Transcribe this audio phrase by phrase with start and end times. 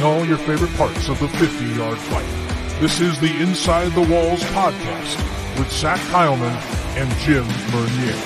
[0.00, 2.80] covering all your favorite parts of the 50 yard fight.
[2.80, 6.54] This is the Inside the Walls podcast with Zach Heilman
[6.96, 8.16] and Jim Bernier.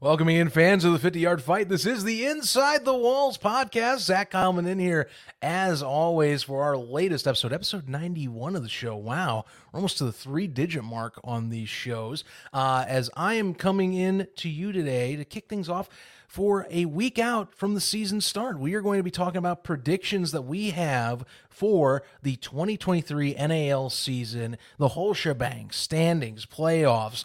[0.00, 1.68] Welcoming in fans of the 50 yard fight.
[1.68, 3.98] This is the Inside the Walls podcast.
[4.00, 5.08] Zach Heilman in here,
[5.40, 8.96] as always, for our latest episode, episode 91 of the show.
[8.96, 12.24] Wow, we're almost to the three digit mark on these shows.
[12.52, 15.88] Uh, as I am coming in to you today to kick things off
[16.32, 18.58] for a week out from the season start.
[18.58, 23.90] We are going to be talking about predictions that we have for the 2023 NAL
[23.90, 27.24] season, the whole shebang, standings, playoffs,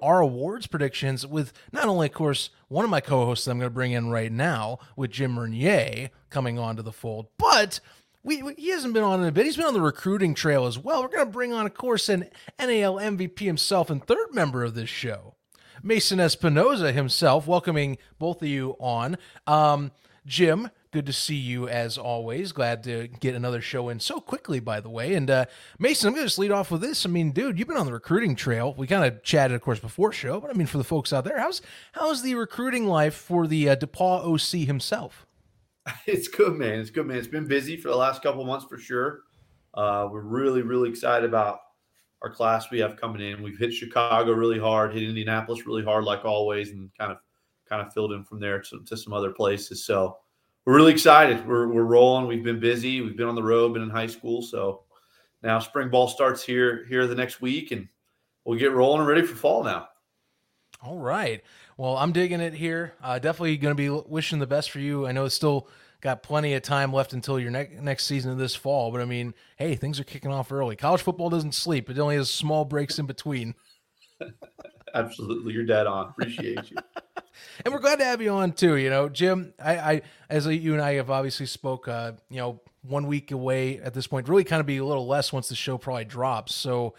[0.00, 3.70] our awards predictions with not only, of course, one of my co-hosts that I'm going
[3.70, 7.80] to bring in right now with Jim Bernier coming onto the fold, but
[8.22, 9.46] we, we, he hasn't been on in a bit.
[9.46, 11.02] He's been on the recruiting trail as well.
[11.02, 14.74] We're going to bring on, of course, an NAL MVP himself and third member of
[14.74, 15.34] this show,
[15.84, 19.18] Mason Espinosa himself, welcoming both of you on.
[19.46, 19.92] Um,
[20.26, 22.52] Jim, good to see you as always.
[22.52, 25.12] Glad to get another show in so quickly, by the way.
[25.12, 25.44] And uh,
[25.78, 27.04] Mason, I'm going to just lead off with this.
[27.04, 28.72] I mean, dude, you've been on the recruiting trail.
[28.78, 31.24] We kind of chatted, of course, before show, but I mean, for the folks out
[31.24, 31.60] there, how's
[31.92, 35.26] how's the recruiting life for the uh, DePaul OC himself?
[36.06, 36.78] It's good, man.
[36.78, 37.18] It's good, man.
[37.18, 39.20] It's been busy for the last couple months for sure.
[39.74, 41.58] Uh, we're really, really excited about
[42.24, 43.42] our class we have coming in.
[43.42, 47.18] We've hit Chicago really hard, hit Indianapolis really hard, like always, and kind of
[47.68, 49.84] kind of filled in from there to, to some other places.
[49.84, 50.16] So
[50.64, 51.46] we're really excited.
[51.46, 52.26] We're we're rolling.
[52.26, 53.02] We've been busy.
[53.02, 54.40] We've been on the road, been in high school.
[54.40, 54.84] So
[55.42, 57.86] now spring ball starts here here the next week, and
[58.46, 59.88] we'll get rolling and ready for fall now.
[60.82, 61.42] All right.
[61.76, 62.94] Well, I'm digging it here.
[63.02, 65.06] Uh, definitely going to be wishing the best for you.
[65.06, 65.68] I know it's still
[66.04, 68.92] got plenty of time left until your ne- next season of this fall.
[68.92, 70.76] But I mean, hey, things are kicking off early.
[70.76, 73.54] College football doesn't sleep; it only has small breaks in between.
[74.94, 76.10] Absolutely, you're dead on.
[76.10, 76.76] Appreciate you.
[77.64, 78.76] and we're glad to have you on too.
[78.76, 81.88] You know, Jim, I, I as you and I have obviously spoke.
[81.88, 84.28] Uh, you know, one week away at this point.
[84.28, 86.54] Really, kind of be a little less once the show probably drops.
[86.54, 86.94] So.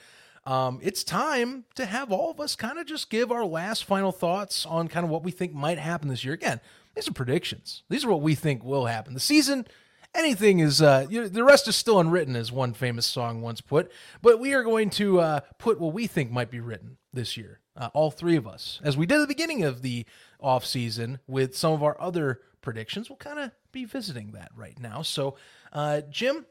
[0.48, 4.12] Um, it's time to have all of us kind of just give our last final
[4.12, 6.36] thoughts on kind of what we think might happen this year.
[6.36, 6.62] Again,
[6.96, 7.84] these are predictions.
[7.90, 9.14] These are what we think will happen.
[9.14, 9.68] The season,
[10.14, 13.62] anything is, uh, you know, the rest is still unwritten, as one famous song once
[13.62, 13.92] put.
[14.22, 17.60] But we are going to uh, put what we think might be written this year,
[17.76, 20.06] uh, all three of us, as we did at the beginning of the
[20.40, 23.10] off season with some of our other predictions.
[23.10, 25.02] We'll kind of be visiting that right now.
[25.02, 25.36] So,
[25.74, 26.46] uh, Jim,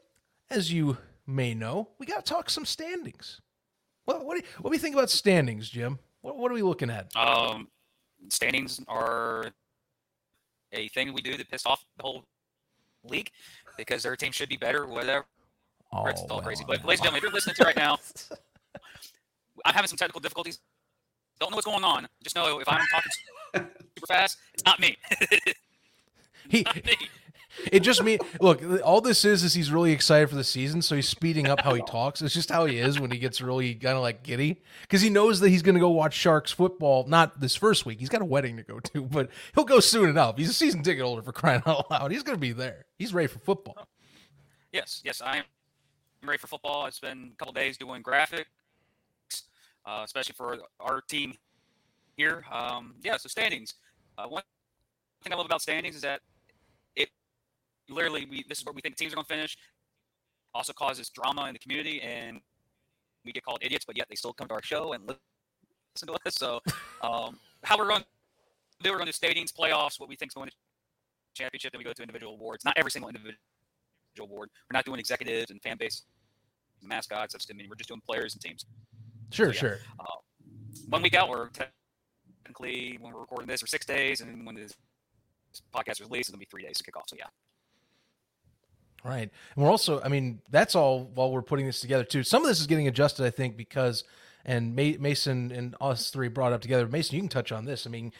[0.49, 3.41] as you may know, we got to talk some standings.
[4.05, 5.97] Well, what, do you, what do you think about standings, Jim?
[6.21, 7.15] What, what are we looking at?
[7.15, 7.67] Um,
[8.29, 9.51] standings are
[10.75, 12.25] a thing we do that pissed off the whole
[13.03, 13.31] league
[13.77, 15.25] because their team should be better, whatever.
[15.91, 16.63] Oh, it's all well, crazy.
[16.67, 17.97] But ladies and gentlemen, if you're listening to right now,
[19.65, 20.59] I'm having some technical difficulties.
[21.39, 22.07] Don't know what's going on.
[22.23, 24.97] Just know if I'm talking super fast, it's not me.
[26.49, 26.95] he, not me
[27.71, 30.95] it just mean look all this is is he's really excited for the season so
[30.95, 32.21] he's speeding up how he talks.
[32.21, 34.61] It's just how he is when he gets really kind of like giddy.
[34.81, 37.99] Because he knows that he's going to go watch sharks football not this first week.
[37.99, 40.37] He's got a wedding to go to but he'll go soon enough.
[40.37, 42.11] He's a season ticket holder for crying out loud.
[42.11, 42.85] He's going to be there.
[42.97, 43.87] He's ready for football.
[44.71, 45.43] Yes yes i'm
[46.21, 46.87] I'm ready for football.
[46.87, 48.45] It's been a couple days doing graphics
[49.85, 51.33] uh, especially for our team
[52.17, 52.43] here.
[52.51, 53.75] Um, yeah so standings.
[54.17, 54.43] Uh, one
[55.23, 56.21] thing i love about standings is that
[57.89, 59.57] literally, we this is where we think teams are going to finish.
[60.53, 62.39] Also causes drama in the community, and
[63.25, 66.13] we get called idiots, but yet they still come to our show and listen to
[66.25, 66.35] us.
[66.35, 66.61] So,
[67.03, 68.07] um, how we're going to
[68.81, 70.55] do, we're going to do stadiums, playoffs, what we think is going to
[71.35, 72.63] championship, then we go to individual awards.
[72.63, 73.37] Not every single individual
[74.21, 74.49] award.
[74.69, 76.03] We're not doing executives and fan base
[76.81, 77.33] mascots.
[77.33, 78.65] That's, I mean, we're just doing players and teams.
[79.31, 79.79] Sure, so, yeah, sure.
[79.99, 80.05] Uh,
[80.89, 84.73] one week out, we're technically when we're recording this for six days, and when this
[85.73, 87.05] podcast is released, it'll be three days to kick off.
[87.07, 87.25] So yeah.
[89.05, 89.29] Right.
[89.55, 92.23] And we're also, I mean, that's all while we're putting this together too.
[92.23, 94.03] Some of this is getting adjusted, I think, because,
[94.43, 96.87] and Mason and us three brought up together.
[96.87, 97.85] Mason, you can touch on this.
[97.85, 98.11] I mean,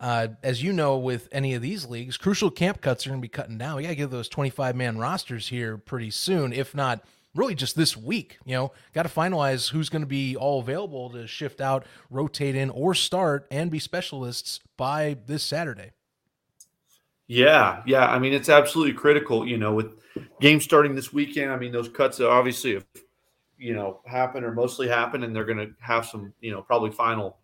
[0.00, 3.24] uh, as you know, with any of these leagues, crucial camp cuts are going to
[3.24, 3.76] be cutting down.
[3.76, 7.02] We got to get those 25 man rosters here pretty soon, if not
[7.34, 8.36] really just this week.
[8.44, 12.54] You know, got to finalize who's going to be all available to shift out, rotate
[12.54, 15.92] in, or start and be specialists by this Saturday.
[17.26, 18.06] Yeah, yeah.
[18.06, 19.46] I mean, it's absolutely critical.
[19.46, 19.92] You know, with
[20.40, 22.86] games starting this weekend, I mean, those cuts obviously have,
[23.58, 26.90] you know, happen or mostly happen, and they're going to have some, you know, probably
[26.90, 27.38] final,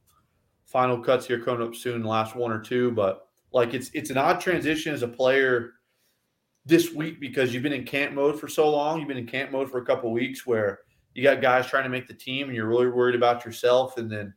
[0.66, 2.90] final cuts here coming up soon, last one or two.
[2.92, 5.72] But like, it's it's an odd transition as a player
[6.66, 8.98] this week because you've been in camp mode for so long.
[8.98, 10.80] You've been in camp mode for a couple weeks where
[11.14, 14.10] you got guys trying to make the team, and you're really worried about yourself, and
[14.10, 14.34] then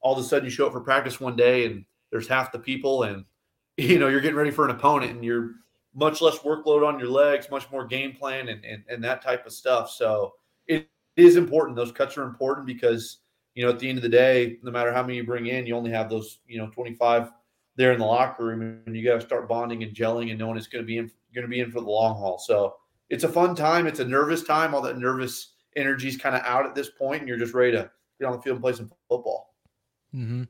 [0.00, 2.58] all of a sudden you show up for practice one day and there's half the
[2.58, 3.24] people and
[3.92, 5.52] you know you're getting ready for an opponent and you're
[5.96, 9.46] much less workload on your legs, much more game plan and, and, and that type
[9.46, 9.90] of stuff.
[9.90, 10.34] So
[10.66, 11.74] it is important.
[11.74, 13.20] Those cuts are important because,
[13.54, 15.66] you know, at the end of the day, no matter how many you bring in,
[15.66, 17.32] you only have those, you know, 25
[17.76, 20.58] there in the locker room and you got to start bonding and gelling and knowing
[20.58, 22.38] it's going to be in, going to be in for the long haul.
[22.38, 22.76] So
[23.08, 23.86] it's a fun time.
[23.86, 24.74] It's a nervous time.
[24.74, 27.72] All that nervous energy is kind of out at this point and you're just ready
[27.72, 27.90] to
[28.20, 29.54] get on the field and play some football.
[30.14, 30.44] Mm-hmm.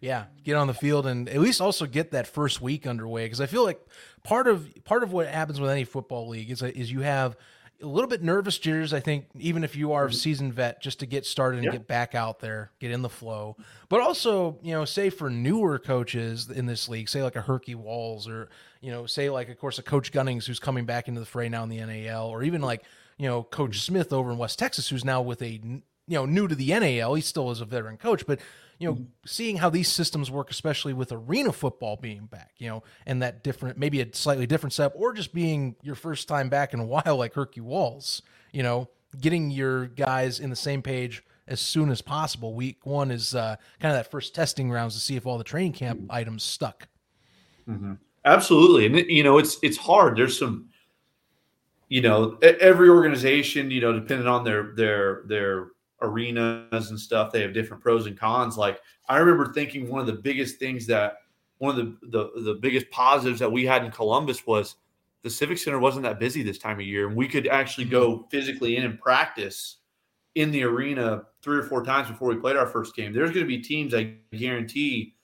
[0.00, 3.40] Yeah, get on the field and at least also get that first week underway because
[3.40, 3.80] I feel like
[4.22, 7.36] part of part of what happens with any football league is is you have
[7.82, 8.92] a little bit nervous jitters.
[8.92, 10.14] I think even if you are a mm-hmm.
[10.14, 11.72] seasoned vet, just to get started and yeah.
[11.72, 13.56] get back out there, get in the flow.
[13.88, 17.74] But also, you know, say for newer coaches in this league, say like a Herkie
[17.74, 18.48] Walls, or
[18.80, 21.48] you know, say like of course a Coach Gunnings who's coming back into the fray
[21.48, 22.84] now in the NAL, or even like
[23.18, 26.48] you know Coach Smith over in West Texas who's now with a you know new
[26.48, 27.14] to the NAL.
[27.14, 28.40] He still is a veteran coach, but
[28.80, 32.82] you know, seeing how these systems work, especially with arena football being back, you know,
[33.04, 36.72] and that different, maybe a slightly different setup, or just being your first time back
[36.72, 38.22] in a while, like Herkie Walls,
[38.52, 38.88] you know,
[39.20, 42.54] getting your guys in the same page as soon as possible.
[42.54, 45.44] Week one is uh, kind of that first testing rounds to see if all the
[45.44, 46.88] training camp items stuck.
[47.68, 47.94] Mm-hmm.
[48.24, 50.16] Absolutely, and you know, it's it's hard.
[50.16, 50.70] There's some,
[51.88, 55.66] you know, every organization, you know, depending on their their their
[56.02, 58.56] arenas and stuff they have different pros and cons.
[58.56, 61.18] Like i remember thinking one of the biggest things that
[61.58, 64.76] one of the, the the biggest positives that we had in columbus was
[65.22, 68.16] the civic center wasn't that busy this time of year and we could actually go
[68.16, 68.28] mm-hmm.
[68.28, 69.76] physically in and practice
[70.36, 73.12] in the arena three or four times before we played our first game.
[73.12, 75.14] There's going to be teams i guarantee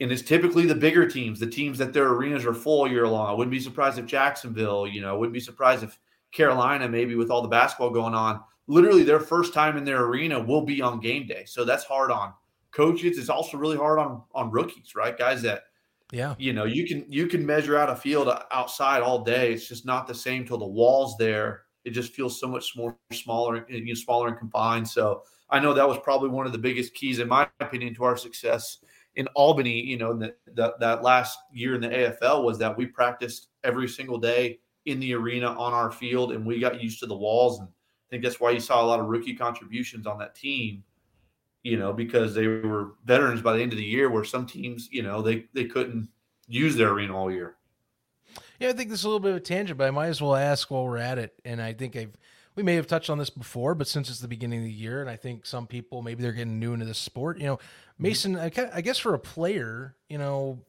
[0.00, 3.28] and it's typically the bigger teams the teams that their arenas are full year long.
[3.28, 5.98] I wouldn't be surprised if jacksonville you know i wouldn't be surprised if
[6.32, 10.40] carolina maybe with all the basketball going on literally their first time in their arena
[10.40, 11.44] will be on game day.
[11.46, 12.32] So that's hard on
[12.70, 13.18] coaches.
[13.18, 15.16] It's also really hard on on rookies, right?
[15.16, 15.64] Guys that
[16.12, 19.52] yeah, you know, you can you can measure out a field outside all day.
[19.52, 21.62] It's just not the same till the walls there.
[21.84, 24.88] It just feels so much more smaller, you know, smaller and confined.
[24.88, 28.04] So I know that was probably one of the biggest keys, in my opinion, to
[28.04, 28.78] our success
[29.16, 29.82] in Albany.
[29.84, 33.88] You know, the, the, that last year in the AFL was that we practiced every
[33.88, 37.60] single day in the arena on our field, and we got used to the walls
[37.60, 37.68] and
[38.14, 40.84] think that's why you saw a lot of rookie contributions on that team,
[41.64, 44.88] you know, because they were veterans by the end of the year where some teams,
[44.92, 46.08] you know, they, they couldn't
[46.46, 47.56] use their arena all year.
[48.60, 50.22] Yeah, I think this is a little bit of a tangent, but I might as
[50.22, 51.40] well ask while we're at it.
[51.44, 52.16] And I think I've
[52.56, 55.00] we may have touched on this before, but since it's the beginning of the year,
[55.00, 58.02] and I think some people maybe they're getting new into this sport, you know, mm-hmm.
[58.02, 60.60] Mason, I guess for a player, you know,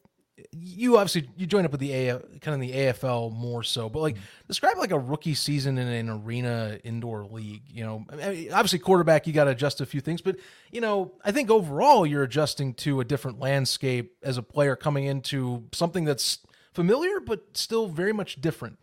[0.52, 4.00] you obviously you joined up with the A kind of the AFL more so, but
[4.00, 4.24] like mm-hmm.
[4.48, 7.62] describe like a rookie season in an arena indoor league.
[7.68, 10.36] You know, I mean, obviously quarterback you got to adjust a few things, but
[10.70, 15.04] you know I think overall you're adjusting to a different landscape as a player coming
[15.04, 16.38] into something that's
[16.74, 18.78] familiar but still very much different.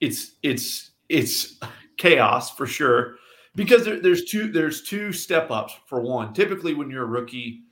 [0.00, 1.58] It's it's it's
[1.96, 3.16] chaos for sure
[3.56, 6.32] because there, there's two there's two step ups for one.
[6.34, 7.64] Typically when you're a rookie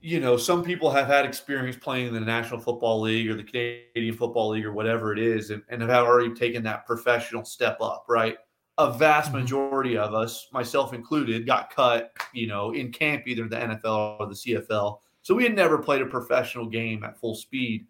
[0.00, 3.42] you know, some people have had experience playing in the National Football League or the
[3.42, 7.78] Canadian Football League or whatever it is, and, and have already taken that professional step
[7.80, 8.36] up, right?
[8.78, 9.40] A vast mm-hmm.
[9.40, 14.26] majority of us, myself included, got cut, you know, in camp, either the NFL or
[14.26, 14.98] the CFL.
[15.22, 17.86] So we had never played a professional game at full speed.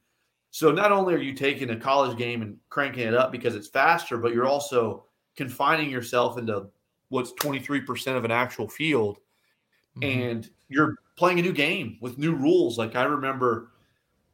[0.51, 3.69] So not only are you taking a college game and cranking it up because it's
[3.69, 5.05] faster, but you're also
[5.37, 6.67] confining yourself into
[7.09, 9.19] what's 23% of an actual field.
[9.97, 10.21] Mm-hmm.
[10.21, 12.79] And you're playing a new game with new rules.
[12.79, 13.73] Like I remember,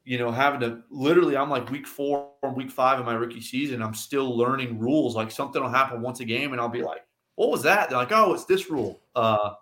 [0.05, 3.83] you know, having to literally, I'm like week four, week five of my rookie season.
[3.83, 5.17] I'm still learning rules.
[5.17, 7.99] Like something will happen once a game, and I'll be like, "What was that?" They're
[7.99, 9.55] like, "Oh, it's this rule." Uh,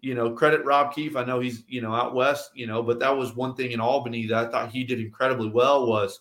[0.00, 1.14] you know, credit Rob Keefe.
[1.14, 3.80] I know he's you know out west, you know, but that was one thing in
[3.80, 5.86] Albany that I thought he did incredibly well.
[5.86, 6.20] Was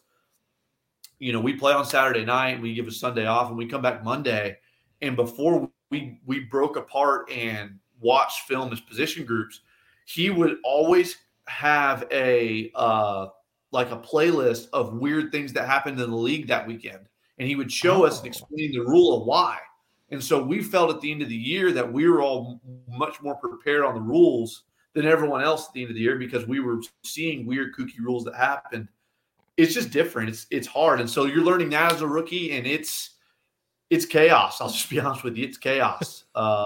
[1.18, 3.82] you know we play on Saturday night, we give a Sunday off, and we come
[3.82, 4.58] back Monday,
[5.02, 9.62] and before we we broke apart and watched film as position groups
[10.14, 13.28] he would always have a uh,
[13.72, 17.08] like a playlist of weird things that happened in the league that weekend,
[17.40, 18.06] and he would show oh.
[18.06, 18.30] us and oh.
[18.30, 19.58] explain the rule of why.
[20.10, 23.22] And so we felt at the end of the year that we were all much
[23.22, 24.64] more prepared on the rules
[24.94, 28.00] than everyone else at the end of the year because we were seeing weird kooky
[28.02, 28.90] rules that happened.
[29.56, 30.30] It's just different.
[30.30, 33.12] It's it's hard, and so you're learning that as a rookie, and it's
[33.90, 34.60] it's chaos.
[34.60, 36.26] I'll just be honest with you, it's chaos.
[36.34, 36.64] Uh,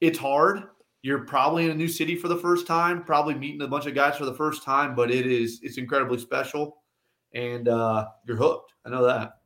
[0.00, 0.64] it's hard
[1.08, 3.94] you're probably in a new city for the first time, probably meeting a bunch of
[3.94, 6.82] guys for the first time, but it is it's incredibly special,
[7.32, 8.74] and uh, you're hooked.
[8.84, 9.38] I know that.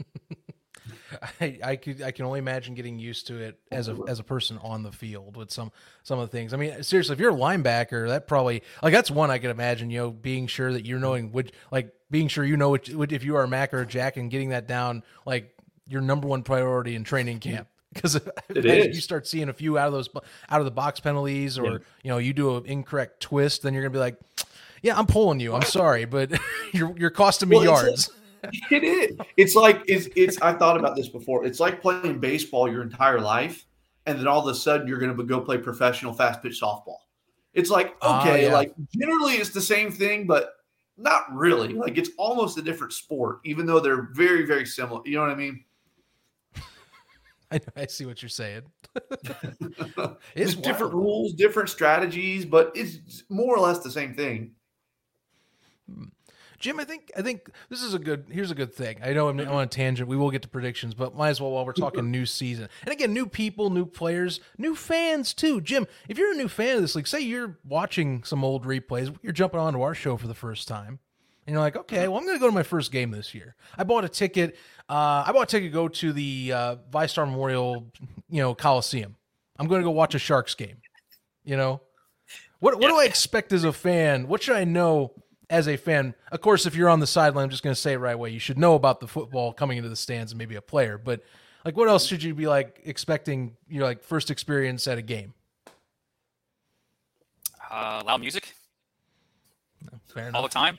[1.40, 4.24] I, I could I can only imagine getting used to it as a as a
[4.24, 5.70] person on the field with some
[6.02, 6.52] some of the things.
[6.52, 9.88] I mean, seriously, if you're a linebacker, that probably like that's one I could imagine.
[9.88, 13.12] You know, being sure that you're knowing which like being sure you know which, which
[13.12, 15.54] if you are a Mac or a Jack and getting that down like
[15.86, 17.68] your number one priority in training camp.
[17.94, 18.20] Because
[18.50, 20.08] if you start seeing a few out of those
[20.48, 21.78] out of the box penalties, or yeah.
[22.04, 24.16] you know you do an incorrect twist, then you're gonna be like,
[24.80, 25.54] "Yeah, I'm pulling you.
[25.54, 26.30] I'm sorry, but
[26.72, 28.10] you're you're costing me well, yards."
[28.70, 29.16] it is.
[29.36, 30.40] It's like it's it's.
[30.40, 31.44] I thought about this before.
[31.44, 33.66] It's like playing baseball your entire life,
[34.06, 36.98] and then all of a sudden you're going to go play professional fast pitch softball.
[37.54, 38.54] It's like ah, okay, uh, yeah.
[38.54, 40.52] like generally it's the same thing, but
[40.96, 41.72] not really.
[41.72, 45.00] Like it's almost a different sport, even though they're very very similar.
[45.04, 45.64] You know what I mean?
[47.52, 48.62] I, I see what you're saying.
[50.34, 54.52] it's different rules, different strategies, but it's more or less the same thing.
[55.92, 56.04] Hmm.
[56.60, 58.26] Jim, I think I think this is a good.
[58.30, 58.98] Here's a good thing.
[59.02, 60.10] I know I'm on a tangent.
[60.10, 62.68] We will get to predictions, but might as well while we're talking new season.
[62.82, 65.62] And again, new people, new players, new fans too.
[65.62, 69.16] Jim, if you're a new fan of this league, say you're watching some old replays,
[69.22, 70.98] you're jumping onto our show for the first time,
[71.46, 73.56] and you're like, okay, well, I'm going to go to my first game this year.
[73.76, 74.56] I bought a ticket.
[74.88, 77.86] Uh, I bought a ticket to go to the uh, VyStar Memorial,
[78.28, 79.16] you know, Coliseum.
[79.58, 80.76] I'm going to go watch a Sharks game.
[81.44, 81.80] You know,
[82.60, 84.28] what what do I expect as a fan?
[84.28, 85.12] What should I know
[85.50, 87.94] as a fan, of course, if you're on the sideline, I'm just going to say
[87.94, 88.30] it right away.
[88.30, 90.96] You should know about the football coming into the stands and maybe a player.
[90.96, 91.22] But
[91.64, 93.56] like, what else should you be like expecting?
[93.68, 95.34] You know, like first experience at a game.
[97.68, 98.54] Uh, loud music.
[100.16, 100.78] No, all the time.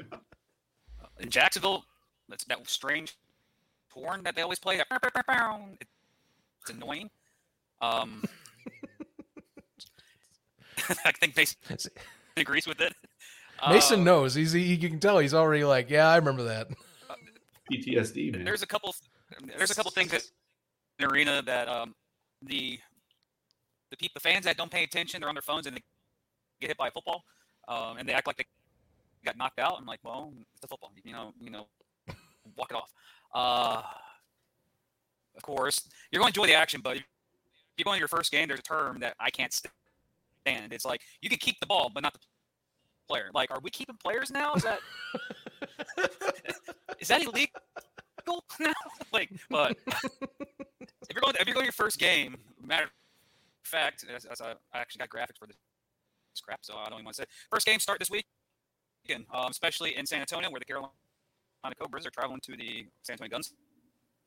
[1.20, 1.84] In Jacksonville,
[2.28, 3.16] that's that strange
[3.90, 4.80] horn that they always play.
[4.90, 7.10] It's annoying.
[7.80, 8.24] Um,
[11.04, 11.56] I think Mason
[12.36, 12.94] agrees with it.
[13.68, 14.34] Mason uh, knows.
[14.34, 16.68] He's he, you can tell he's already like, yeah, I remember that.
[17.72, 18.32] PTSD.
[18.32, 18.44] Man.
[18.44, 18.94] There's a couple.
[19.56, 20.22] There's a couple things that
[20.98, 21.94] in arena that um,
[22.42, 22.78] the
[23.90, 25.82] the people, the fans that don't pay attention, they're on their phones and they
[26.60, 27.24] get hit by a football,
[27.68, 28.46] um, and they act like they
[29.24, 29.76] got knocked out.
[29.78, 30.92] I'm like, well, it's a football.
[31.04, 31.66] You know, you know,
[32.56, 32.92] walk it off.
[33.34, 33.82] Uh,
[35.36, 37.04] of course, you're going to enjoy the action, but if
[37.76, 40.72] you're going to your first game, there's a term that I can't stand.
[40.72, 42.20] It's like you can keep the ball, but not the
[43.08, 43.30] player.
[43.34, 44.54] Like, are we keeping players now?
[44.54, 44.78] Is that
[46.98, 48.72] is that illegal now?
[49.12, 52.90] like, but if you're going to, if you're going to your first game, matter of
[53.64, 55.56] fact, as, as I, I, actually got graphics for this
[56.40, 57.28] crap, so I don't even want to say.
[57.50, 58.26] First game start this week,
[59.32, 60.90] um, especially in San Antonio, where the Carolina
[61.80, 63.38] Cobras are traveling to the San Antonio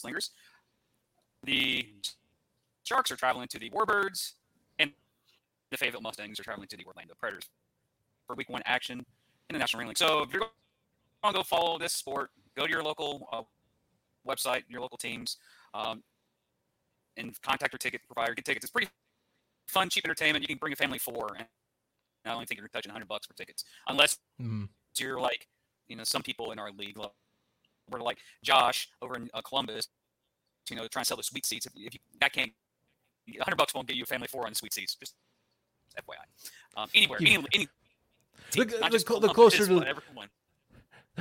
[0.03, 0.29] Gunslingers.
[1.43, 1.87] The
[2.83, 4.33] Sharks are traveling to the Warbirds,
[4.79, 4.91] and
[5.71, 7.49] the Fayetteville Mustangs are traveling to the Orlando Predators
[8.27, 9.97] for week one action in the National Arena League.
[9.97, 10.41] So if you're
[11.23, 13.43] going to go follow this sport, go to your local uh,
[14.27, 15.37] website, your local teams,
[15.73, 16.03] um,
[17.17, 18.33] and contact your ticket provider.
[18.33, 18.65] Get tickets.
[18.65, 18.89] It's pretty
[19.67, 20.43] fun, cheap entertainment.
[20.43, 21.47] You can bring a family four, and
[22.25, 24.65] I only think you're touching 100 bucks for tickets, unless mm-hmm.
[24.97, 25.47] you're like,
[25.87, 26.97] you know, some people in our league,
[27.89, 29.87] we're like Josh over in uh, Columbus,
[30.69, 31.65] you know, trying to sell the sweet seats.
[31.65, 32.51] If, if you, that can't,
[33.27, 34.95] 100 bucks won't get you a family four on the sweet seats.
[34.95, 35.15] Just
[35.97, 36.81] FYI.
[36.81, 37.67] Um, anywhere, any, any
[38.51, 39.85] the, the, the closer to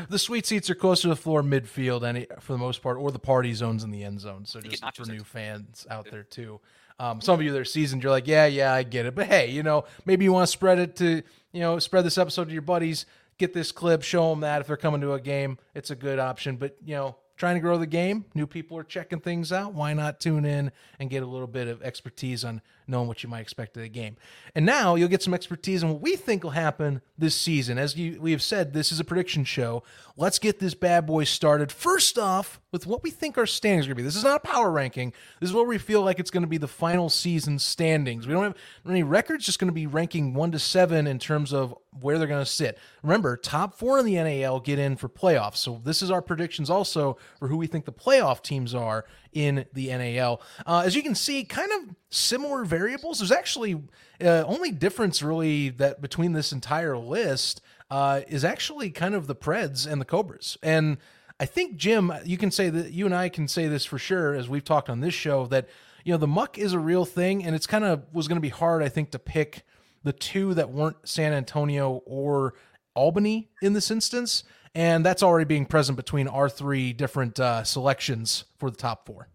[0.09, 3.11] the sweet seats are closer to the floor midfield any for the most part or
[3.11, 6.61] the party zones in the end zone so just for new fans out there too
[6.99, 9.15] um, some of you that are seasoned you're like yeah yeah i get it.
[9.15, 12.19] But hey you know maybe you want to spread it to you know spread this
[12.19, 13.07] episode to your buddies
[13.39, 16.19] get this clip show them that if they're coming to a game it's a good
[16.19, 16.57] option.
[16.57, 18.25] But you know trying to grow the game.
[18.35, 19.73] New people are checking things out.
[19.73, 23.29] Why not tune in and get a little bit of expertise on knowing what you
[23.29, 24.17] might expect of the game?
[24.55, 27.79] And now you'll get some expertise on what we think will happen this season.
[27.79, 29.85] As you, we have said, this is a prediction show.
[30.17, 31.71] Let's get this bad boy started.
[31.71, 34.05] First off, with what we think our standings are going to be.
[34.05, 35.13] This is not a power ranking.
[35.41, 38.27] This is what we feel like it's going to be the final season standings.
[38.27, 41.53] We don't have any records, just going to be ranking one to seven in terms
[41.53, 42.79] of where they're going to sit.
[43.03, 45.57] Remember, top four in the NAL get in for playoffs.
[45.57, 49.67] So this is our predictions also for who we think the playoff teams are in
[49.73, 50.41] the NAL.
[50.67, 53.19] Uh, as you can see, kind of similar variables.
[53.19, 53.83] There's actually
[54.21, 59.37] uh, only difference really that between this entire list uh, is actually kind of the
[59.37, 60.59] Preds and the Cobras.
[60.63, 60.99] And
[61.41, 64.35] I think Jim, you can say that you and I can say this for sure
[64.35, 65.69] as we've talked on this show that
[66.05, 68.43] you know the muck is a real thing, and it's kind of was going to
[68.43, 69.63] be hard, I think, to pick
[70.03, 72.55] the two that weren't San Antonio or
[72.95, 74.43] Albany in this instance,
[74.75, 79.29] and that's already being present between our three different uh, selections for the top four.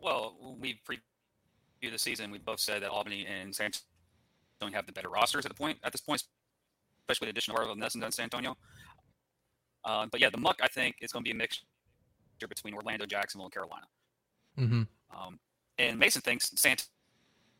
[0.00, 2.30] Well, we preview the season.
[2.30, 3.82] We both said that Albany and San Antonio
[4.60, 6.22] don't have the better rosters at the point at this point,
[7.02, 8.56] especially the addition of Arvell Nelson and San Antonio.
[9.84, 11.64] Uh, but yeah, the muck I think is going to be a mixture
[12.48, 13.86] between Orlando, Jacksonville, and Carolina.
[14.58, 14.82] Mm-hmm.
[15.16, 15.38] Um,
[15.78, 16.76] and Mason thinks San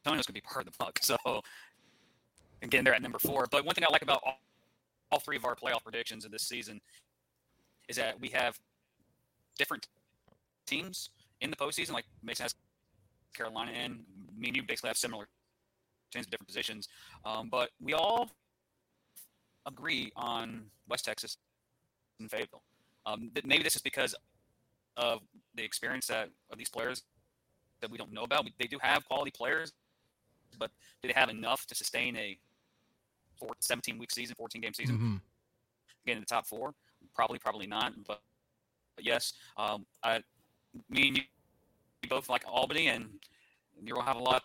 [0.04, 0.98] Antonio's going to be part of the muck.
[1.02, 1.16] So,
[2.62, 3.46] again, they're at number four.
[3.50, 4.22] But one thing I like about
[5.12, 6.80] all, three of our playoff predictions of this season
[7.88, 8.58] is that we have
[9.58, 9.86] different
[10.66, 11.92] teams in the postseason.
[11.92, 12.54] Like Mason has
[13.34, 14.00] Carolina, and
[14.36, 15.28] me and you basically have similar
[16.10, 16.88] teams, of different positions.
[17.24, 18.30] Um, but we all
[19.66, 21.36] agree on West Texas
[22.20, 22.62] and Fayetteville.
[23.06, 24.14] Um, maybe this is because
[24.96, 25.20] of
[25.54, 27.02] the experience that of these players
[27.80, 28.46] that we don't know about.
[28.58, 29.72] They do have quality players,
[30.58, 30.70] but
[31.02, 32.38] do they have enough to sustain a
[33.60, 34.96] 17 week season, 14 game season?
[34.96, 35.16] Mm-hmm.
[36.06, 36.74] Get in the top four?
[37.14, 37.92] Probably, probably not.
[38.06, 38.20] But,
[38.96, 40.22] but yes, um, I,
[40.88, 41.22] me and you,
[42.08, 43.08] both like Albany, and
[43.84, 44.42] you'll have a lot of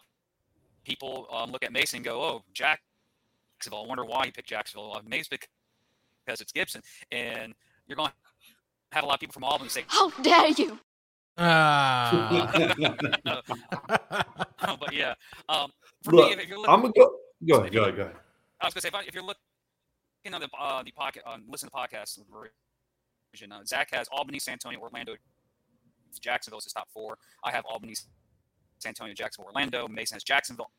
[0.84, 4.94] people um, look at Mason and go, "Oh, Jacksonville." I wonder why you picked Jacksonville.
[4.94, 7.54] I'm amazed because it's Gibson, and
[7.88, 8.16] you're going to
[8.92, 10.80] have a lot of people from Albany say, "How dare you!"
[11.38, 12.52] Ah.
[14.80, 15.14] but yeah,
[15.50, 15.72] um,
[16.04, 17.12] for Look, me, if you're looking, I'm gonna go.
[17.48, 17.74] Go ahead.
[17.74, 17.96] Go ahead.
[17.96, 18.16] Go ahead.
[18.62, 19.42] I was gonna say if, I, if you're looking
[20.34, 22.18] on the uh, the pocket on listen to podcasts
[23.32, 25.16] version, uh, Zach has Albany, San Antonio, Orlando,
[26.20, 27.18] Jacksonville is his top four.
[27.44, 27.96] I have Albany,
[28.80, 29.88] San Antonio, Jacksonville, Orlando.
[29.88, 30.72] Mason has Jacksonville,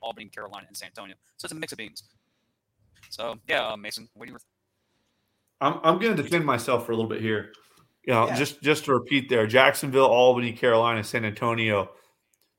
[0.00, 1.16] Albany, Carolina, and San Antonio.
[1.36, 2.04] So it's a mix of beans.
[3.10, 4.38] So yeah, uh, Mason, what do you?
[5.60, 7.52] I'm I'm going to defend myself for a little bit here.
[8.04, 8.36] You know, Yeah.
[8.36, 11.90] just just to repeat there: Jacksonville, Albany, Carolina, San Antonio.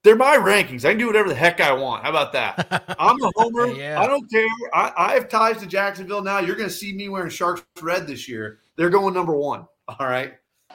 [0.04, 0.84] They're my rankings.
[0.84, 2.04] I can do whatever the heck I want.
[2.04, 2.96] How about that?
[3.00, 3.68] I'm a homer.
[3.68, 4.02] Yeah.
[4.02, 4.46] I don't care.
[4.74, 6.40] I, I have ties to Jacksonville now.
[6.40, 8.60] You're going to see me wearing Sharks red this year.
[8.76, 9.66] They're going number one.
[9.88, 10.34] All right.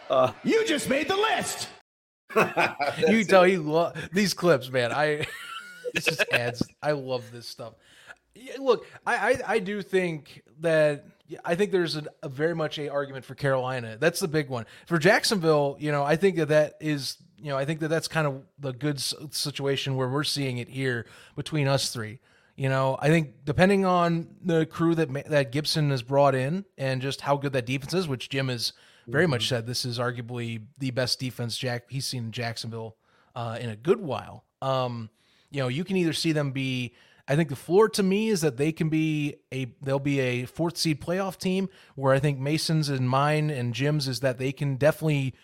[0.09, 1.69] Uh, You just made the list.
[3.09, 4.93] you tell he lo- these clips, man.
[4.93, 5.27] I
[5.95, 6.63] this just adds.
[6.83, 7.75] I love this stuff.
[8.35, 11.05] Yeah, look, I, I I do think that
[11.45, 13.97] I think there's a, a very much a argument for Carolina.
[13.99, 15.77] That's the big one for Jacksonville.
[15.79, 18.43] You know, I think that that is you know I think that that's kind of
[18.59, 22.21] the good situation where we're seeing it here between us three.
[22.57, 27.01] You know, I think depending on the crew that that Gibson has brought in and
[27.01, 28.73] just how good that defense is, which Jim has
[29.07, 32.97] very much said this is arguably the best defense Jack he's seen in Jacksonville
[33.35, 34.45] uh, in a good while.
[34.61, 35.09] Um,
[35.51, 36.95] you know, you can either see them be.
[37.29, 40.45] I think the floor to me is that they can be a they'll be a
[40.47, 41.69] fourth seed playoff team.
[41.95, 45.35] Where I think Mason's and mine and Jim's is that they can definitely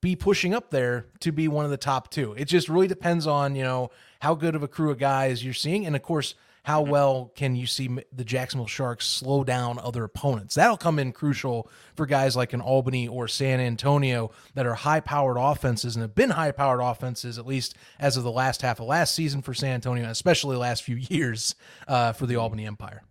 [0.00, 2.32] be pushing up there to be one of the top two.
[2.34, 5.52] It just really depends on you know how good of a crew of guys you're
[5.52, 6.34] seeing, and of course
[6.66, 10.56] how well can you see the Jacksonville Sharks slow down other opponents.
[10.56, 15.36] That'll come in crucial for guys like an Albany or San Antonio that are high-powered
[15.38, 19.14] offenses and have been high-powered offenses at least as of the last half of last
[19.14, 21.54] season for San Antonio, especially the last few years
[21.86, 23.04] uh, for the Albany Empire.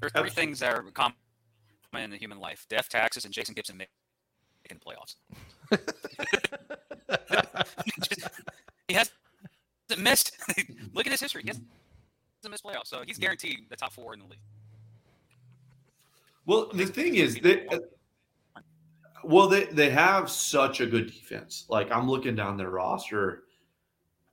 [0.00, 1.16] There are three things that are common
[1.94, 3.92] in the human life: death, taxes, and Jason Gibson making
[4.70, 5.16] the playoffs.
[8.88, 9.14] He hasn't
[9.98, 10.32] missed.
[10.92, 11.42] Look at his history.
[11.42, 11.66] He hasn't
[12.50, 14.38] missed playoffs, so he's guaranteed the top four in the league.
[16.46, 17.66] Well, the thing is, they,
[19.24, 21.66] well, they they have such a good defense.
[21.68, 23.44] Like I'm looking down their roster,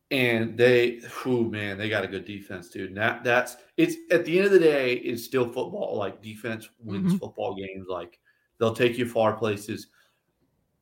[0.10, 2.90] and they, who man, they got a good defense, dude.
[2.90, 5.96] And that that's it's at the end of the day, it's still football.
[5.98, 7.20] Like defense wins Mhm.
[7.20, 7.88] football games.
[7.88, 8.20] Like
[8.58, 9.88] they'll take you far places.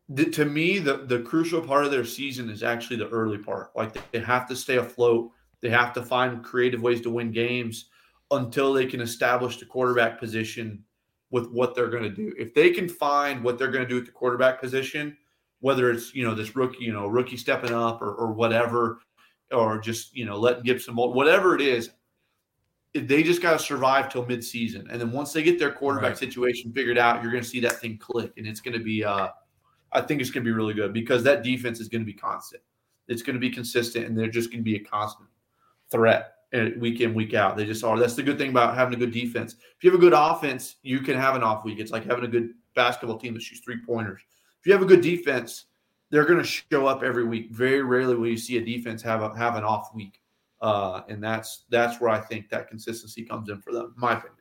[0.09, 3.75] The, to me, the the crucial part of their season is actually the early part.
[3.75, 5.31] Like they have to stay afloat.
[5.61, 7.89] They have to find creative ways to win games
[8.31, 10.83] until they can establish the quarterback position
[11.31, 12.33] with what they're going to do.
[12.37, 15.17] If they can find what they're going to do at the quarterback position,
[15.59, 18.99] whether it's you know this rookie, you know rookie stepping up or, or whatever,
[19.51, 21.89] or just you know letting Gibson, mold, whatever it is,
[22.93, 26.17] they just got to survive till midseason, and then once they get their quarterback Right.
[26.17, 29.03] situation figured out, you're going to see that thing click, and it's going to be.
[29.03, 29.29] uh
[29.93, 32.13] I think it's going to be really good because that defense is going to be
[32.13, 32.61] constant.
[33.07, 35.29] It's going to be consistent, and they're just going to be a constant
[35.91, 37.57] threat uh, week in week out.
[37.57, 37.97] They just are.
[37.99, 39.53] That's the good thing about having a good defense.
[39.53, 41.79] If you have a good offense, you can have an off week.
[41.79, 44.21] It's like having a good basketball team that shoots three pointers.
[44.59, 45.65] If you have a good defense,
[46.09, 47.51] they're going to show up every week.
[47.51, 50.21] Very rarely will you see a defense have a, have an off week,
[50.61, 53.93] uh, and that's that's where I think that consistency comes in for them.
[53.97, 54.36] My opinion.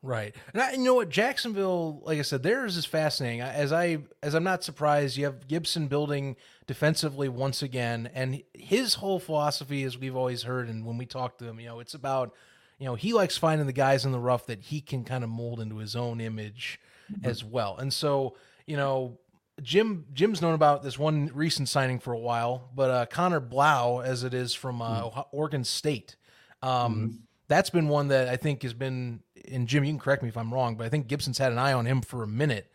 [0.00, 3.40] Right, and I, you know what, Jacksonville, like I said, theirs is fascinating.
[3.40, 6.36] As I as I'm not surprised, you have Gibson building
[6.68, 11.36] defensively once again, and his whole philosophy, as we've always heard, and when we talk
[11.38, 12.32] to him, you know, it's about,
[12.78, 15.30] you know, he likes finding the guys in the rough that he can kind of
[15.30, 16.78] mold into his own image
[17.24, 17.76] as well.
[17.76, 19.18] And so, you know,
[19.62, 23.98] Jim Jim's known about this one recent signing for a while, but uh, Connor Blau,
[23.98, 26.14] as it is from uh, Ohio- Oregon State,
[26.62, 29.24] um, that's been one that I think has been.
[29.52, 31.58] And Jim, you can correct me if I'm wrong, but I think Gibson's had an
[31.58, 32.70] eye on him for a minute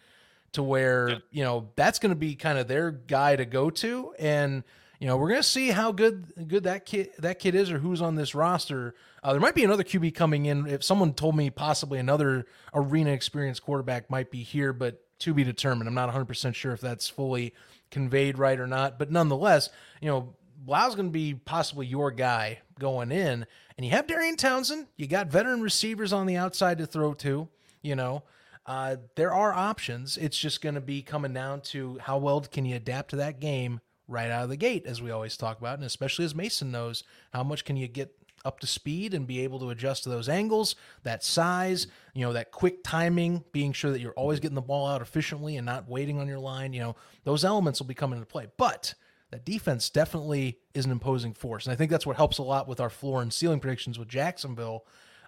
[0.54, 1.18] to where Yeah.
[1.32, 4.64] you know that's going to be kind of their guy to go to, and
[5.00, 7.80] you know we're going to see how good good that kid that kid is or
[7.80, 8.94] who's on this roster.
[9.24, 10.68] Uh, there might be another QB coming in.
[10.68, 15.44] If someone told me possibly another arena experience quarterback might be here, but to be
[15.44, 15.88] determined.
[15.88, 17.54] I'm not 100 percent sure if that's fully
[17.92, 19.70] conveyed right or not, but nonetheless,
[20.02, 20.36] you know.
[20.66, 23.46] Blau's going to be possibly your guy going in,
[23.84, 24.88] and you have Darian Townsend.
[24.96, 27.50] You got veteran receivers on the outside to throw to.
[27.82, 28.24] You know,
[28.66, 30.16] uh, there are options.
[30.16, 33.42] It's just going to be coming down to how well can you adapt to that
[33.42, 36.72] game right out of the gate, as we always talk about, and especially as Mason
[36.72, 38.16] knows, how much can you get
[38.46, 42.32] up to speed and be able to adjust to those angles, that size, you know,
[42.32, 45.90] that quick timing, being sure that you're always getting the ball out efficiently and not
[45.90, 46.72] waiting on your line.
[46.72, 48.94] You know, those elements will be coming into play, but
[49.34, 51.66] that defense definitely is an imposing force.
[51.66, 54.08] And I think that's what helps a lot with our floor and ceiling predictions with
[54.08, 54.86] Jacksonville.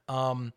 [0.07, 0.53] Um,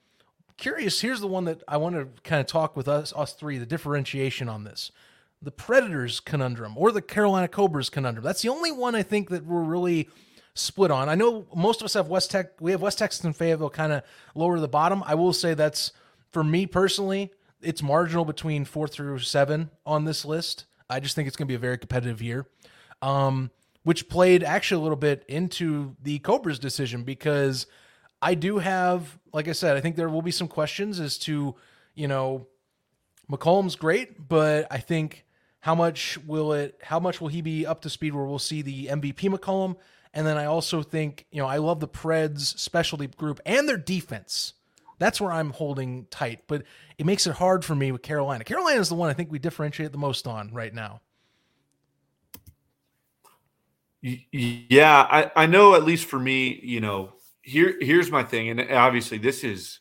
[0.58, 3.56] curious, here's the one that I want to kind of talk with us, us three,
[3.56, 4.92] the differentiation on this.
[5.40, 8.22] The Predators conundrum or the Carolina Cobras conundrum.
[8.22, 10.10] That's the only one I think that we're really
[10.52, 11.08] split on.
[11.08, 13.94] I know most of us have West Tech, we have West Texas and Fayetteville kind
[13.94, 14.02] of
[14.34, 15.02] lower to the bottom.
[15.06, 15.92] I will say that's
[16.32, 17.32] for me personally,
[17.62, 20.66] it's marginal between four through seven on this list.
[20.90, 22.46] I just think it's going to be a very competitive year
[23.02, 23.50] um,
[23.84, 27.66] which played actually a little bit into the Cobras decision because
[28.20, 31.54] I do have, like I said, I think there will be some questions as to,
[31.94, 32.46] you know,
[33.30, 35.24] McCollum's great, but I think
[35.60, 38.62] how much will it, how much will he be up to speed where we'll see
[38.62, 39.76] the MVP McCollum?
[40.14, 43.76] And then I also think, you know, I love the Preds specialty group and their
[43.76, 44.54] defense.
[44.98, 46.64] That's where I'm holding tight, but
[46.96, 48.42] it makes it hard for me with Carolina.
[48.44, 51.00] Carolina is the one I think we differentiate the most on right now.
[54.02, 58.70] Yeah, I, I know at least for me, you know, here here's my thing, and
[58.72, 59.80] obviously this is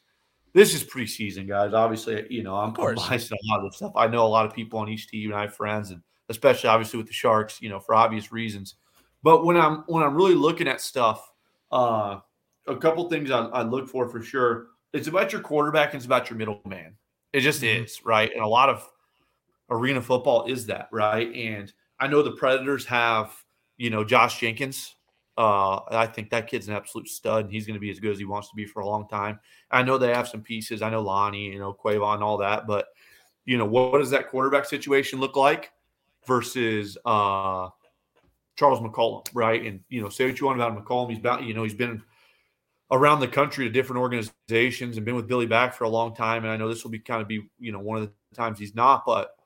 [0.54, 1.74] this is preseason, guys.
[1.74, 3.92] Obviously, you know, I'm, biased a lot of this stuff.
[3.96, 6.70] I know a lot of people on each team, and I have friends, and especially
[6.70, 8.76] obviously with the Sharks, you know, for obvious reasons.
[9.22, 11.32] But when I'm when I'm really looking at stuff,
[11.72, 12.20] uh,
[12.66, 14.68] a couple things I, I look for for sure.
[14.94, 16.96] It's about your quarterback and it's about your middleman.
[17.34, 17.84] It just Mhm.
[17.84, 18.90] is right, and a lot of
[19.70, 21.32] arena football is that right.
[21.36, 23.36] And I know the Predators have
[23.78, 24.96] you know Josh Jenkins.
[25.38, 28.12] Uh, I think that kid's an absolute stud, and he's going to be as good
[28.12, 29.40] as he wants to be for a long time.
[29.70, 30.82] I know they have some pieces.
[30.82, 32.88] I know Lonnie, you know Quavon, all that, but
[33.46, 35.72] you know what, what does that quarterback situation look like
[36.26, 37.70] versus uh,
[38.56, 39.64] Charles McCollum, right?
[39.64, 42.04] And you know, say what you want about McCollum, he's about you know he's been
[42.92, 46.44] around the country to different organizations and been with Billy back for a long time.
[46.44, 48.60] And I know this will be kind of be you know one of the times
[48.60, 49.37] he's not, but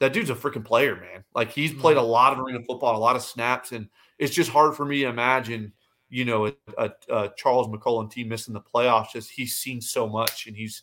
[0.00, 1.24] that dude's a freaking player, man.
[1.34, 4.50] Like he's played a lot of arena football, a lot of snaps, and it's just
[4.50, 5.72] hard for me to imagine,
[6.08, 9.12] you know, a, a, a Charles McCollum team missing the playoffs.
[9.12, 10.82] Just he's seen so much, and he's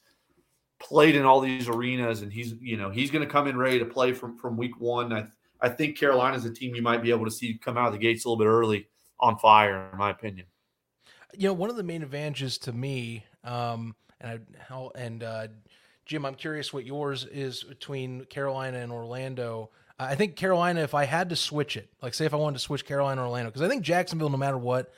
[0.80, 3.80] played in all these arenas, and he's you know he's going to come in ready
[3.80, 5.12] to play from from week one.
[5.14, 5.28] I
[5.62, 8.00] I think Carolina's a team you might be able to see come out of the
[8.00, 8.88] gates a little bit early
[9.20, 10.46] on fire, in my opinion.
[11.34, 15.48] you know one of the main advantages to me um and I, and uh
[16.08, 19.70] jim i'm curious what yours is between carolina and orlando.
[20.00, 22.64] I think carolina if i had to switch it like say if i wanted to
[22.64, 24.92] switch carolina or orlando because i think jacksonville no matter what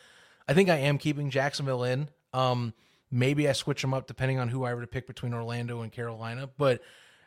[0.48, 2.10] i think i am keeping jacksonville in.
[2.34, 2.74] Um
[3.12, 5.91] maybe i switch them up depending on who i were to pick between orlando and
[5.91, 6.50] carolina.
[6.58, 6.82] But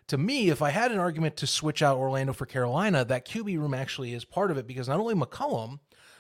[0.09, 3.59] to me, if I had an argument to switch out Orlando for Carolina, that QB
[3.59, 5.79] room actually is part of it because not only McCollum,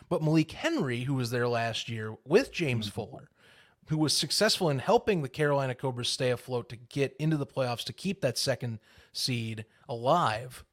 [0.08, 3.28] but Malik Henry, who was there last year with James Fuller,
[3.88, 7.84] who was successful in helping the Carolina Cobras stay afloat to get into the playoffs
[7.84, 8.78] to keep that second
[9.12, 10.64] seed alive.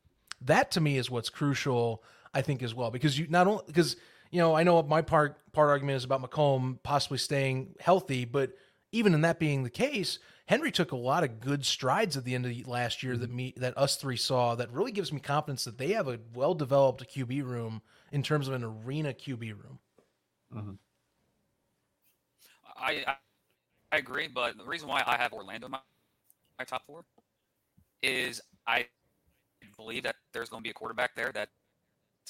[0.42, 3.98] That to me is what's crucial, I think, as well, because you not only because
[4.32, 8.52] you know I know my part part argument is about McComb possibly staying healthy, but
[8.92, 12.34] even in that being the case, Henry took a lot of good strides at the
[12.34, 13.36] end of the last year that mm-hmm.
[13.36, 16.54] me that us three saw that really gives me confidence that they have a well
[16.54, 19.80] developed QB room in terms of an arena QB room.
[20.56, 20.80] I,
[22.80, 23.06] I
[23.92, 25.80] I agree, but the reason why I have Orlando in my,
[26.60, 27.04] my top four
[28.02, 28.88] is I
[29.78, 31.52] believe that there's going to be a quarterback there that's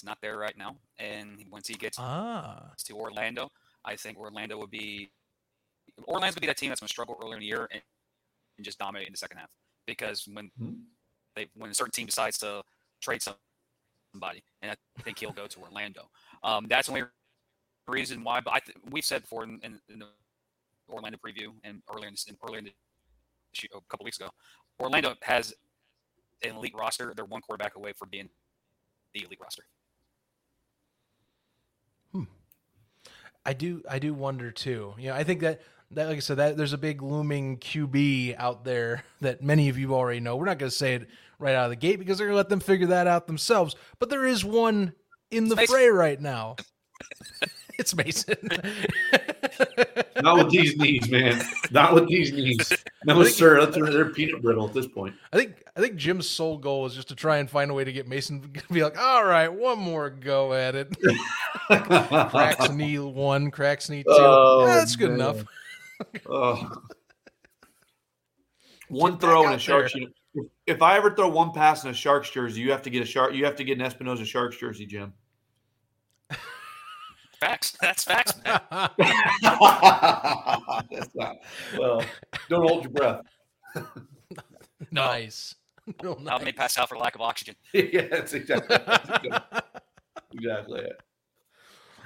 [0.03, 3.51] not there right now, and once he gets Ah, to Orlando,
[3.85, 5.11] I think Orlando would be
[6.07, 7.81] Orlando's gonna be that team that's going to struggle earlier in the year and,
[8.57, 9.51] and just dominate in the second half
[9.85, 10.85] because when Mhm.
[11.35, 12.63] they when a certain team decides to
[13.01, 16.09] trade somebody, and I think he'll go to Orlando.
[16.43, 17.03] Um, that's the only
[17.87, 18.41] reason why.
[18.41, 20.07] But I th- we've said before in, in, in the
[20.89, 22.73] Orlando preview and earlier in, this, in earlier in the
[23.53, 24.29] shoot, a couple weeks ago,
[24.79, 25.53] Orlando has
[26.43, 27.13] an elite roster.
[27.15, 28.29] They're one quarterback away from being
[29.13, 29.63] the elite roster.
[32.11, 32.23] Hmm.
[33.45, 34.93] I do I do wonder too.
[34.97, 38.35] You know, I think that that, like I said, that there's a big looming QB
[38.37, 40.35] out there that many of you already know.
[40.35, 41.07] We're not going to say it
[41.39, 43.75] right out of the gate because they're going to let them figure that out themselves.
[43.97, 44.93] But there is one
[45.31, 45.73] in the Mason.
[45.73, 46.57] fray right now.
[47.79, 48.35] it's Mason.
[50.21, 51.41] Not with these knees, man.
[51.71, 52.71] Not with these knees.
[53.05, 53.65] No, sir.
[53.65, 55.15] They're, they're peanut brittle at this point.
[55.31, 57.83] I think I think Jim's sole goal is just to try and find a way
[57.83, 60.95] to get Mason to be like, all right, one more go at it.
[61.71, 64.09] cracks knee one, cracks knee two.
[64.09, 65.19] Oh, Eh, that's good man.
[65.19, 65.43] enough.
[66.29, 66.81] Oh.
[68.87, 71.93] One Get throw in a uni- If, if I ever throw one pass in a
[71.93, 73.33] Sharks jersey, you have to get a shark.
[73.33, 75.13] You have to get an Espinosa Sharks jersey, Jim.
[77.39, 77.77] Facts.
[77.81, 78.33] That's facts.
[78.43, 78.59] man.
[80.91, 81.37] That's not.
[81.77, 82.03] Well,
[82.49, 83.21] don't hold your breath.
[84.91, 85.55] nice.
[86.03, 86.43] Real I nice.
[86.43, 87.55] may pass out for lack of oxygen.
[87.73, 88.77] yeah, that's exactly.
[88.77, 89.65] That's
[90.33, 91.01] exactly it.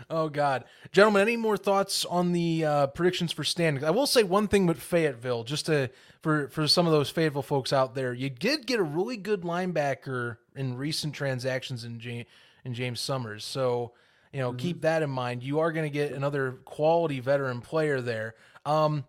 [0.10, 3.84] Oh God, gentlemen, any more thoughts on the uh, predictions for standings?
[3.84, 5.90] I will say one thing with Fayetteville, just to
[6.22, 9.42] for for some of those Fayetteville folks out there, you did get a really good
[9.42, 12.26] linebacker in recent transactions in James
[12.64, 13.44] in James Summers.
[13.44, 13.92] So
[14.34, 15.44] you know, keep that in mind.
[15.44, 18.36] You are going to get another quality veteran player there.
[18.66, 19.06] Um,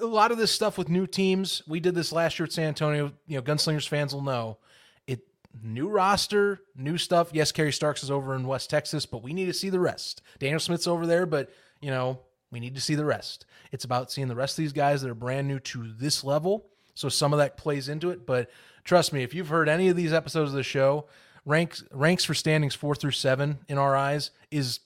[0.00, 2.68] a lot of this stuff with new teams, we did this last year at San
[2.68, 3.12] Antonio.
[3.26, 4.58] You know, Gunslingers fans will know
[5.06, 5.20] it.
[5.62, 7.30] New roster, new stuff.
[7.32, 10.22] Yes, Kerry Starks is over in West Texas, but we need to see the rest.
[10.38, 13.44] Daniel Smith's over there, but you know, we need to see the rest.
[13.72, 16.66] It's about seeing the rest of these guys that are brand new to this level.
[16.94, 18.24] So some of that plays into it.
[18.24, 18.50] But
[18.84, 21.06] trust me, if you've heard any of these episodes of the show,
[21.46, 24.80] ranks ranks for standings four through seven in our eyes is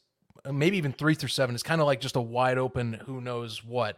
[0.44, 1.54] uh, maybe even three through seven.
[1.54, 3.96] It's kind of like just a wide open who knows what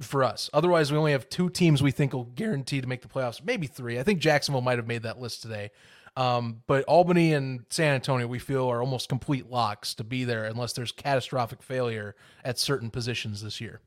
[0.00, 0.50] for us.
[0.52, 3.42] Otherwise, we only have two teams we think will guarantee to make the playoffs.
[3.42, 3.98] Maybe three.
[3.98, 5.70] I think Jacksonville might have made that list today.
[6.16, 10.44] Um, but Albany and San Antonio, we feel, are almost complete locks to be there
[10.44, 13.80] unless there's catastrophic failure at certain positions this year.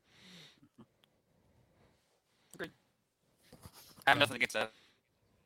[2.60, 4.72] I have nothing against that.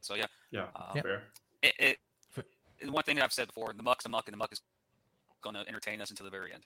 [0.02, 1.02] So yeah, Yeah, Uh, Yeah.
[1.02, 1.24] fair.
[1.64, 2.00] it, it, it-
[2.90, 4.62] one thing that I've said before: the muck's the muck, and the muck is
[5.42, 6.64] going to entertain us until the very end.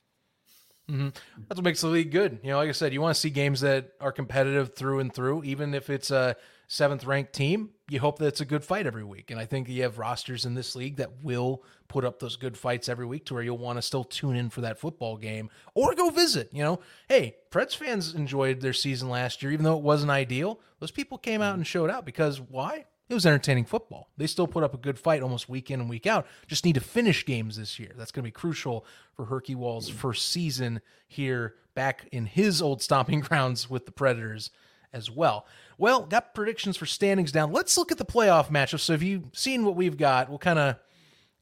[0.90, 1.10] Mm-hmm.
[1.48, 2.40] That's what makes the league good.
[2.44, 5.12] You know, like I said, you want to see games that are competitive through and
[5.12, 6.36] through, even if it's a
[6.68, 7.72] seventh ranked team.
[7.90, 9.32] You hope that it's a good fight every week.
[9.32, 12.58] And I think you have rosters in this league that will put up those good
[12.58, 15.50] fights every week to where you'll want to still tune in for that football game
[15.74, 16.50] or go visit.
[16.52, 20.60] You know, hey, Preds fans enjoyed their season last year, even though it wasn't ideal.
[20.80, 21.62] Those people came out mm-hmm.
[21.62, 22.86] and showed out because why?
[23.08, 24.10] It was entertaining football.
[24.18, 26.26] They still put up a good fight almost week in and week out.
[26.48, 27.92] Just need to finish games this year.
[27.96, 32.82] That's going to be crucial for Herkie Wall's first season here back in his old
[32.82, 34.50] stomping grounds with the Predators
[34.92, 35.46] as well.
[35.78, 37.52] Well, got predictions for standings down.
[37.52, 38.80] Let's look at the playoff matchups.
[38.80, 40.78] So if you've seen what we've got, we'll kind of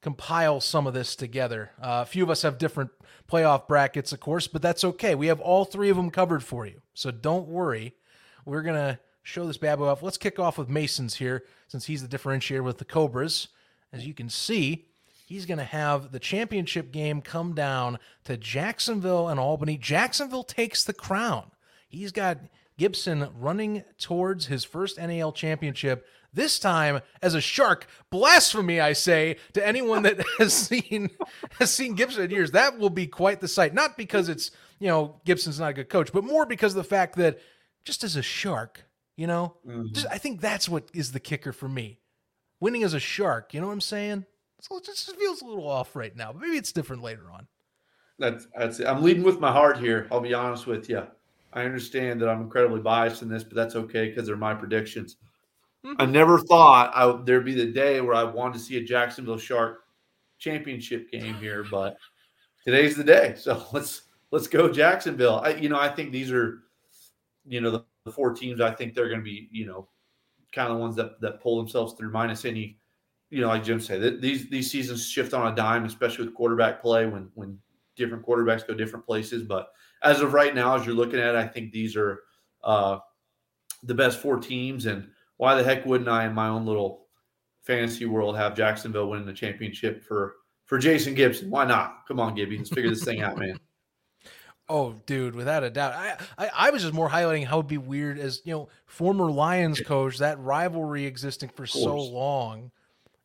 [0.01, 1.71] compile some of this together.
[1.81, 2.91] Uh, a few of us have different
[3.31, 5.15] playoff brackets, of course, but that's okay.
[5.15, 6.81] We have all three of them covered for you.
[6.93, 7.95] So don't worry.
[8.43, 10.03] We're going to show this bad boy off.
[10.03, 13.47] Let's kick off with Mason's here, since he's the differentiator with the Cobras.
[13.91, 14.85] As you can see,
[15.25, 19.77] he's going to have the championship game come down to Jacksonville and Albany.
[19.77, 21.51] Jacksonville takes the crown.
[21.87, 22.39] He's got
[22.77, 26.05] Gibson running towards his first NAL championship.
[26.33, 27.85] This time as a shark.
[28.09, 31.11] Blasphemy, I say, to anyone that has seen
[31.59, 32.51] has seen Gibson in years.
[32.51, 33.73] That will be quite the sight.
[33.73, 36.83] Not because it's you know Gibson's not a good coach, but more because of the
[36.83, 37.39] fact that
[37.85, 39.93] just as a shark, you know, mm-hmm.
[39.93, 41.99] just, I think that's what is the kicker for me.
[42.59, 44.25] Winning as a shark, you know what I'm saying?
[44.61, 47.47] So it just feels a little off right now, but maybe it's different later on.
[48.19, 48.87] That's that's it.
[48.87, 50.07] I'm leading with my heart here.
[50.11, 51.03] I'll be honest with you.
[51.51, 55.17] I understand that I'm incredibly biased in this, but that's okay because they're my predictions.
[55.83, 55.93] Hmm.
[55.99, 58.83] I never thought I would, there'd be the day where I wanted to see a
[58.83, 59.81] Jacksonville Shark
[60.39, 61.97] championship game here, but
[62.65, 63.35] today's the day.
[63.37, 65.41] So let's let's go Jacksonville.
[65.43, 66.59] I, you know, I think these are,
[67.45, 68.61] you know, the, the four teams.
[68.61, 69.87] I think they're going to be, you know,
[70.51, 72.77] kind of the ones that that pull themselves through, minus any,
[73.29, 76.35] you know, like Jim said, th- these these seasons shift on a dime, especially with
[76.35, 77.57] quarterback play when when
[77.95, 79.43] different quarterbacks go different places.
[79.43, 79.69] But
[80.01, 82.21] as of right now, as you're looking at, it, I think these are
[82.63, 82.99] uh,
[83.83, 84.85] the best four teams.
[84.85, 87.07] And why the heck wouldn't I, in my own little
[87.61, 90.35] fantasy world, have Jacksonville winning the championship for
[90.65, 91.49] for Jason Gibson?
[91.49, 92.05] Why not?
[92.07, 93.57] Come on, Gibby, let's figure this thing out, man.
[94.69, 95.93] Oh, dude, without a doubt.
[95.93, 99.29] I, I I was just more highlighting how it'd be weird as you know, former
[99.29, 102.71] Lions coach, that rivalry existing for so long.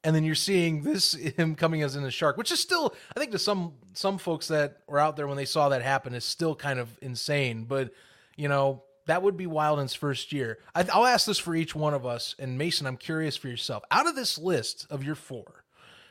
[0.05, 3.21] And then you're seeing this him coming as in a shark, which is still, I
[3.21, 6.25] think, to some some folks that were out there when they saw that happen, is
[6.25, 7.65] still kind of insane.
[7.65, 7.93] But
[8.37, 10.59] you know, that would be wild in his first year.
[10.75, 12.35] I, I'll ask this for each one of us.
[12.39, 13.83] And Mason, I'm curious for yourself.
[13.91, 15.65] Out of this list of your four,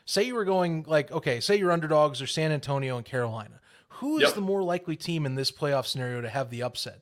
[0.05, 3.59] say you were going like, okay, say your underdogs are San Antonio and Carolina.
[3.97, 4.35] Who is Yep.
[4.35, 7.01] the more likely team in this playoff scenario to have the upset?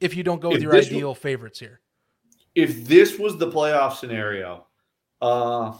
[0.00, 1.80] if you don't go with If your ideal favorites here.
[2.56, 4.66] if this was the playoff scenario,
[5.22, 5.72] uh,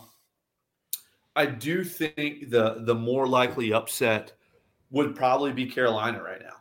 [1.37, 4.32] I do think the the more likely upset
[4.90, 6.54] would probably be Carolina right now.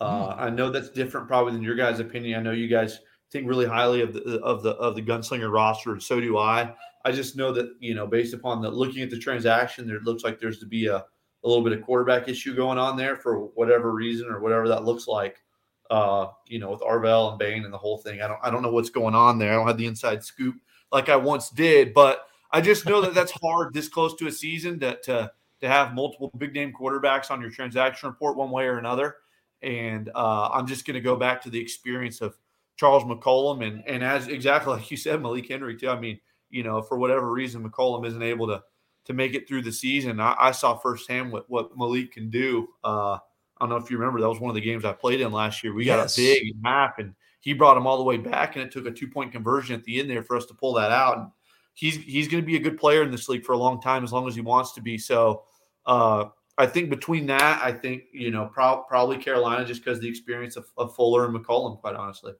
[0.00, 2.38] Uh, I know that's different probably than your guys' opinion.
[2.38, 3.00] I know you guys
[3.32, 6.74] think really highly of the of the of the gunslinger roster, and so do I.
[7.04, 10.22] I just know that you know, based upon the looking at the transaction, there looks
[10.22, 11.04] like there's to be a,
[11.44, 14.84] a little bit of quarterback issue going on there for whatever reason or whatever that
[14.84, 15.42] looks like.
[15.90, 18.22] Uh, you know, with Arvell and Bain and the whole thing.
[18.22, 19.52] I don't I don't know what's going on there.
[19.52, 20.56] I don't have the inside scoop
[20.90, 24.32] like I once did, but I just know that that's hard this close to a
[24.32, 25.30] season to to
[25.60, 29.16] to have multiple big name quarterbacks on your transaction report one way or another.
[29.62, 32.36] And uh, I'm just going to go back to the experience of
[32.76, 35.90] Charles McCollum and and as exactly like you said, Malik Henry too.
[35.90, 36.18] I mean,
[36.50, 38.62] you know, for whatever reason, McCollum isn't able to
[39.04, 40.20] to make it through the season.
[40.20, 42.68] I, I saw firsthand what what Malik can do.
[42.82, 43.20] Uh, I
[43.60, 45.62] don't know if you remember that was one of the games I played in last
[45.62, 45.72] year.
[45.72, 46.16] We Yes.
[46.16, 48.86] got a big map and he brought him all the way back, and it took
[48.86, 51.18] a two point conversion at the end there for us to pull that out.
[51.18, 51.28] And
[51.74, 54.02] he's he's going to be a good player in this league for a long time
[54.02, 54.96] as long as he wants to be.
[54.96, 55.42] So
[55.84, 60.08] uh, I think between that, I think you know prob- probably Carolina just because the
[60.08, 62.32] experience of, of Fuller and McCollum, quite honestly.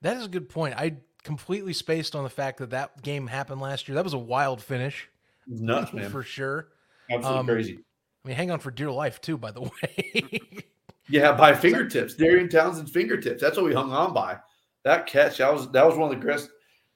[0.00, 0.74] That is a good point.
[0.76, 3.94] I completely spaced on the fact that that game happened last year.
[3.94, 5.08] That was a wild finish
[5.50, 6.10] It's nuts, man.
[6.10, 6.68] for sure.
[7.10, 7.78] Absolutely Um, crazy.
[8.24, 9.36] I mean, hang on for dear life too.
[9.36, 10.40] By the way,
[11.08, 13.40] Yeah, by fingertips, Darian Townsend's fingertips.
[13.42, 14.38] That's what we hung on by.
[14.84, 16.48] That catch, that was that was one of the best.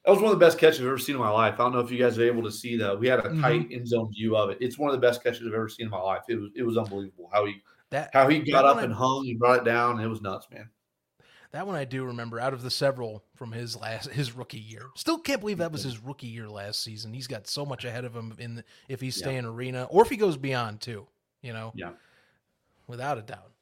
[0.04, 1.54] That was one of the best catches I've ever seen in my life.
[1.54, 2.98] I don't know if you guys are able to see that.
[2.98, 3.40] We had a Mhm.
[3.40, 4.58] tight end zone view of it.
[4.60, 6.22] It's one of the best catches I've ever seen in my life.
[6.28, 7.56] It was it was unbelievable how he
[7.90, 9.98] that how he got up and hung and brought it down.
[10.00, 10.70] It was nuts, man.
[11.52, 12.38] That one I do remember.
[12.40, 15.82] Out of the several from his last his rookie year, still can't believe that was
[15.82, 17.12] his rookie year last season.
[17.12, 19.24] He's got so much ahead of him in the, if he's Yeah.
[19.24, 21.06] staying arena or if he goes beyond too.
[21.42, 21.92] You know, Yeah.
[22.86, 23.52] without a doubt.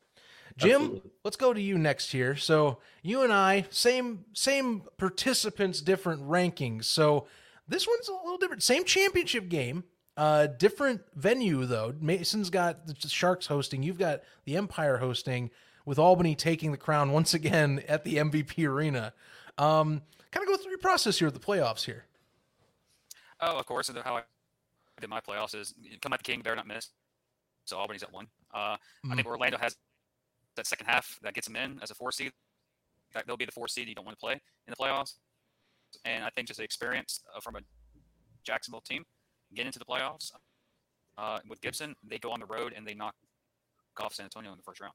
[0.56, 1.10] Jim, Absolutely.
[1.24, 2.36] let's go to you next here.
[2.36, 6.84] So you and I, same same participants, different rankings.
[6.84, 7.26] So
[7.66, 8.62] this one's a little different.
[8.62, 9.82] Same championship game,
[10.16, 11.94] uh, different venue though.
[12.00, 13.82] Mason's got the Sharks hosting.
[13.82, 15.50] You've got the Empire hosting,
[15.84, 19.12] with Albany taking the crown once again at the MVP Arena.
[19.58, 22.04] Um, kind of go through your process here with the playoffs here.
[23.40, 23.88] Oh, of course.
[23.88, 24.22] And how I
[25.00, 26.90] did my playoffs is come at the king, better not miss.
[27.66, 28.26] So Albany's at one.
[28.52, 28.76] Uh,
[29.10, 29.76] I think Orlando has
[30.56, 32.32] that second half that gets them in as a four seed.
[33.12, 35.14] That they'll be the four seed you don't want to play in the playoffs.
[36.04, 37.60] And I think just the experience uh, from a
[38.44, 39.04] Jacksonville team
[39.54, 40.32] get into the playoffs
[41.16, 43.14] uh, with Gibson, they go on the road and they knock
[44.00, 44.94] off San Antonio in the first round.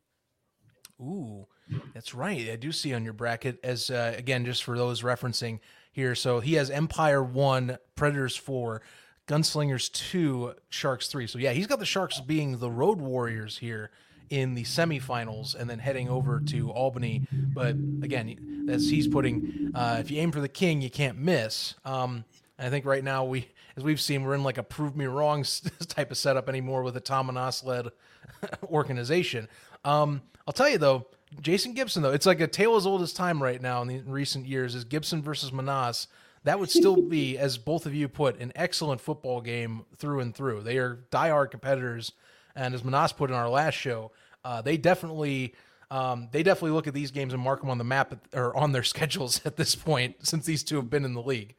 [1.01, 1.47] Ooh,
[1.93, 2.49] that's right.
[2.49, 5.59] I do see on your bracket as uh, again, just for those referencing
[5.91, 6.15] here.
[6.15, 8.81] So he has Empire one, Predators four,
[9.27, 11.27] Gunslingers two, Sharks three.
[11.27, 13.91] So yeah, he's got the Sharks being the Road Warriors here
[14.29, 17.27] in the semifinals, and then heading over to Albany.
[17.31, 21.75] But again, as he's putting, uh, if you aim for the king, you can't miss.
[21.83, 22.25] Um,
[22.59, 25.45] I think right now we, as we've seen, we're in like a prove me wrong
[25.87, 27.87] type of setup anymore with a Tom Menas led
[28.63, 29.47] organization.
[29.83, 31.05] Um, I'll tell you though,
[31.41, 33.97] Jason Gibson though, it's like a tale as old as time right now in the
[33.97, 36.07] in recent years is Gibson versus Menas.
[36.43, 40.33] That would still be, as both of you put, an excellent football game through and
[40.33, 40.63] through.
[40.63, 42.13] They are diehard competitors,
[42.55, 44.11] and as Menas put in our last show,
[44.43, 45.53] uh, they definitely.
[45.91, 48.55] Um, they definitely look at these games and mark them on the map at, or
[48.55, 51.55] on their schedules at this point, since these two have been in the league.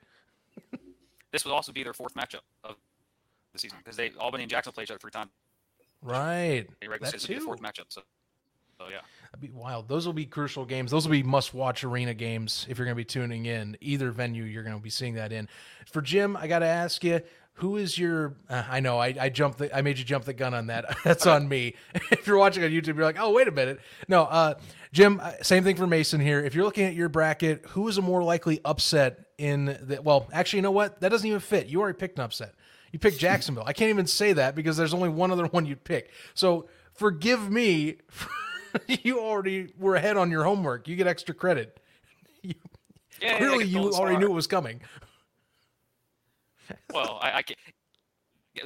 [1.32, 2.74] This would also be their fourth matchup of
[3.52, 5.30] the season because they Albany and Jackson play each other three times.
[6.02, 7.12] Right, in regular that season.
[7.12, 7.44] This would be the too.
[7.44, 7.84] fourth matchup.
[7.88, 8.02] So,
[8.80, 9.00] so yeah.
[9.30, 9.88] That'd be wild.
[9.88, 10.90] Those will be crucial games.
[10.90, 13.76] Those will be must-watch arena games if you're going to be tuning in.
[13.80, 15.48] Either venue, you're going to be seeing that in.
[15.86, 17.20] For Jim, I got to ask you,
[17.54, 18.36] who is your?
[18.48, 19.58] Uh, I know I, I jumped.
[19.58, 20.96] The, I made you jump the gun on that.
[21.04, 21.74] That's on me.
[22.10, 23.80] if you're watching on YouTube, you're like, oh, wait a minute.
[24.08, 24.54] No, uh,
[24.92, 25.20] Jim.
[25.22, 26.42] uh, Same thing for Mason here.
[26.42, 30.00] If you're looking at your bracket, who is a more likely upset in the?
[30.02, 31.00] Well, actually, you know what?
[31.02, 31.66] That doesn't even fit.
[31.66, 32.54] You already picked an upset.
[32.92, 33.64] You picked Jacksonville.
[33.66, 36.10] I can't even say that because there's only one other one you'd pick.
[36.34, 37.98] So forgive me.
[39.02, 40.88] you already were ahead on your homework.
[40.88, 41.78] You get extra credit.
[42.42, 42.54] Yeah,
[43.32, 44.80] yeah, Clearly, you already knew it was coming.
[46.94, 47.58] Well, I, I can't.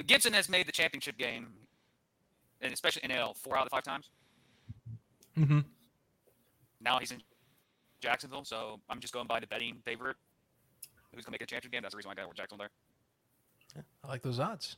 [0.07, 1.49] Gibson has made the championship game,
[2.61, 4.11] and especially NL, four out of five times.
[5.39, 5.61] Mm-hmm.
[6.83, 7.23] Now he's in
[8.01, 10.17] Jacksonville, so I'm just going by the betting favorite.
[11.15, 11.83] Who's going to make a championship game?
[11.83, 12.69] That's the reason why I got Jacksonville
[13.75, 13.85] there.
[14.05, 14.77] I like those odds.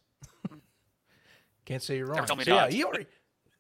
[1.65, 2.27] Can't say you're wrong.
[2.27, 3.07] So, yeah, he already.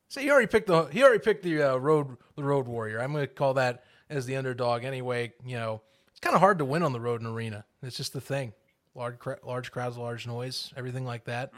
[0.09, 3.00] So he already picked the he already picked the uh, road the road warrior.
[3.00, 5.32] I'm going to call that as the underdog anyway.
[5.44, 7.64] You know, it's kind of hard to win on the road in arena.
[7.82, 8.52] It's just the thing.
[8.94, 11.52] Large large crowds, large noise, everything like that.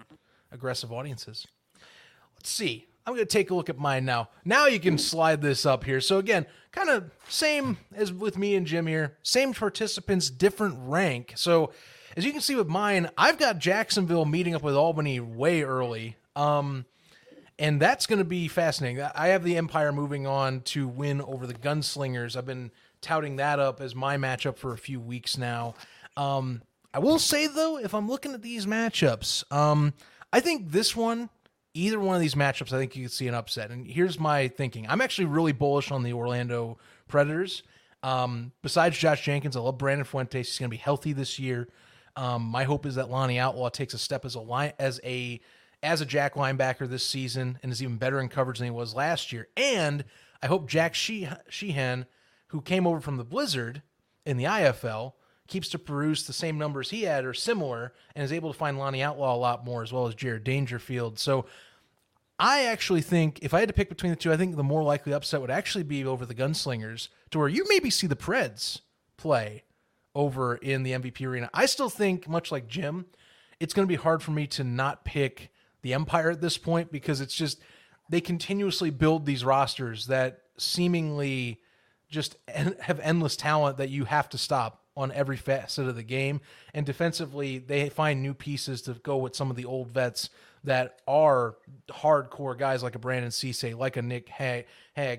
[0.51, 1.47] Aggressive audiences.
[2.37, 2.87] let's see.
[3.07, 4.29] I'm going to take a look at mine now.
[4.45, 5.99] Now you can slide this up here.
[5.99, 9.17] So again, kind of same as with me and Jim here.
[9.23, 11.33] Same participants, different rank.
[11.35, 11.73] So
[12.19, 16.17] as you can see with mine, I've got Jacksonville meeting up with Albany way early.
[16.37, 16.85] Um,
[17.59, 19.03] and that's going to be fascinating.
[19.15, 22.37] I have the Empire moving on to win over the Gunslingers.
[22.37, 25.75] I've been touting that up as my matchup for a few weeks now.
[26.17, 26.63] Um,
[26.95, 29.93] I will say though, if I'm looking at these matchups, um,
[30.33, 31.31] I think this one,
[31.75, 33.71] either one of these matchups, I think you could see an upset.
[33.71, 36.79] And here's my thinking: I'm actually really bullish on the Orlando
[37.09, 37.63] Predators.
[38.03, 40.49] Um, besides Josh Jenkins, I love Brandon Fuentes.
[40.49, 41.69] He's going to be healthy this year.
[42.17, 45.41] Um, my hope is that Lonnie Outlaw takes a step as a line as a
[45.83, 48.95] as a jack linebacker this season and is even better in coverage than he was
[48.95, 49.49] last year.
[49.57, 50.05] And
[50.43, 52.07] I hope Jack Sheehan,
[52.49, 53.83] who came over from the Blizzard
[54.27, 55.13] in the IFL,
[55.47, 58.79] keeps to produce the same numbers he had or similar and is able to find
[58.79, 61.19] Lonnie Outlaw a lot more as well as Jared Dangerfield.
[61.19, 61.47] So
[62.39, 64.83] I actually think if I had to pick between the two, I think the more
[64.83, 68.81] likely upset would actually be over the Gunslingers to where you maybe see the Preds
[69.17, 69.65] play
[70.15, 71.51] over in the MVP arena.
[71.55, 73.07] I still think, much like Jim,
[73.59, 75.51] it's going to be hard for me to not pick
[75.89, 77.59] the Empire at this point because it's just
[78.11, 81.61] they continuously build these rosters that seemingly
[82.11, 86.43] just have endless talent that you have to stop on every facet of the game.
[86.75, 90.29] And defensively, they find new pieces to go with some of the old vets
[90.65, 91.57] that are
[91.89, 94.67] hardcore guys like a Brandon Cisse, like a Nick Hague,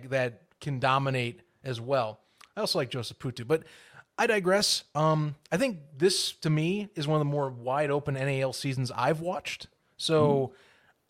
[0.09, 2.19] that can dominate as well.
[2.55, 3.63] I also like Joseph Putu, but
[4.19, 4.83] I digress.
[4.93, 8.91] Um, I think this to me is one of the more wide open NAL seasons
[8.93, 9.67] I've watched.
[9.99, 10.53] So mm-hmm.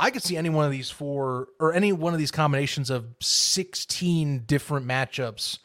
[0.01, 3.05] I could see any one of these four or any one of these combinations of
[3.21, 5.59] 16 different matchups,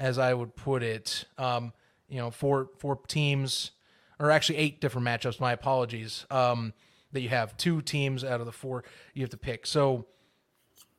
[0.00, 1.26] as I would put it.
[1.36, 1.74] Um,
[2.08, 3.72] you know, four four teams,
[4.18, 5.38] or actually eight different matchups.
[5.38, 6.24] My apologies.
[6.30, 6.72] Um,
[7.12, 9.66] that you have two teams out of the four you have to pick.
[9.66, 10.06] So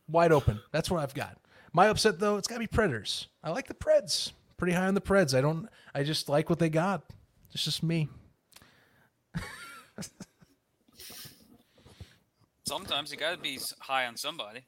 [0.08, 0.60] wide open.
[0.72, 1.38] That's what I've got.
[1.72, 3.28] My upset though, it's got to be Predators.
[3.44, 4.32] I like the Preds.
[4.58, 5.38] Pretty high on the Preds.
[5.38, 5.70] I don't.
[5.94, 7.04] I just like what they got.
[7.54, 8.10] It's just me.
[12.70, 14.60] Sometimes you got to be high on somebody.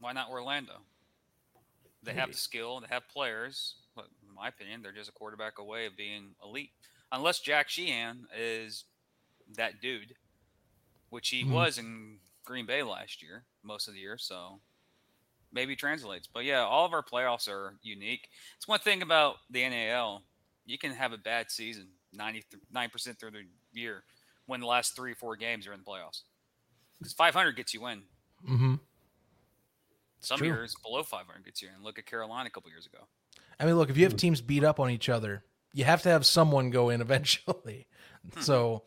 [0.00, 0.72] Why not Orlando?
[2.02, 5.60] They have the skill, they have players, but in my opinion, they're just a quarterback
[5.60, 6.72] away of being elite.
[7.12, 8.86] Unless Jack Sheehan is
[9.56, 10.16] that dude,
[11.10, 11.52] which he mm-hmm.
[11.52, 14.18] was in Green Bay last year, most of the year.
[14.18, 14.58] So
[15.52, 16.26] maybe translates.
[16.26, 18.26] But yeah, all of our playoffs are unique.
[18.56, 20.22] It's one thing about the NAL.
[20.66, 21.86] You can have a bad season,
[22.18, 22.50] 99%
[23.16, 24.02] through the year,
[24.46, 26.22] when the last three or four games are in the playoffs
[27.00, 28.02] because 500 gets you in.
[28.48, 28.74] Mm-hmm.
[30.20, 30.48] Some True.
[30.48, 31.82] years below 500 gets you in.
[31.82, 32.98] Look at Carolina a couple years ago.
[33.58, 36.08] I mean, look, if you have teams beat up on each other, you have to
[36.08, 37.86] have someone go in eventually.
[38.34, 38.40] Hmm.
[38.40, 38.82] so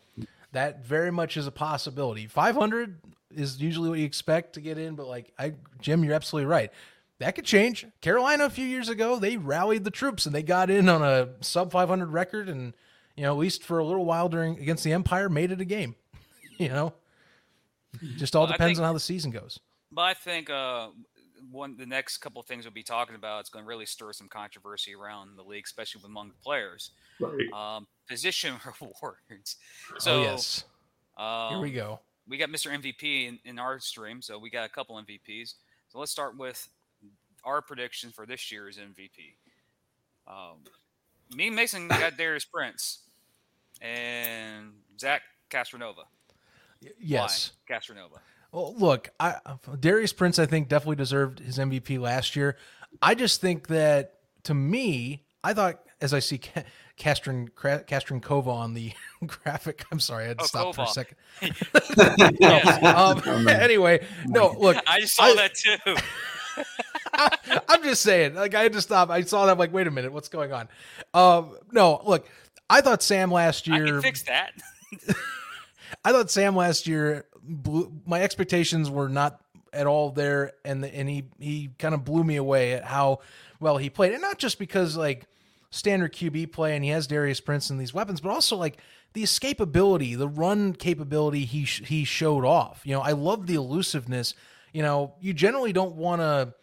[0.51, 2.27] that very much is a possibility.
[2.27, 2.99] 500
[3.31, 6.71] is usually what you expect to get in, but like I, Jim, you're absolutely right.
[7.19, 7.85] That could change.
[8.01, 11.29] Carolina a few years ago, they rallied the troops and they got in on a
[11.41, 12.73] sub 500 record, and
[13.15, 15.65] you know, at least for a little while during against the Empire, made it a
[15.65, 15.95] game.
[16.57, 16.93] you know,
[18.17, 19.59] just all well, depends think, on how the season goes.
[19.91, 20.89] But I think uh,
[21.51, 24.13] one the next couple of things we'll be talking about is going to really stir
[24.13, 26.91] some controversy around the league, especially among the players.
[27.19, 27.51] Right.
[27.53, 29.57] Um, position rewards.
[29.99, 30.65] So oh, yes,
[31.17, 31.99] um, here we go.
[32.27, 32.71] We got Mr.
[32.71, 35.55] MVP in, in our stream, so we got a couple MVPs.
[35.89, 36.67] So let's start with
[37.43, 39.35] our predictions for this year's MVP.
[40.27, 40.59] Um,
[41.35, 42.99] me and Mason got Darius Prince
[43.81, 46.05] and Zach Castronova.
[46.99, 47.75] Yes, Why?
[47.75, 48.19] Castronova.
[48.51, 49.37] Well, look, I,
[49.79, 52.55] Darius Prince, I think definitely deserved his MVP last year.
[53.01, 56.39] I just think that to me, I thought as I see
[56.97, 58.91] Castron Castron Kova on the
[59.25, 59.85] graphic.
[59.91, 60.75] I'm sorry, I had to oh, stop Kova.
[60.75, 61.17] for a second.
[63.27, 65.95] um, anyway, no, look, I saw I, that too.
[67.13, 69.09] I, am just saying, like I had to stop.
[69.09, 69.53] I saw that.
[69.53, 70.67] I'm like, wait a minute, what's going on?
[71.13, 72.27] Um, no, look,
[72.69, 73.83] I thought Sam last year.
[73.83, 74.51] I can fix that.
[76.03, 79.41] I thought Sam last year blew, my expectations were not
[79.71, 83.19] at all there, and the, and he he kind of blew me away at how
[83.59, 85.25] well he played, and not just because like
[85.71, 88.77] standard QB play and he has Darius Prince and these weapons, but also like
[89.13, 92.81] the escapability, the run capability he sh- he showed off.
[92.83, 94.35] You know, I love the elusiveness.
[94.71, 96.53] You know, you generally don't want to.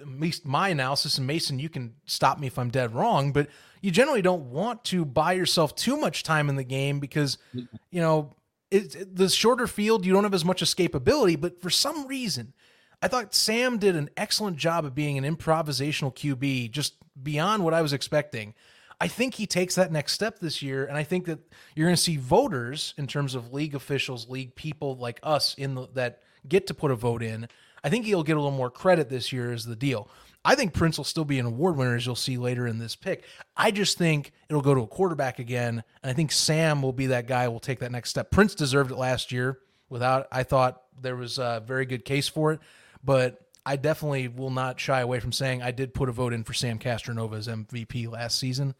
[0.00, 3.46] At least my analysis, and Mason, you can stop me if I'm dead wrong, but
[3.84, 8.00] you generally don't want to buy yourself too much time in the game because, you
[8.00, 8.32] know,
[8.70, 11.38] it's the shorter field, you don't have as much escapability.
[11.38, 12.54] But for some reason,
[13.02, 17.74] I thought Sam did an excellent job of being an improvisational QB, just beyond what
[17.74, 18.54] I was expecting.
[19.02, 21.40] I think he takes that next step this year, and I think that
[21.76, 25.74] you're going to see voters in terms of league officials, league people like us in
[25.74, 27.48] the, that get to put a vote in.
[27.84, 30.08] I think he'll get a little more credit this year is the deal.
[30.44, 32.96] I think Prince will still be an award winner, as you'll see later in this
[32.96, 33.24] pick.
[33.56, 37.06] I just think it'll go to a quarterback again, and I think Sam will be
[37.06, 37.48] that guy.
[37.48, 38.30] Will take that next step.
[38.30, 39.58] Prince deserved it last year.
[39.88, 42.60] Without, I thought there was a very good case for it,
[43.02, 46.44] but I definitely will not shy away from saying I did put a vote in
[46.44, 48.74] for Sam Castronova as MVP last season.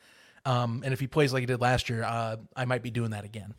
[0.45, 3.11] Um, and if he plays like he did last year, uh, I might be doing
[3.11, 3.55] that again.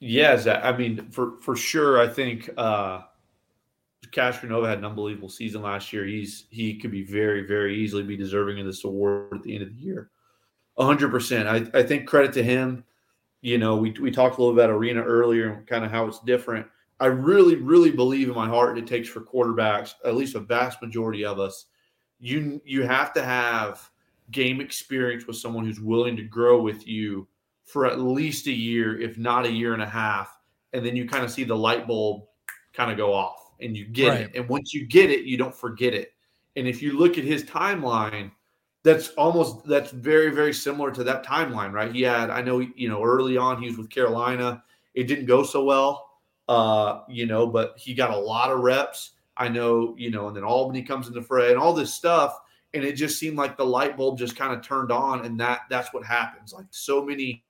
[0.00, 3.02] Yeah, Zach, I mean, for for sure, I think uh,
[4.12, 6.04] Castronova had an unbelievable season last year.
[6.04, 9.62] He's he could be very, very easily be deserving of this award at the end
[9.62, 10.10] of the year.
[10.78, 11.48] hundred percent.
[11.48, 12.84] I, I think credit to him.
[13.40, 16.20] You know, we we talked a little about arena earlier and kind of how it's
[16.20, 16.66] different.
[17.00, 20.82] I really, really believe in my heart it takes for quarterbacks, at least a vast
[20.82, 21.66] majority of us,
[22.18, 23.90] you you have to have
[24.30, 27.26] game experience with someone who's willing to grow with you
[27.64, 30.38] for at least a year, if not a year and a half,
[30.72, 32.22] and then you kind of see the light bulb
[32.72, 34.20] kind of go off and you get right.
[34.20, 34.32] it.
[34.34, 36.12] And once you get it, you don't forget it.
[36.56, 38.30] And if you look at his timeline,
[38.84, 41.92] that's almost that's very very similar to that timeline, right?
[41.92, 44.62] He had I know you know early on he was with Carolina,
[44.94, 46.10] it didn't go so well,
[46.48, 49.12] uh, you know, but he got a lot of reps.
[49.36, 52.40] I know, you know, and then Albany comes into fray and all this stuff,
[52.74, 55.60] and it just seemed like the light bulb just kind of turned on, and that
[55.70, 56.52] that's what happens.
[56.52, 57.44] Like so many,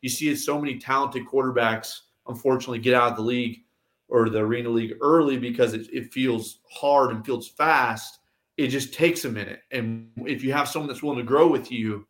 [0.00, 3.60] you see so many talented quarterbacks unfortunately get out of the league
[4.08, 8.18] or the arena league early because it, it feels hard and feels fast.
[8.56, 11.70] It just takes a minute, and if you have someone that's willing to grow with
[11.70, 12.06] you,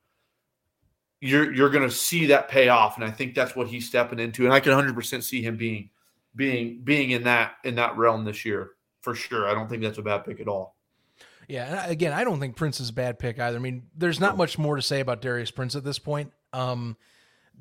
[1.20, 2.96] you're you're going to see that pay off.
[2.96, 5.56] And I think that's what he's stepping into, and I can 100 percent see him
[5.56, 5.90] being
[6.36, 9.48] being being in that in that realm this year for sure.
[9.48, 10.76] I don't think that's a bad pick at all.
[11.48, 13.56] Yeah, and again, I don't think Prince is a bad pick either.
[13.56, 16.32] I mean, there's not much more to say about Darius Prince at this point.
[16.52, 16.96] Um,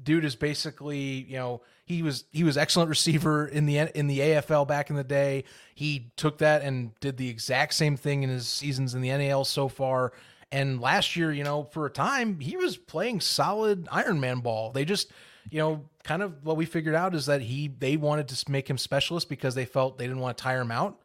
[0.03, 4.19] dude is basically, you know, he was he was excellent receiver in the in the
[4.19, 5.43] AFL back in the day.
[5.75, 9.45] He took that and did the exact same thing in his seasons in the NAL
[9.45, 10.13] so far.
[10.51, 14.71] And last year, you know, for a time, he was playing solid Ironman ball.
[14.71, 15.11] They just,
[15.49, 18.69] you know, kind of what we figured out is that he they wanted to make
[18.69, 20.99] him specialist because they felt they didn't want to tire him out.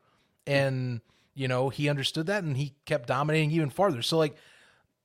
[0.46, 1.00] And
[1.34, 4.02] you know, he understood that and he kept dominating even farther.
[4.02, 4.36] So like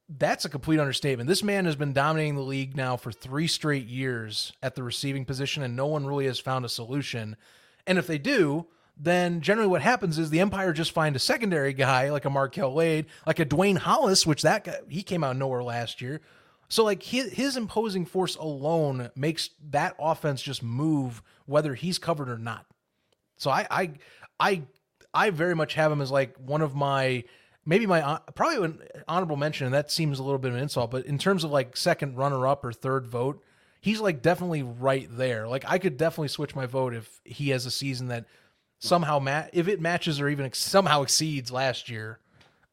[0.08, 1.28] that's a complete understatement.
[1.28, 5.26] This man has been dominating the league now for 3 straight years at the receiving
[5.26, 7.36] position and no one really has found a solution.
[7.88, 11.74] And if they do, then generally what happens is the Empire just find a secondary
[11.74, 15.32] guy like a Markel Wade, like a Dwayne Hollis, which that guy he came out
[15.32, 16.22] of nowhere last year.
[16.70, 22.30] So like his, his imposing force alone makes that offense just move whether he's covered
[22.30, 22.66] or not.
[23.38, 23.91] So I I
[24.39, 24.62] I
[25.14, 27.24] I very much have him as like one of my
[27.66, 30.61] maybe my uh, probably an honorable mention, and that seems a little bit of an
[30.61, 33.43] insult, but in terms of like second runner up or third vote,
[33.82, 35.47] he's like definitely right there.
[35.47, 38.26] Like I could definitely switch my vote if he has a season that
[38.80, 42.20] somehow mat if it matches or even ex- somehow exceeds last year.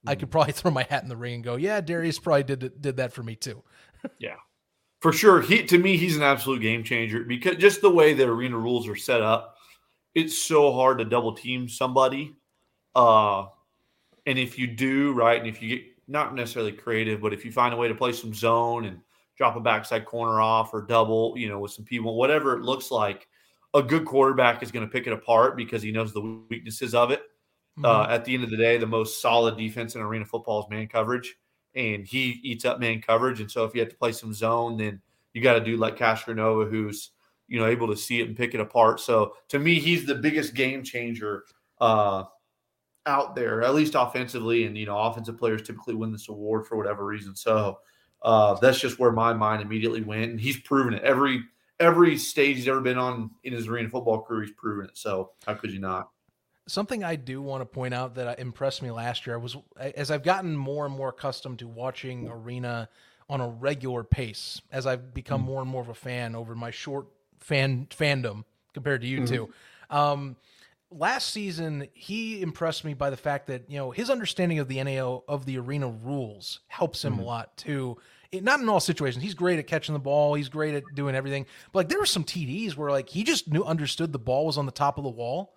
[0.07, 0.11] Mm.
[0.11, 0.33] I could hmm.
[0.33, 3.13] probably throw my hat in the ring and go, yeah, Darius probably did did that
[3.13, 3.63] for me too.
[4.19, 4.37] yeah,
[5.01, 5.41] for sure.
[5.41, 8.89] He to me, he's an absolute game changer because just the way the arena rules
[8.89, 9.57] are set up
[10.15, 12.35] it's so hard to double team somebody.
[12.95, 13.47] Uh,
[14.27, 17.53] and if you do, right, and if you get not necessarily creative, but if you
[17.53, 18.99] find a way to play some zone and
[19.37, 22.91] drop a backside corner off or double, you know, with some people, whatever it looks
[22.91, 23.29] like,
[23.75, 26.21] a good quarterback is going to pick it apart because he knows the
[26.51, 27.23] weaknesses of it.
[27.79, 27.87] Mm-hmm.
[27.87, 30.67] Uh, at the end of the day, the most solid defense in arena football is
[30.69, 31.35] man coverage,
[31.75, 33.41] and he eats up man coverage.
[33.41, 35.01] And so if you have to play some zone, then
[35.33, 37.13] you got to do like Castronova, who's
[37.49, 39.01] you know able to see it and pick it apart.
[39.01, 41.45] So to me, he's the biggest game changer
[41.81, 42.25] uh,
[43.07, 44.65] out there, at least offensively.
[44.65, 47.35] And you know, offensive players typically win this award for whatever reason.
[47.35, 47.79] So
[48.23, 51.43] uh, that's just where my mind immediately went, and he's proven it every
[51.81, 54.43] every stage he's ever been on in his arena football career.
[54.43, 54.97] He's proven it.
[54.97, 56.11] So how could you not?
[56.69, 60.13] Something I do want to point out that impressed me last year I was as
[60.13, 62.89] I've gotten more and more accustomed to watching arena
[63.29, 65.47] on a regular pace as I've become mm.
[65.47, 67.07] more and more of a fan over my short
[67.41, 68.45] fan fandom
[68.75, 69.35] compared to you mm-hmm.
[69.35, 69.53] two.
[69.91, 70.37] Um,
[70.97, 74.83] last season, he impressed me by the fact that you know his understanding of the
[74.83, 77.23] NAO of the arena rules helps him mm-hmm.
[77.23, 77.97] a lot too.
[78.31, 79.23] It, not in all situations.
[79.23, 80.35] He's great at catching the ball.
[80.35, 81.47] He's great at doing everything.
[81.73, 84.59] But like there were some TDs where like he just knew understood the ball was
[84.59, 85.55] on the top of the wall,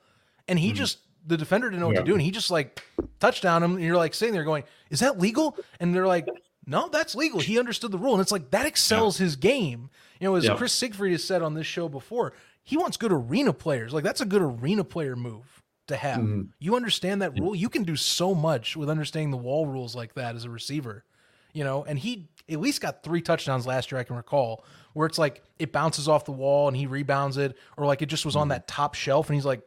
[0.47, 0.77] and he mm-hmm.
[0.77, 2.01] just the defender didn't know what yeah.
[2.01, 4.63] to do, and he just like touched touchdown him, and you're like sitting there going,
[4.89, 6.27] "Is that legal?" And they're like,
[6.65, 9.25] "No, that's legal." He understood the rule, and it's like that excels yeah.
[9.25, 10.57] his game you know, as yep.
[10.57, 12.33] Chris Siegfried has said on this show before,
[12.65, 13.93] he wants good arena players.
[13.93, 16.19] Like that's a good arena player move to have.
[16.19, 16.41] Mm-hmm.
[16.59, 17.55] You understand that rule.
[17.55, 21.05] You can do so much with understanding the wall rules like that as a receiver.
[21.53, 24.01] You know, and he at least got three touchdowns last year.
[24.01, 27.55] I can recall where it's like it bounces off the wall and he rebounds it,
[27.77, 29.61] or like it just was on that top shelf and he's like,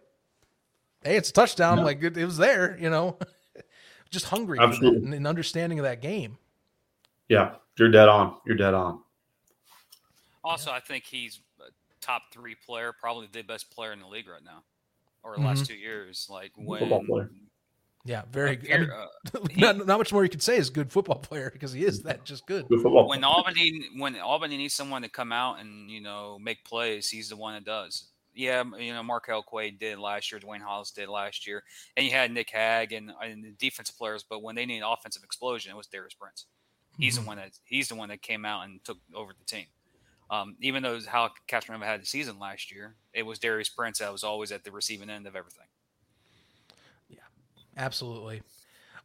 [1.02, 1.84] "Hey, it's a touchdown!" Yeah.
[1.84, 3.16] Like it, it was there, you know.
[4.10, 6.36] just hungry for and, and understanding of that game.
[7.28, 8.36] Yeah, you're dead on.
[8.44, 9.00] You're dead on.
[10.42, 11.47] Also, I think he's a
[12.00, 14.64] top three player, probably the best player in the league right now,
[15.22, 16.26] or the last two years.
[16.30, 16.80] Like when
[18.04, 18.50] Yeah, very.
[18.50, 18.72] like, good.
[18.72, 21.72] I mean, uh, not, not much more you could say is good football player because
[21.72, 22.66] he is that just good.
[22.68, 27.08] Good when Albany when Albany needs someone to come out and you know make plays,
[27.08, 28.08] he's the one that does.
[28.34, 31.64] Yeah, you know Markel Quaid did last year, Dwayne Hollis did last year,
[31.96, 34.24] and you had Nick Hag and, and the defensive players.
[34.28, 36.46] But when they need an offensive explosion, it was Darius Prince.
[36.98, 37.22] He's Mhm.
[37.22, 39.66] the one that he's the one that came out and took over the team.
[40.30, 44.12] Um, even though how Catherine had the season last year, it was Darius Prince that
[44.12, 45.64] was always at the receiving end of everything.
[47.08, 47.20] Yeah,
[47.76, 48.42] absolutely.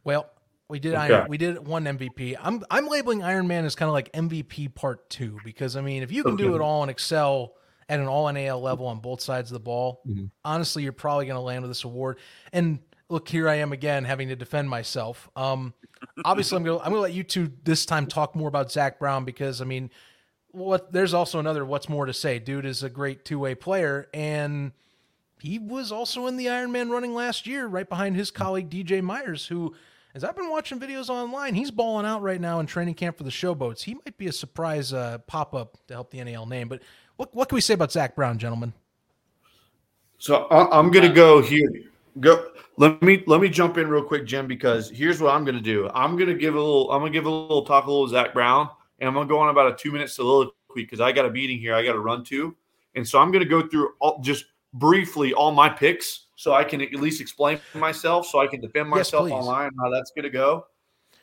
[0.03, 0.29] Well,
[0.67, 1.13] we did Okay.
[1.13, 2.35] Iron, we did one MVP.
[2.41, 6.03] I'm I'm labeling Iron Man as kind of like MVP part two because I mean
[6.03, 7.53] if you can do it all and excel
[7.89, 10.29] at an all NAL level on both sides of the ball, Mhm.
[10.43, 12.17] honestly you're probably going to land with this award.
[12.53, 15.29] And look, here I am again having to defend myself.
[15.35, 15.73] Um,
[16.25, 19.25] obviously I'm gonna I'm gonna let you two this time talk more about Zach Brown
[19.25, 19.89] because I mean
[20.53, 22.39] what there's also another what's more to say.
[22.39, 24.71] Dude is a great two way player and
[25.43, 29.45] he was also in the Ironman running last year, right behind his colleague DJ Myers,
[29.45, 29.75] who,
[30.15, 33.25] as I've been watching videos online, he's balling out right now in training camp for
[33.25, 33.81] the Showboats.
[33.81, 36.69] He might be a surprise uh, pop up to help the NAL name.
[36.69, 36.81] But
[37.17, 38.71] what what can we say about Zach Brown, gentlemen?
[40.17, 41.69] So I'm gonna go here.
[42.21, 42.51] Go.
[42.77, 45.89] Let me let me jump in real quick, Jim, because here's what I'm gonna do.
[45.93, 46.89] I'm gonna give a little.
[46.89, 48.69] I'm gonna give a little talk a little Zach Brown,
[49.03, 51.59] and I'm gonna go on about a two minute soliloquy because I got a meeting
[51.59, 51.75] here.
[51.75, 52.55] I got to run to,
[52.95, 54.45] and so I'm gonna go through all, just
[54.75, 58.89] briefly all my picks so I can at least explain myself, so I can defend
[58.89, 59.33] myself please.
[59.33, 60.65] online how that's gonna go.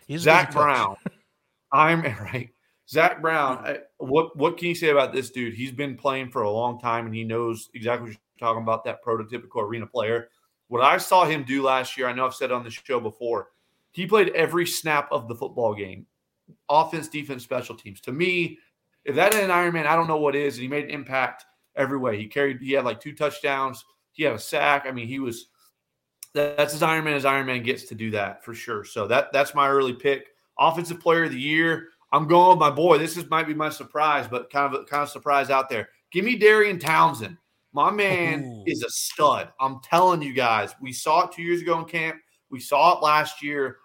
[0.07, 0.53] He's Zach.
[0.53, 0.97] Brown.
[1.73, 2.51] I'm right.
[2.87, 3.59] Zach Brown.
[3.65, 5.55] I- What what can you say about this dude?
[5.55, 8.85] He's been playing for a long time, and he knows exactly what you're talking about.
[8.85, 10.29] That prototypical arena player.
[10.69, 13.49] What I saw him do last year, I know I've said on the show before.
[13.91, 16.07] He played every snap of the football game,
[16.69, 18.01] offense, defense, special teams.
[18.03, 18.59] To me,
[19.05, 20.55] if that ain't an Iron Man, I don't know what is.
[20.55, 21.45] And he made an impact
[21.77, 22.19] every way.
[22.19, 22.61] He carried.
[22.61, 23.85] He had like two touchdowns.
[24.13, 24.85] He had a sack.
[24.87, 25.47] I mean, he was.
[26.33, 28.85] That's as Iron Man as Iron Man gets to do that for sure.
[28.85, 30.29] So that that's my early pick.
[30.59, 31.89] Offensive Player of the Year.
[32.13, 32.99] I'm going with my boy.
[32.99, 35.89] This is might be my surprise, but kind of a kind of surprise out there.
[36.13, 37.37] Give me Darian Townsend.
[37.73, 38.65] My man Ooh.
[38.67, 39.49] is a stud.
[39.61, 40.75] I'm telling you guys.
[40.81, 42.17] We saw it two years ago in camp.
[42.51, 43.79] We saw it last year.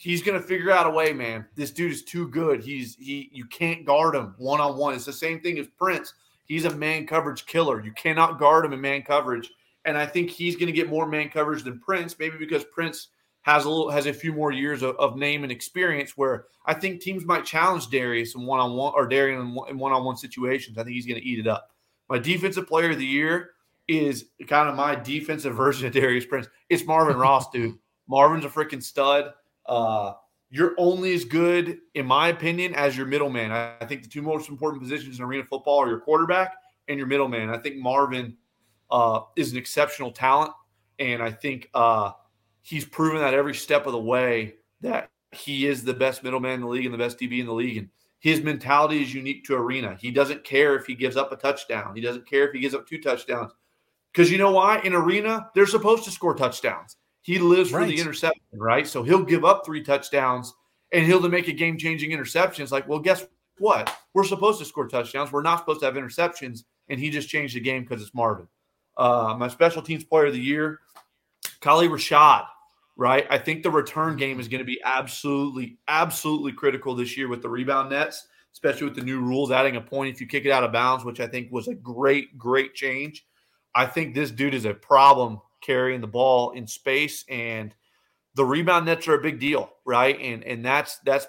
[0.00, 1.44] He's gonna figure out a way, man.
[1.56, 2.62] This dude is too good.
[2.62, 3.28] He's he.
[3.34, 4.94] You can't guard him one on one.
[4.94, 6.14] It's the same thing as Prince.
[6.46, 7.84] He's a man coverage killer.
[7.84, 9.50] You cannot guard him in man coverage.
[9.84, 13.08] And I think he's to get more man coverage than Prince, maybe because Prince
[13.42, 16.16] has a little has a few more years of, of name and experience.
[16.16, 19.92] Where I think teams might challenge Darius in one on one or Darian in one
[19.92, 20.78] on one situations.
[20.78, 21.72] I think he's to eat it up.
[22.08, 23.50] My defensive player of the year
[23.86, 26.48] is kind of my defensive version of Darius Prince.
[26.70, 27.76] It's Marvin Ross, dude.
[28.08, 29.34] Marvin's a freaking stud.
[29.66, 30.12] Uh,
[30.50, 33.52] you're only as good, in my opinion, as your middleman.
[33.52, 36.54] I, I think the two most important positions in arena football are your quarterback
[36.88, 37.50] and your middleman.
[37.50, 38.36] I think Marvin
[38.90, 40.52] uh, is an exceptional talent,
[40.98, 42.12] and I think uh,
[42.62, 46.60] he's proven that every step of the way that he is the best middleman in
[46.62, 47.76] the league and the best DB in the league.
[47.76, 47.88] And
[48.18, 49.96] his mentality is unique to arena.
[50.00, 51.94] He doesn't care if he gives up a touchdown.
[51.94, 53.52] He doesn't care if he gives up two touchdowns.
[54.12, 54.80] Because you know why?
[54.80, 56.96] In arena, they're supposed to score touchdowns.
[57.22, 58.86] He lives for the interception, right?
[58.86, 60.54] So he'll give up three touchdowns
[60.92, 62.62] and he'll make a game changing interception.
[62.62, 63.26] It's like, well, guess
[63.58, 63.94] what?
[64.14, 65.30] We're supposed to score touchdowns.
[65.30, 66.64] We're not supposed to have interceptions.
[66.88, 68.48] And he just changed the game because it's Marvin.
[68.96, 70.80] Uh, my special teams player of the year,
[71.60, 72.46] Kali Rashad,
[72.96, 73.26] right?
[73.30, 77.42] I think the return game is going to be absolutely, absolutely critical this year with
[77.42, 80.50] the rebound nets, especially with the new rules adding a point if you kick it
[80.50, 83.26] out of bounds, which I think was a great, great change.
[83.74, 87.74] I think this dude is a problem carrying the ball in space, and
[88.34, 90.18] the rebound nets are a big deal, right?
[90.20, 91.26] And and that's that's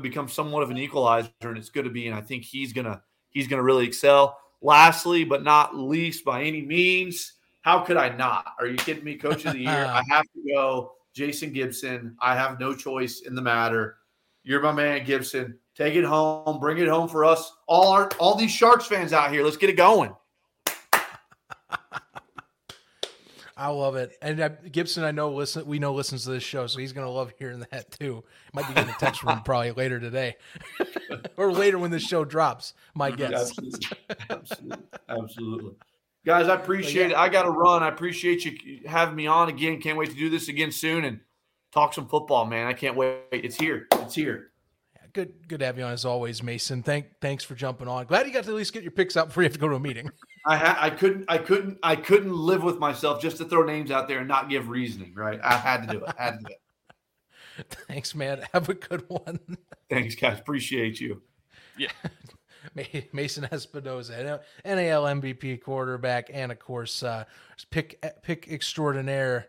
[0.00, 2.06] become somewhat of an equalizer, and it's good to be.
[2.06, 4.38] And I think he's gonna he's gonna really excel.
[4.60, 8.44] Lastly, but not least by any means, how could I not?
[8.58, 9.16] Are you kidding me?
[9.16, 12.16] Coach of the year, I have to go Jason Gibson.
[12.20, 13.98] I have no choice in the matter.
[14.42, 15.58] You're my man, Gibson.
[15.74, 17.52] Take it home, bring it home for us.
[17.66, 19.44] All our all these Sharks fans out here.
[19.44, 20.14] Let's get it going.
[23.58, 24.16] I love it.
[24.22, 27.10] And uh, Gibson, I know listen, we know listens to this show, so he's gonna
[27.10, 28.22] love hearing that too.
[28.54, 30.36] Might be getting a text from him probably later today,
[31.36, 32.74] or later when this show drops.
[32.94, 33.50] My guess.
[33.50, 33.98] Absolutely.
[34.30, 34.86] Absolutely.
[35.08, 35.72] Absolutely.
[36.24, 37.16] Guys, I appreciate it.
[37.16, 37.82] I got to run.
[37.82, 39.80] I appreciate you having me on again.
[39.80, 41.20] Can't wait to do this again soon and
[41.72, 42.66] talk some football, man.
[42.66, 43.22] I can't wait.
[43.32, 43.88] It's here.
[43.94, 44.50] It's here.
[45.12, 46.82] Good, good to have you on as always, Mason.
[46.82, 48.06] Thank, thanks for jumping on.
[48.06, 49.68] Glad you got to at least get your picks up before you have to go
[49.68, 50.10] to a meeting.
[50.46, 53.90] I ha- I couldn't I couldn't I couldn't live with myself just to throw names
[53.90, 55.12] out there and not give reasoning.
[55.14, 56.14] Right, I had to do it.
[56.18, 56.60] I had to do it.
[57.88, 58.42] Thanks, man.
[58.52, 59.40] Have a good one.
[59.90, 60.38] Thanks, guys.
[60.38, 61.22] Appreciate you.
[61.76, 61.90] Yeah.
[63.12, 67.24] Mason Espinosa, NAL MVP quarterback, and of course, uh,
[67.70, 69.48] pick pick extraordinaire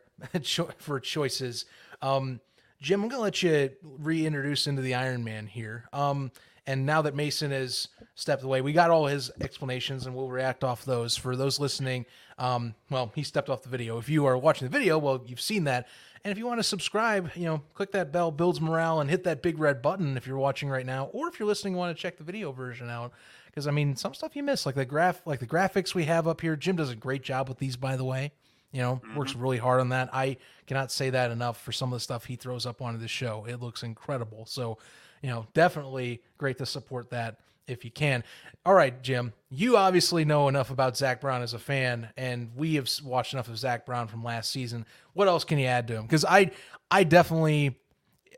[0.78, 1.66] for choices.
[2.01, 2.39] Um,
[2.82, 5.84] Jim, I'm to let you reintroduce into the Iron Man here.
[5.91, 6.32] Um,
[6.65, 10.63] and now that Mason has stepped away, we got all his explanations and we'll react
[10.63, 11.17] off those.
[11.17, 12.05] For those listening,
[12.38, 13.97] um, well, he stepped off the video.
[13.97, 15.88] If you are watching the video, well, you've seen that.
[16.23, 19.25] And if you want to subscribe, you know, click that bell, builds morale, and hit
[19.25, 22.01] that big red button if you're watching right now, or if you're listening, want to
[22.01, 23.11] check the video version out.
[23.47, 26.30] Because I mean, some stuff you miss, like the graph, like the graphics we have
[26.30, 26.55] up here.
[26.55, 28.32] Jim does a great job with these, by the way.
[28.72, 29.17] You know, mm-hmm.
[29.17, 30.09] works really hard on that.
[30.13, 33.07] I cannot say that enough for some of the stuff he throws up onto the
[33.07, 33.45] show.
[33.49, 34.45] It looks incredible.
[34.45, 34.78] So,
[35.24, 38.24] you know, definitely great to support that if you can.
[38.65, 42.76] All right, Jim, you obviously know enough about Zach Brown as a fan, and we
[42.76, 44.86] have watched enough of Zach Brown from last season.
[45.13, 46.03] What else can you add to him?
[46.03, 46.51] Because I,
[46.91, 47.80] I definitely,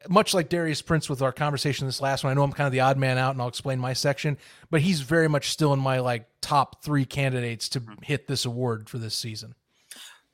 [0.10, 2.74] much like Darius Prince with our conversation this last one, I know I'm kind of
[2.74, 4.38] the odd man out, and I'll explain my section,
[4.70, 8.90] but he's very much still in my like top three candidates to hit this award
[8.90, 9.56] for this season.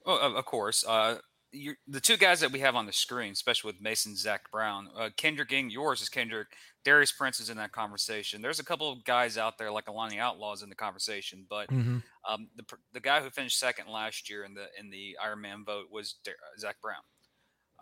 [0.08, 0.86] Well, of course.
[0.88, 1.18] Uh,
[1.54, 5.10] the two guys that we have on the screen, especially with Mason, Zach Brown, uh,
[5.18, 6.48] Kendrick Ing, yours is Kendrick.
[6.86, 8.42] Darius Prince is in that conversation.
[8.42, 11.98] There's a couple of guys out there like Alani Outlaws in the conversation, but mm-hmm.
[12.30, 15.86] um, the the guy who finished second last year in the in the Ironman vote
[15.92, 17.04] was uh, Zach Brown.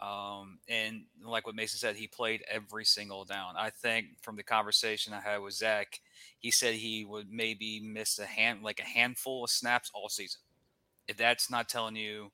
[0.01, 3.53] Um, and like what Mason said, he played every single down.
[3.57, 5.99] I think from the conversation I had with Zach,
[6.39, 10.41] he said he would maybe miss a hand like a handful of snaps all season
[11.07, 12.31] if that's not telling you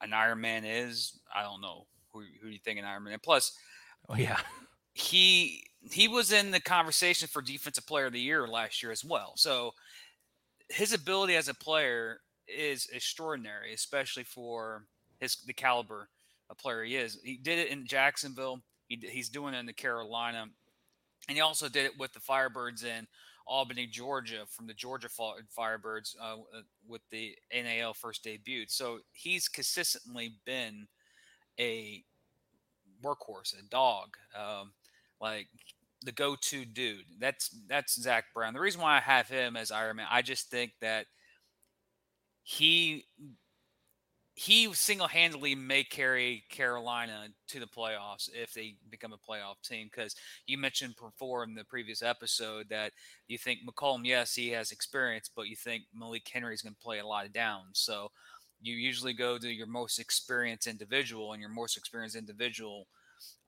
[0.00, 3.12] an Iron Man is, I don't know who, who do you think an Iron Man.
[3.12, 3.56] And plus,
[4.08, 4.38] oh yeah,
[4.94, 9.04] he he was in the conversation for Defensive Player of the Year last year as
[9.04, 9.32] well.
[9.36, 9.72] So
[10.68, 14.84] his ability as a player is extraordinary, especially for
[15.18, 16.08] his the caliber
[16.50, 17.18] of player he is.
[17.22, 18.60] He did it in Jacksonville.
[18.88, 20.46] He, he's doing it in the Carolina,
[21.28, 23.06] and he also did it with the Firebirds in
[23.52, 28.64] Albany, Georgia, from the Georgia Firebirds uh, uh with the NAL first debut.
[28.66, 30.88] So he's consistently been
[31.60, 32.02] a
[33.04, 34.72] workhorse, a dog, um,
[35.20, 35.48] like
[36.02, 37.04] the go-to dude.
[37.20, 38.54] That's that's Zach Brown.
[38.54, 41.04] The reason why I have him as Iron Man, I just think that
[42.42, 43.04] he
[44.34, 49.88] he single-handedly may carry Carolina to the playoffs if they become a playoff team.
[49.90, 50.16] Because
[50.46, 52.92] you mentioned before in the previous episode that
[53.28, 56.80] you think McCollum, yes, he has experience, but you think Malik Henry is going to
[56.80, 57.78] play a lot of downs.
[57.78, 58.10] So
[58.60, 62.86] you usually go to your most experienced individual, and your most experienced individual–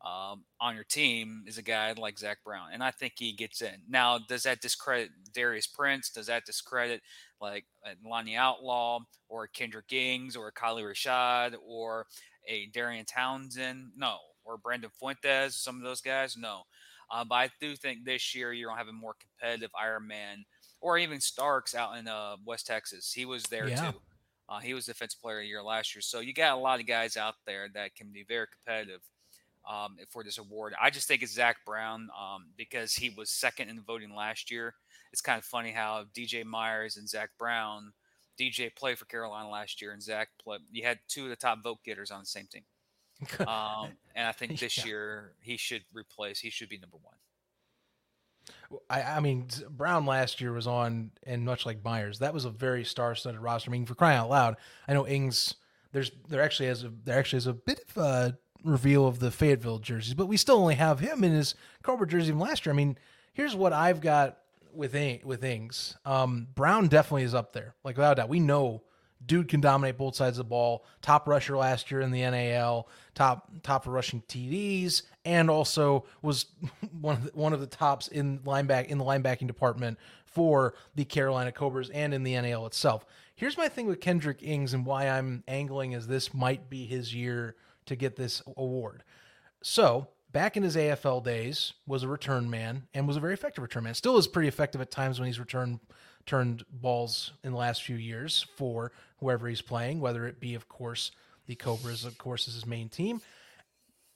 [0.05, 3.63] um, on your team is a guy like Zach Brown, and I think he gets
[3.63, 3.77] in.
[3.89, 6.11] Now, does that discredit Darius Prince?
[6.11, 7.01] Does that discredit
[7.41, 7.65] like
[8.05, 12.07] Lonnie Outlaw or Kendrick Ings or Kylie Rashad or
[12.47, 13.93] a Darian Townsend?
[13.97, 15.57] No, or Brandon Fuentes?
[15.57, 16.37] Some of those guys?
[16.37, 16.63] No.
[17.11, 20.45] Uh, but I do think this year you're gonna have a more competitive Ironman,
[20.81, 23.13] or even Starks out in uh, West Texas.
[23.13, 23.91] He was there yeah.
[23.91, 23.99] too.
[24.49, 26.03] Uh, he was defensive player of the year last year.
[26.03, 29.01] So you got a lot of guys out there that can be very competitive
[29.69, 30.75] um, for this award.
[30.81, 34.51] I just think it's Zach Brown um, because he was second in the voting last
[34.51, 34.75] year.
[35.13, 37.93] It's kind of funny how DJ Myers and Zach Brown,
[38.39, 40.61] DJ played for Carolina last year, and Zach played.
[40.71, 42.65] You had two of the top vote getters on the same team.
[43.47, 44.87] um, and I think this yeah.
[44.87, 46.41] year he should replace.
[46.41, 47.15] He should be number one.
[48.91, 52.51] I, I, mean, Brown last year was on, and much like Myers, that was a
[52.51, 53.71] very star-studded roster.
[53.71, 54.57] I mean, for crying out loud,
[54.87, 55.55] I know Ings.
[55.93, 58.33] There's there actually has a there actually is a bit of uh,
[58.65, 62.31] reveal of the Fayetteville jerseys, but we still only have him in his Cobra jersey
[62.31, 62.73] from last year.
[62.73, 62.99] I mean,
[63.33, 64.39] here's what I've got
[64.73, 64.95] with
[65.25, 65.97] with Ings.
[66.05, 68.29] Um, Brown definitely is up there, like without doubt.
[68.29, 68.83] We know
[69.27, 70.85] dude can dominate both sides of the ball.
[71.01, 76.47] Top rusher last year in the NAL, top top for rushing TDs, and also was
[77.01, 81.05] one of the, one of the tops in lineback in the linebacking department for the
[81.05, 83.07] Carolina Cobras and in the NAL itself.
[83.37, 87.15] Here's my thing with Kendrick Ings and why I'm angling as this might be his
[87.15, 87.57] year
[87.87, 89.03] to get this award.
[89.63, 93.63] So back in his AFL days, was a return man and was a very effective
[93.63, 93.95] return man.
[93.95, 95.81] Still is pretty effective at times when he's returned
[96.27, 100.69] turned balls in the last few years for whoever he's playing, whether it be, of
[100.69, 101.11] course,
[101.47, 103.21] the Cobras, of course, is his main team.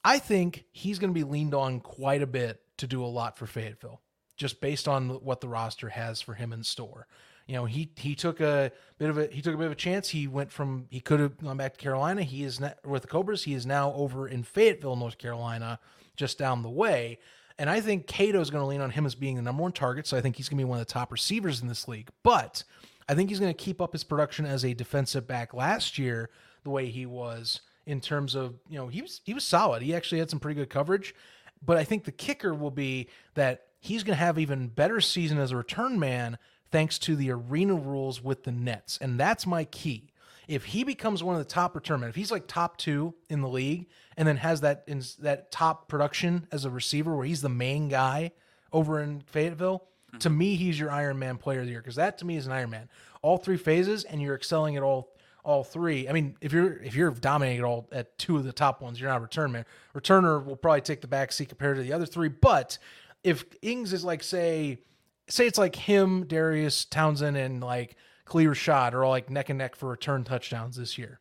[0.03, 3.37] I think he's going to be leaned on quite a bit to do a lot
[3.37, 4.01] for Fayetteville,
[4.37, 7.05] just based on what the roster has for him in store
[7.49, 9.75] you know, he he took a bit of a he took a bit of a
[9.75, 10.09] chance.
[10.09, 12.21] He went from he could have gone back to Carolina.
[12.21, 13.43] He is not, with the Cobras.
[13.43, 15.79] He is now over in Fayetteville, North Carolina,
[16.15, 17.17] just down the way.
[17.57, 19.71] And I think Cato is going to lean on him as being the number one
[19.71, 20.05] target.
[20.05, 22.09] So I think he's going to be one of the top receivers in this league.
[22.21, 22.63] But
[23.09, 26.29] I think he's going to keep up his production as a defensive back last year,
[26.63, 29.81] the way he was in terms of, you know, he was he was solid.
[29.81, 31.15] He actually had some pretty good coverage.
[31.65, 35.39] But I think the kicker will be that he's going to have even better season
[35.39, 36.37] as a return man
[36.71, 38.97] thanks to the arena rules with the Nets.
[39.01, 40.11] And that's my key.
[40.47, 43.41] If he becomes one of the top return men, if he's like top two in
[43.41, 47.41] the league and then has that in that top production as a receiver where he's
[47.41, 48.31] the main guy
[48.73, 49.83] over in Fayetteville,
[50.19, 50.37] to mm-hmm.
[50.37, 52.51] me, he's your Iron Man player of the year because that to me is an
[52.51, 52.89] Iron Man.
[53.21, 55.13] All three phases, and you're excelling at all
[55.43, 56.07] all three.
[56.07, 58.99] I mean, if you're if you're dominating at all at two of the top ones,
[58.99, 59.65] you're not a return man.
[59.95, 62.27] Returner will probably take the back seat compared to the other three.
[62.27, 62.77] But
[63.23, 64.79] if Ings is like say
[65.29, 67.95] say it's like him, Darius Townsend, and like
[68.29, 71.19] Khalil Rashad are all like neck and neck for return touchdowns this year,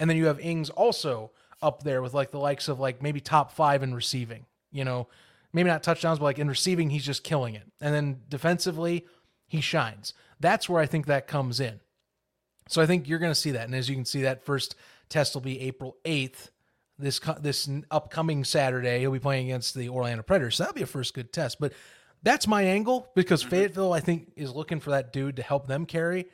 [0.00, 3.20] and then you have Ings also up there with like the likes of like maybe
[3.20, 4.46] top five in receiving.
[4.70, 5.08] You know,
[5.52, 7.64] maybe not touchdowns, but like in receiving, he's just killing it.
[7.80, 9.06] And then defensively,
[9.46, 10.14] he shines.
[10.40, 11.80] That's where I think that comes in.
[12.68, 13.64] So I think you're going to see that.
[13.64, 14.74] And as you can see, that first
[15.08, 16.50] test will be April 8th.
[17.00, 20.56] This this upcoming Saturday, he'll be playing against the Orlando Predators.
[20.56, 21.60] So that'll be a first good test.
[21.60, 21.72] But
[22.22, 23.50] that's my angle because mm-hmm.
[23.50, 26.26] Fayetteville, I think, is looking for that dude to help them carry.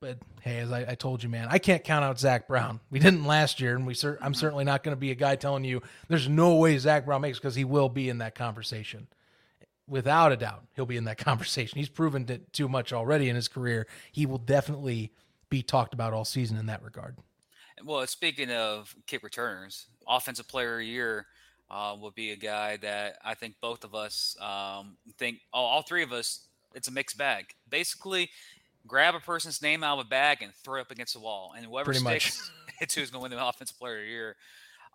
[0.00, 2.80] But hey, as I, I, told you, man, I can't count out Zach Brown.
[2.90, 4.38] We didn't last year, and we cer- I'm mm-hmm.
[4.38, 7.38] certainly not going to be a guy telling you there's no way Zach Brown makes
[7.38, 9.08] because he will be in that conversation.
[9.88, 11.78] Without a doubt, he'll be in that conversation.
[11.78, 13.86] He's proven it too much already in his career.
[14.12, 15.12] He will definitely
[15.50, 17.16] be talked about all season in that regard.
[17.84, 21.26] Well, speaking of kick returners, offensive player of the year
[21.70, 25.82] uh, will be a guy that I think both of us um, think, oh, all
[25.82, 27.46] three of us, it's a mixed bag.
[27.68, 28.30] Basically,
[28.86, 31.52] grab a person's name out of a bag and throw it up against the wall,
[31.56, 32.50] and whoever Pretty sticks,
[32.80, 34.36] it's who's going to win the offensive player of the year.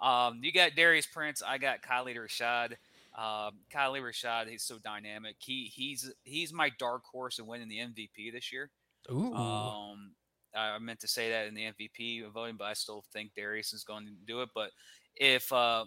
[0.01, 1.41] Um, you got Darius Prince.
[1.45, 2.73] I got Khalid Rashad.
[3.15, 5.35] Um, Khalid Rashad, he's so dynamic.
[5.39, 8.71] He he's he's my dark horse in winning the MVP this year.
[9.11, 9.33] Ooh.
[9.33, 10.13] Um,
[10.55, 13.83] I meant to say that in the MVP voting, but I still think Darius is
[13.83, 14.49] going to do it.
[14.53, 14.71] But
[15.15, 15.85] if uh,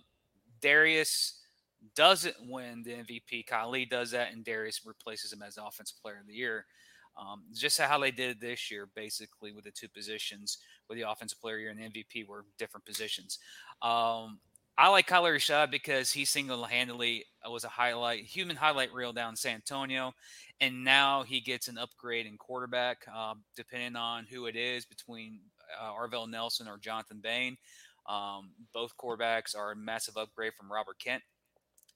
[0.60, 1.40] Darius
[1.94, 6.26] doesn't win the MVP, Khalid does that, and Darius replaces him as offensive player of
[6.26, 6.66] the year.
[7.18, 11.40] Um, just how they did this year, basically, with the two positions, with the offensive
[11.40, 13.38] player year and the MVP were different positions.
[13.80, 14.38] Um,
[14.78, 19.54] I like Khalid Rashad because he single-handedly was a highlight, human highlight reel down San
[19.54, 20.12] Antonio,
[20.60, 25.40] and now he gets an upgrade in quarterback, uh, depending on who it is between
[25.80, 27.56] uh, Arvell Nelson or Jonathan Bain.
[28.08, 31.22] Um, both quarterbacks are a massive upgrade from Robert Kent,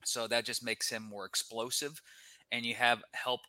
[0.05, 2.01] so that just makes him more explosive,
[2.51, 3.41] and you have help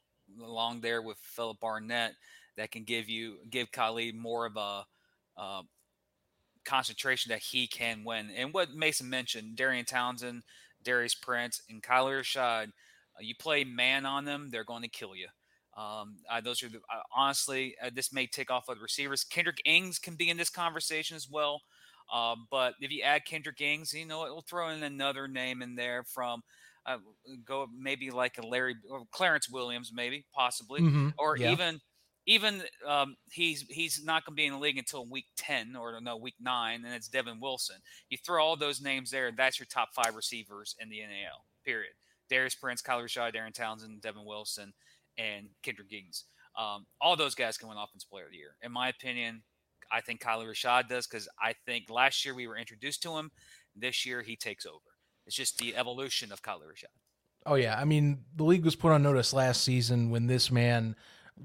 [0.42, 2.14] along there with Philip Barnett
[2.58, 4.86] that can give you give Khalid more of a
[5.38, 5.62] uh,
[6.66, 8.30] concentration that he can win.
[8.36, 10.44] And what Mason mentioned, Darian Townsend,
[10.84, 15.16] Darius Prince, and Kyler Rashad, uh, you play man on them, they're going to kill
[15.16, 15.28] you.
[15.78, 19.24] Um, uh, those are the, uh, honestly, uh, this may take off other receivers.
[19.24, 21.62] Kendrick Ings can be in this conversation as well.
[22.12, 25.62] Uh, but if you add Kendrick Ings, you know, it will throw in another name
[25.62, 26.42] in there from
[26.86, 26.98] uh,
[27.46, 31.10] go maybe like a Larry or Clarence Williams, maybe possibly, mm-hmm.
[31.18, 31.52] or yeah.
[31.52, 31.80] even
[32.26, 36.00] even um, he's he's not going to be in the league until week ten or
[36.02, 37.78] no week nine, and it's Devin Wilson.
[38.10, 41.46] You throw all those names there, that's your top five receivers in the NAL.
[41.66, 41.94] Period.
[42.30, 44.74] Darius Prince, Kyler Shaw, Darian Townsend, Devin Wilson,
[45.18, 46.26] and Kendrick Ings.
[46.58, 48.56] Um, all those guys can win Offensive Player of the Year.
[48.62, 49.44] In my opinion,
[49.92, 53.32] I think Kyler Rashad does because I think last year we were introduced to him.
[53.76, 54.80] This year he takes over.
[55.26, 56.96] It's just the evolution of Kyler Rashad.
[57.46, 60.96] Oh yeah, I mean the league was put on notice last season when this man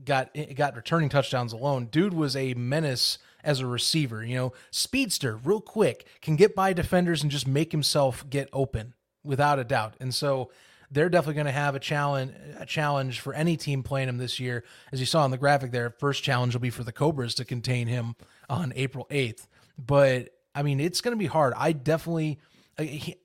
[0.04, 1.86] got eh, got returning touchdowns alone.
[1.86, 4.24] Dude was a menace as a receiver.
[4.24, 8.94] You know, speedster, real quick, can get by defenders and just make himself get open
[9.24, 9.94] without a doubt.
[10.00, 10.50] And so
[10.90, 14.38] they're definitely going to have a challenge a challenge for any team playing him this
[14.40, 14.64] year.
[14.92, 17.44] As you saw in the graphic there, first challenge will be for the Cobras to
[17.44, 18.14] contain him
[18.48, 19.46] on April 8th.
[19.78, 21.54] But I mean, it's going to be hard.
[21.56, 22.38] I definitely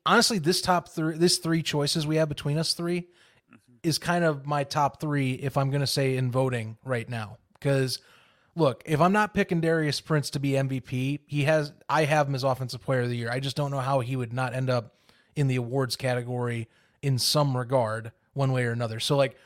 [0.05, 3.55] honestly, this top three, this three choices we have between us 3 mm-hmm.
[3.83, 7.37] is kind of my top three if I'm going to say in voting right now.
[7.53, 7.99] Because
[8.55, 12.35] look, if I'm not picking Darius Prince to be MVP, he has I have him
[12.35, 13.31] as offensive player of the year.
[13.31, 14.95] I just don't know how he would not end up
[15.35, 16.67] in the awards category
[17.01, 18.99] in some regard, one way or another.
[18.99, 19.37] So like,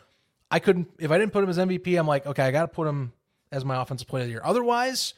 [0.51, 1.97] I couldn't if I didn't put him as MVP.
[1.97, 3.14] I'm like, okay, I got to put him
[3.51, 4.41] as my offensive player of the year.
[4.43, 5.14] Otherwise,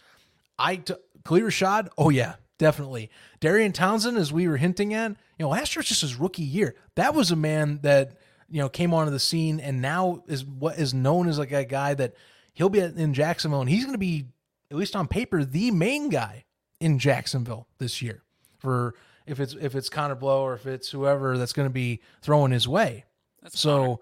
[0.57, 1.89] I t- Khalid Rashad.
[1.97, 3.09] Oh yeah, definitely.
[3.39, 6.43] Darian Townsend, as we were hinting at, you know, last year was just his rookie
[6.43, 6.75] year.
[6.95, 8.17] That was a man that,
[8.49, 11.65] you know, came onto the scene and now is what is known as like a
[11.65, 12.15] guy that
[12.53, 14.25] he'll be in Jacksonville and he's going to be,
[14.71, 16.45] at least on paper, the main guy
[16.79, 18.23] in Jacksonville this year
[18.57, 18.95] for
[19.27, 22.51] if it's if it's Connor Blow or if it's whoever that's going to be throwing
[22.51, 23.05] his way.
[23.41, 23.97] That's so, Connor.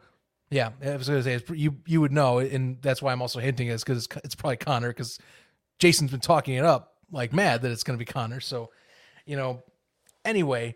[0.49, 3.21] yeah, I was going to say it's, you you would know, and that's why I'm
[3.21, 5.19] also hinting is because it's, it's probably Connor because
[5.79, 8.39] Jason's been talking it up like mad that it's going to be Connor.
[8.39, 8.71] So,
[9.25, 9.63] you know,
[10.23, 10.75] anyway,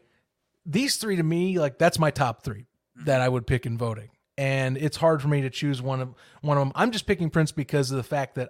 [0.65, 3.05] these three to me like that's my top 3 mm-hmm.
[3.05, 6.13] that I would pick in voting, and it's hard for me to choose one of
[6.41, 6.71] one of them.
[6.75, 8.49] I'm just picking Prince because of the fact that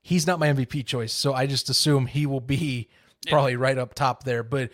[0.00, 2.88] he's not my MVP choice, so I just assume he will be
[3.26, 3.32] Yeah.
[3.32, 4.42] probably right up top there.
[4.42, 4.70] But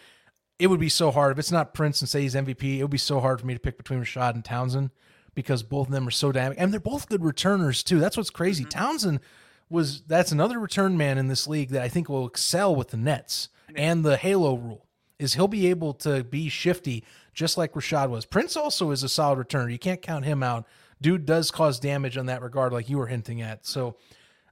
[0.58, 2.78] it would be so hard if it's not Prince and say he's MVP.
[2.78, 4.90] It would be so hard for me to pick between Rashad and Townsend
[5.34, 7.98] because both of them are so damn and they're both good returners too.
[7.98, 8.62] That's what's crazy.
[8.64, 8.78] Mm-hmm.
[8.78, 9.20] Townsend
[9.68, 12.96] was that's another return man in this league that I think will excel with the
[12.96, 14.86] Nets and the Halo rule
[15.18, 18.24] is he'll be able to be shifty just like Rashad was.
[18.24, 19.72] Prince also is a solid returner.
[19.72, 20.66] You can't count him out.
[21.00, 23.66] Dude does cause damage on that regard, like you were hinting at.
[23.66, 23.96] So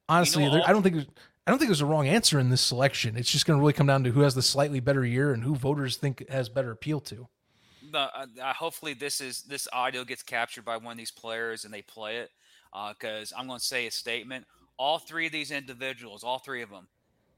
[0.09, 1.07] honestly, there, all- I don't think
[1.47, 3.17] I don't think there's a wrong answer in this selection.
[3.17, 5.43] It's just going to really come down to who has the slightly better year and
[5.43, 7.29] who voters think has better appeal to.
[8.15, 11.75] uh, uh, hopefully this is this audio gets captured by one of these players and
[11.75, 12.31] they play it
[12.97, 14.47] because I'm going to say a statement.
[14.79, 16.89] All three of these individuals, all three of them,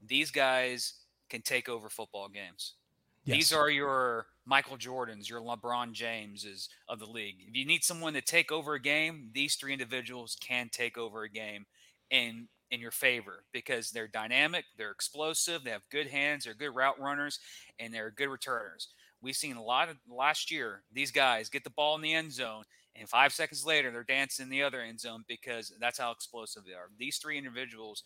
[0.07, 0.93] these guys
[1.29, 2.73] can take over football games.
[3.25, 7.37] These are your Michael Jordans, your LeBron Jameses of the league.
[7.47, 11.23] If you need someone to take over a game, these three individuals can take over
[11.23, 11.65] a game
[12.11, 16.75] in in your favor because they're dynamic, they're explosive, they have good hands, they're good
[16.75, 17.39] route runners,
[17.79, 18.89] and they're good returners.
[19.21, 20.83] We've seen a lot of last year.
[20.91, 22.63] These guys get the ball in the end zone,
[22.95, 26.63] and five seconds later, they're dancing in the other end zone because that's how explosive
[26.65, 26.89] they are.
[26.97, 28.03] These three individuals,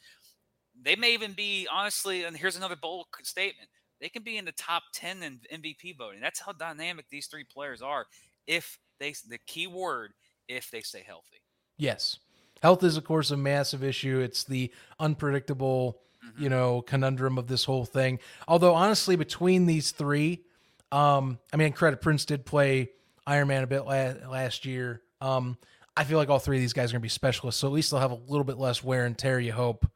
[0.82, 2.24] they may even be honestly.
[2.24, 6.22] And here's another bold statement: they can be in the top ten in MVP voting.
[6.22, 8.08] That's how dynamic these three players are.
[8.48, 10.14] If they, the key word,
[10.48, 11.44] if they stay healthy.
[11.78, 12.20] Yes.
[12.62, 14.20] Health is, of course, a massive issue.
[14.20, 16.44] It's the unpredictable, Mm-hmm.
[16.44, 18.20] you know, conundrum of this whole thing.
[18.46, 20.44] Although, honestly, between these three,
[20.92, 22.90] um, I mean, credit Prince did play
[23.26, 25.02] Iron Man a bit la- last year.
[25.22, 25.58] Um,
[25.96, 27.74] I feel like all three of these guys are going to be specialists, so at
[27.74, 29.90] least they'll have a little bit less wear and tear, you hope,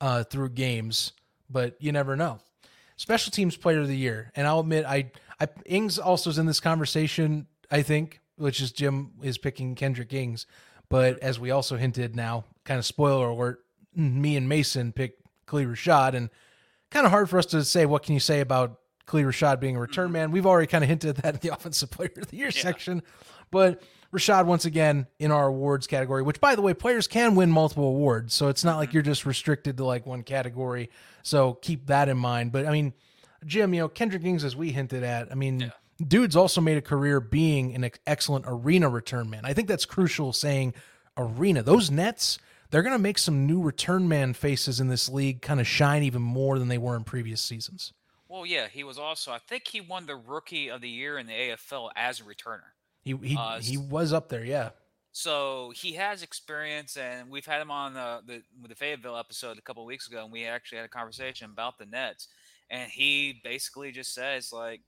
[0.00, 1.12] uh, through games.
[1.48, 2.40] But you never know.
[2.96, 6.46] Special teams player of the year, and I'll admit, I, I Ings also is in
[6.46, 7.46] this conversation.
[7.70, 10.46] I think, which is Jim is picking Kendrick Ings,
[10.88, 13.64] but as we also hinted now, kind of spoiler alert,
[13.94, 16.30] me and Mason picked Khalil Rashad, and
[16.90, 19.76] kind of hard for us to say what can you say about Khalil Rashad being
[19.76, 20.12] a return mm-hmm.
[20.12, 20.30] man.
[20.30, 23.02] We've already kind of hinted at that in the offensive player of the year section,
[23.50, 23.82] but
[24.12, 27.88] Rashad once again in our awards category, which by the way, players can win multiple
[27.88, 28.96] awards, so it's not like mm-hmm.
[28.96, 30.90] you're just restricted to like one category.
[31.22, 32.52] So keep that in mind.
[32.52, 32.94] But I mean,
[33.44, 35.72] Jim, you know, Kendrick Ings, as we hinted at, I mean,
[36.06, 39.44] dude's also made a career being an excellent arena return man.
[39.44, 40.74] I think that's crucial saying
[41.16, 41.62] arena.
[41.62, 42.38] Those Nets,
[42.70, 46.02] they're going to make some new return man faces in this league kind of shine
[46.02, 47.92] even more than they were in previous seasons.
[48.28, 49.32] Well, yeah, he was also.
[49.32, 52.60] I think he won the Rookie of the Year in the AFL as a returner.
[53.02, 54.70] He he, Uh, he was up there, yeah.
[55.12, 59.62] So he has experience, and we've had him on the the, the Fayetteville episode a
[59.62, 62.28] couple of weeks ago, and we actually had a conversation about the Nets.
[62.70, 64.82] And he basically just says like,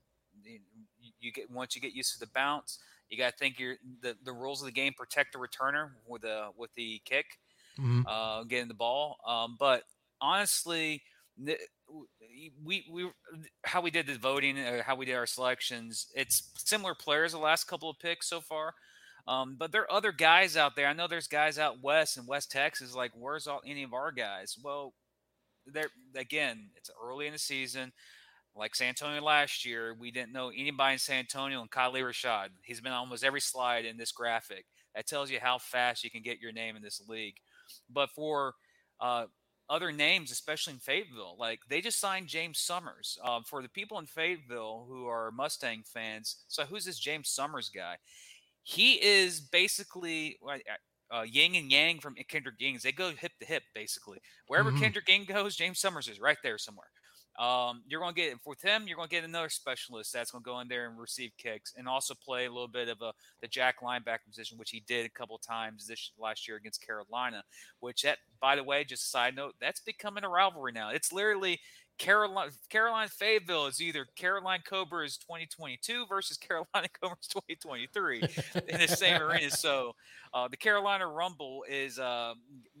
[1.21, 4.15] you, get once you get used to the bounce, you got to think you're the,
[4.23, 7.25] the rules of the game protect the returner with the with the kick,
[7.79, 8.03] Mhm.
[8.07, 9.17] uh, getting the ball.
[9.25, 9.83] Um, but
[10.19, 11.01] honestly,
[12.63, 13.09] we we
[13.63, 17.37] how we did the voting, uh, how we did our selections, it's similar players the
[17.39, 18.73] last couple of picks so far.
[19.27, 20.87] Um, but there are other guys out there.
[20.87, 22.95] I know there's guys out west in West Texas.
[22.95, 24.57] Like, where's all any of our guys?
[24.63, 24.93] Well,
[25.67, 27.91] there again, it's early in the season.
[28.55, 32.49] Like San Antonio last year, we didn't know anybody in San Antonio and Khalil Rashad.
[32.63, 34.65] He's been on almost every slide in this graphic.
[34.93, 37.37] That tells you how fast you can get your name in this league.
[37.89, 38.55] But for
[38.99, 39.27] uh,
[39.69, 43.17] other names, especially in Fayetteville, like they just signed James Summers.
[43.23, 47.69] Um, for the people in Fayetteville who are Mustang fans, so who's this James Summers
[47.69, 47.97] guy?
[48.63, 50.65] He is basically like,
[51.13, 52.83] uh, yin and yang from Kendrick Ings.
[52.83, 54.19] They go hip to hip, basically.
[54.47, 54.79] Wherever Mhm.
[54.79, 56.89] Kendrick Ing goes, James Summers is right there somewhere.
[57.39, 58.87] Um, you're going to get with him.
[58.87, 61.73] You're going to get another specialist that's going to go in there and receive kicks,
[61.77, 65.05] and also play a little bit of a the jack linebacker position, which he did
[65.05, 67.43] a couple times this last year against Carolina.
[67.79, 70.89] Which that, by the way, just a side note, that's becoming a rivalry now.
[70.89, 71.59] It's literally
[72.01, 78.21] Carolina Caroline Fayetteville is either Caroline Cobras 2022 versus Carolina Cobras 2023
[78.69, 79.51] in the same arena.
[79.51, 79.93] So
[80.33, 82.33] uh, the Carolina Rumble is uh,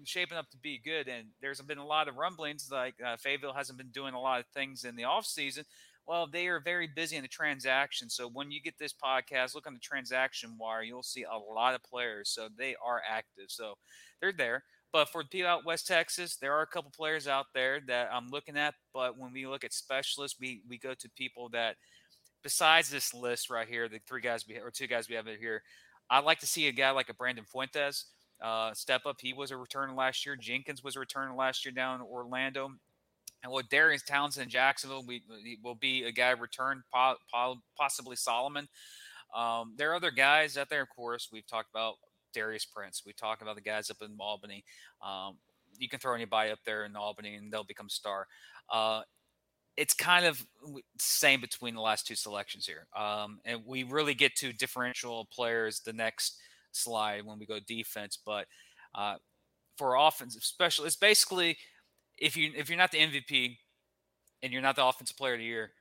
[0.05, 3.53] shaping up to be good, and there's been a lot of rumblings like uh, Fayetteville
[3.53, 5.65] hasn't been doing a lot of things in the off season.
[6.07, 8.09] Well, they are very busy in the transaction.
[8.09, 10.81] So when you get this podcast, look on the transaction wire.
[10.81, 12.29] You'll see a lot of players.
[12.29, 13.45] So they are active.
[13.49, 13.75] So
[14.19, 14.63] they're there.
[14.93, 18.27] But for people out West Texas, there are a couple players out there that I'm
[18.27, 18.73] looking at.
[18.93, 21.75] But when we look at specialists, we we go to people that
[22.43, 25.63] besides this list right here, the three guys we or two guys we have here,
[26.09, 28.05] I'd like to see a guy like a Brandon Fuentes
[28.41, 29.17] uh, step up.
[29.21, 30.35] He was a returner last year.
[30.35, 32.71] Jenkins was a returner last year down in Orlando.
[33.43, 35.23] And with Darian Townsend in Jacksonville, we
[35.63, 38.67] will be a guy returned, po- po- possibly Solomon.
[39.35, 41.29] Um, there are other guys out there, of course.
[41.31, 41.95] We've talked about
[42.33, 43.03] Darius Prince.
[43.05, 44.63] We talk about the guys up in Albany.
[45.05, 45.37] Um,
[45.77, 48.27] you can throw anybody up there in Albany and they'll become star.
[48.71, 49.01] Uh,
[49.77, 50.45] it's kind of
[50.99, 52.87] same between the last two selections here.
[52.95, 56.37] Um, and we really get to differential players the next
[56.71, 58.17] slide when we go defense.
[58.23, 58.47] But
[58.93, 59.15] uh,
[59.77, 61.57] for offensive special, it's basically
[62.17, 63.57] if you if you're not the MVP
[64.43, 65.71] and you're not the offensive player of the year,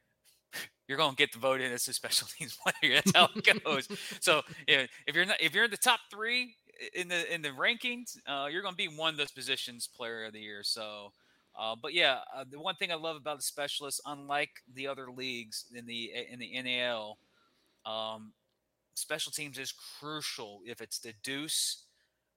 [0.89, 2.95] you're going to get the vote in as a special teams player.
[2.97, 3.89] That's how it goes.
[4.21, 6.55] so yeah, if you're not if you're in the top three
[6.95, 10.25] in the in the rankings, uh, you're going to be one of those positions player
[10.25, 10.63] of the year.
[10.63, 11.13] So.
[11.59, 15.09] Uh, but yeah, uh, the one thing I love about the specialists, unlike the other
[15.11, 17.19] leagues in the in the NAL,
[17.85, 18.33] um,
[18.95, 21.87] special teams is crucial if it's the deuce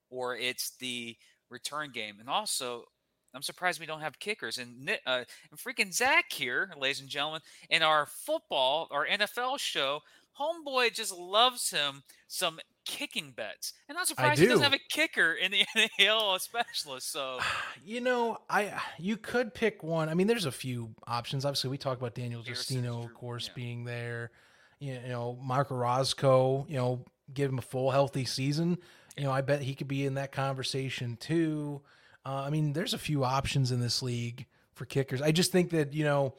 [0.10, 1.16] or it's the
[1.50, 2.16] return game.
[2.20, 2.86] And also,
[3.34, 4.58] I'm surprised we don't have kickers.
[4.58, 10.02] And, uh, and freaking Zach here, ladies and gentlemen, in our football, our NFL show,
[10.40, 13.74] Homeboy just loves him some kicking bets.
[13.88, 15.66] And I'm surprised he doesn't have a kicker in the
[16.00, 17.12] NAL specialist.
[17.12, 17.40] So
[17.86, 20.10] you know, I you could pick one.
[20.10, 21.46] I mean, there's a few options.
[21.46, 23.54] Obviously, we talk about Daniel Justino, of course, yeah.
[23.56, 24.32] being there.
[24.80, 28.78] You know, Marco Roscoe, you know, give him a full healthy season.
[29.18, 31.82] You know, I bet he could be in that conversation too.
[32.26, 35.22] Uh, I mean, there's a few options in this league for kickers.
[35.22, 36.34] I just think that you know,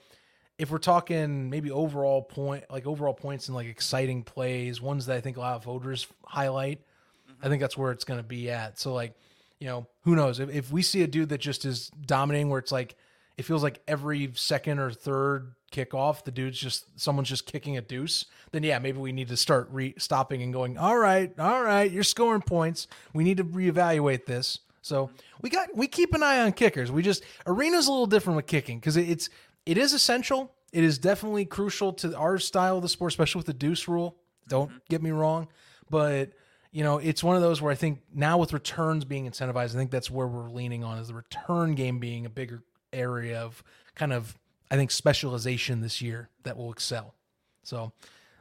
[0.59, 5.17] if we're talking maybe overall point, like overall points and like exciting plays, ones that
[5.17, 7.45] I think a lot of voters highlight, mm-hmm.
[7.45, 8.79] I think that's where it's going to be at.
[8.79, 9.15] So like,
[9.59, 12.59] you know, who knows if, if we see a dude that just is dominating, where
[12.59, 12.97] it's like
[13.37, 17.81] it feels like every second or third kickoff, the dude's just someone's just kicking a
[17.81, 21.63] deuce, then yeah, maybe we need to start re- stopping and going, all right, all
[21.63, 22.87] right, you're scoring points.
[23.13, 24.61] We need to reevaluate this.
[24.85, 25.09] So
[25.41, 26.93] we got we keep an eye on kickers.
[26.93, 29.31] We just arena's a little different with kicking because it's
[29.65, 30.53] it is essential.
[30.75, 34.19] It is definitely crucial to our style of the sport, especially with the deuce rule.
[34.47, 34.79] Don't mm-hmm.
[34.91, 35.49] get me wrong,
[35.89, 36.33] but
[36.71, 39.79] you know it's one of those where I think now with returns being incentivized, I
[39.79, 42.63] think that's where we're leaning on is the return game being a bigger
[42.93, 43.65] area of
[43.95, 44.39] kind of
[44.71, 47.15] I think specialization this year that will excel.
[47.63, 47.93] So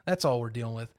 [0.05, 0.93] that's all we're dealing with.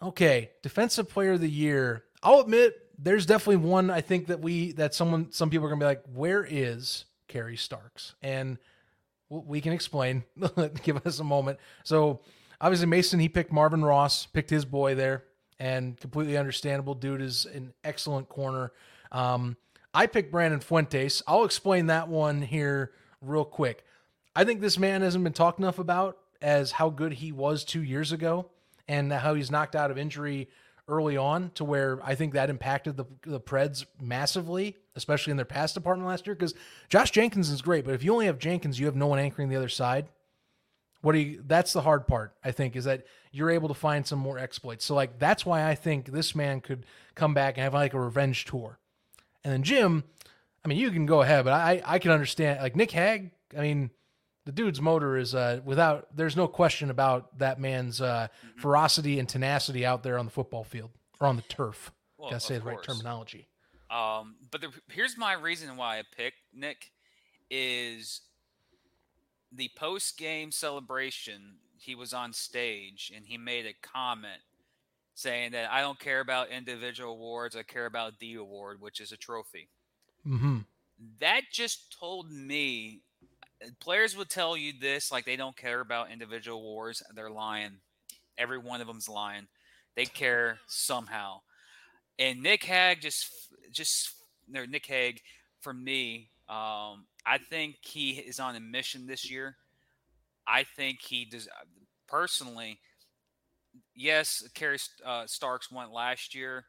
[0.00, 2.04] Okay, defensive player of the year.
[2.22, 5.80] I'll admit there's definitely one I think that we that someone some people are gonna
[5.80, 8.14] be like, where is Kerry Starks?
[8.22, 8.58] And
[9.28, 10.24] we can explain.
[10.82, 11.58] Give us a moment.
[11.84, 12.20] So
[12.60, 15.24] obviously Mason he picked Marvin Ross, picked his boy there,
[15.60, 16.94] and completely understandable.
[16.94, 18.72] Dude is an excellent corner.
[19.12, 19.56] Um,
[19.94, 21.22] I picked Brandon Fuentes.
[21.26, 23.84] I'll explain that one here real quick.
[24.34, 27.82] I think this man hasn't been talked enough about as how good he was two
[27.82, 28.50] years ago
[28.86, 30.48] and how he's knocked out of injury
[30.88, 35.46] early on to where I think that impacted the the Preds massively, especially in their
[35.46, 36.34] pass department last year.
[36.34, 36.54] Because
[36.88, 39.48] Josh Jenkins is great, but if you only have Jenkins, you have no one anchoring
[39.48, 40.08] the other side.
[41.00, 41.42] What do you?
[41.46, 42.34] That's the hard part.
[42.42, 44.84] I think is that you're able to find some more exploits.
[44.84, 48.00] So like that's why I think this man could come back and have like a
[48.00, 48.78] revenge tour.
[49.44, 50.04] And then Jim,
[50.64, 53.30] I mean, you can go ahead, but I I can understand like Nick Hague.
[53.56, 53.90] I mean,
[54.48, 58.60] the dude's motor is uh, without there's no question about that man's uh, mm-hmm.
[58.60, 60.88] ferocity and tenacity out there on the football field
[61.20, 61.92] or on the turf.
[62.16, 63.46] Well, Gotta say the right terminology.
[63.90, 66.92] Um, but the, here's my reason why I picked Nick
[67.50, 68.22] is
[69.52, 71.56] the post game celebration.
[71.76, 74.40] He was on stage and he made a comment
[75.12, 77.54] saying that I don't care about individual awards.
[77.54, 79.68] I care about the award, which is a trophy.
[80.26, 80.60] Mm-hmm.
[81.20, 83.02] That just told me
[83.80, 87.02] players would tell you this like they don't care about individual wars.
[87.14, 87.78] They're lying.
[88.36, 89.48] Every one of them's lying.
[89.96, 91.40] They care somehow.
[92.18, 93.30] And Nick Hague just
[93.72, 94.14] just
[94.48, 95.20] no, Nick Hague
[95.60, 96.30] for me.
[96.48, 99.56] Um, I think he is on a mission this year.
[100.46, 101.48] I think he does
[102.06, 102.78] personally.
[103.94, 106.64] Yes, Kerry uh, Starks went last year,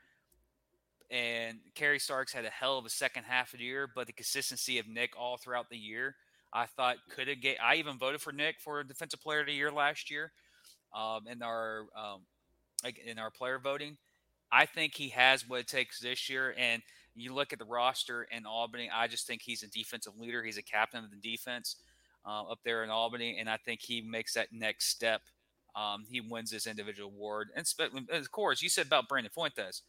[1.10, 3.88] and Kerry Starks had a hell of a second half of the year.
[3.94, 6.16] But the consistency of Nick all throughout the year
[6.54, 7.58] I thought could have get.
[7.62, 10.32] I even voted for Nick for Defensive Player of the Year last year,
[10.96, 12.22] um, in our um,
[13.06, 13.98] in our player voting.
[14.52, 16.56] I think he has what it takes this year.
[16.58, 16.82] And
[17.16, 20.44] you look at the roster in Albany, I just think he's a defensive leader.
[20.44, 21.76] He's a captain of the defense
[22.26, 25.22] uh, up there in Albany, and I think he makes that next step.
[25.76, 27.50] Um, he wins this individual award.
[27.56, 27.66] And
[28.12, 29.84] of course, you said about Brandon Fuentes.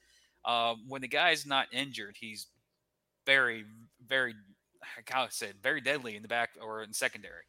[0.44, 2.46] Uh, when the guy's not injured, he's
[3.26, 3.64] very,
[4.06, 4.34] very
[5.14, 7.44] I said very deadly in the back or in secondary.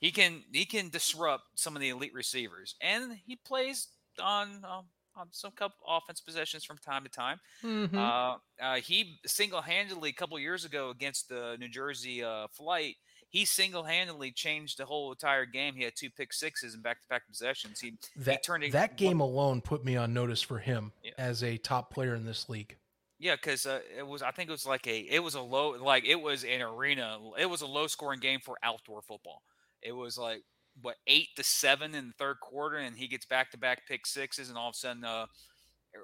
[0.00, 3.88] he can he can disrupt some of the elite receivers, and he plays
[4.20, 4.84] on um,
[5.14, 7.38] on some couple offense possessions from time to time.
[7.62, 7.94] Mhm.
[7.94, 12.96] Uh, uh, he single-handedly a couple years ago against the New Jersey uh, Flight,
[13.28, 15.74] he single-handedly changed the whole entire game.
[15.74, 17.78] He had two pick sixes and back-to-back possessions.
[17.78, 21.12] He that turned it- that game alone put me on notice for him Yeah.
[21.18, 22.76] as a top player in this league.
[23.22, 24.20] Yeah, because uh, it was.
[24.20, 24.98] I think it was like a.
[24.98, 25.76] It was a low.
[25.80, 27.18] Like it was an arena.
[27.38, 29.42] It was a low scoring game for outdoor football.
[29.80, 30.42] It was like
[30.80, 34.06] what eight to seven in the third quarter, and he gets back to back pick
[34.08, 35.26] sixes, and all of a sudden, uh,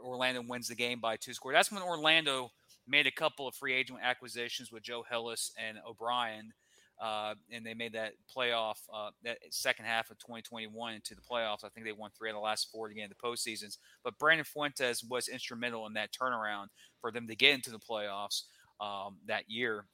[0.04, 1.54] Orlando wins the game by two scores.
[1.54, 2.52] That's when Orlando
[2.86, 6.52] made a couple of free agent acquisitions with Joe Hillis and O'Brien.
[7.00, 11.64] Uh, and they made that playoff uh, that second half of 2021 into the playoffs.
[11.64, 13.78] I think they won three out of the last four to get into the postseasons.
[14.02, 16.66] But Brandon Fuentes was instrumental in that turnaround
[17.00, 18.42] for them to get into the playoffs
[18.80, 19.84] um, that year.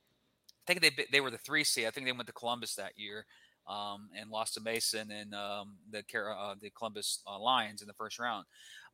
[0.66, 1.86] I think they they were the three seed.
[1.86, 3.26] I think they went to Columbus that year
[3.68, 7.94] um, and lost to Mason and um, the uh, the Columbus uh, Lions in the
[7.94, 8.46] first round.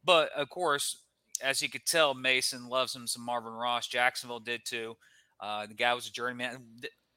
[0.05, 1.03] But of course,
[1.43, 3.87] as you could tell, Mason loves him some Marvin Ross.
[3.87, 4.97] Jacksonville did too.
[5.41, 6.59] Uh, the guy was a journeyman.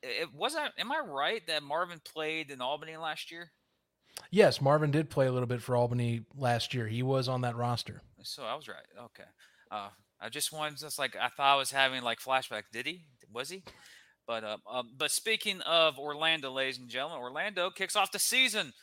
[0.04, 3.52] It was I am I right that Marvin played in Albany last year?
[4.30, 6.88] Yes, Marvin did play a little bit for Albany last year.
[6.88, 8.02] He was on that roster.
[8.22, 8.78] So I was right.
[9.06, 9.24] Okay.
[9.72, 9.90] Uh,
[10.20, 12.64] I just wanted just like I thought I was having like flashback.
[12.72, 13.06] Did he?
[13.32, 13.64] Was he?
[14.28, 18.74] But uh, um, but speaking of Orlando, ladies and gentlemen, Orlando kicks off the season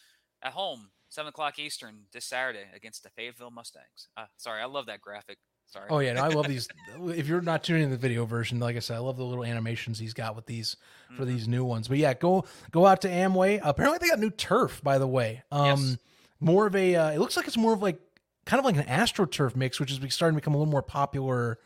[0.42, 4.08] at home, seven o'clock Eastern this Saturday against the Fayetteville Mustangs.
[4.16, 5.38] Uh, sorry, I love that graphic.
[5.70, 5.86] Sorry.
[5.88, 6.68] Oh yeah, no, I love these.
[7.16, 9.44] if you're not tuning in the video version, like I said, I love the little
[9.44, 10.76] animations he's got with these
[11.16, 11.26] for Mhm.
[11.28, 11.86] these new ones.
[11.86, 13.60] But yeah, go go out to Amway.
[13.62, 15.42] Apparently they got new turf, by the way.
[15.52, 15.96] Um, Yes.
[16.40, 16.96] more of a.
[16.96, 18.00] Uh, it looks like it's more of like
[18.46, 21.60] kind of like an astroturf mix, which is starting to become a little more popular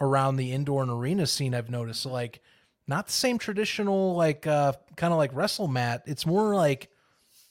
[0.00, 1.54] around the indoor and arena scene.
[1.54, 2.00] I've noticed.
[2.02, 2.40] So like,
[2.86, 6.02] not the same traditional like uh, kind of like wrestle mat.
[6.06, 6.88] It's more like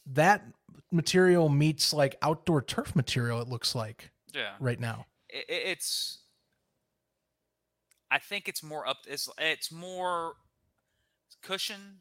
[0.08, 0.44] that
[0.92, 3.40] material meets like outdoor turf material.
[3.40, 4.56] It looks like Yeah.
[4.60, 5.06] right now.
[5.32, 6.20] It, it- it's
[8.10, 10.34] I think it's more up it's it's more
[11.42, 12.00] cushion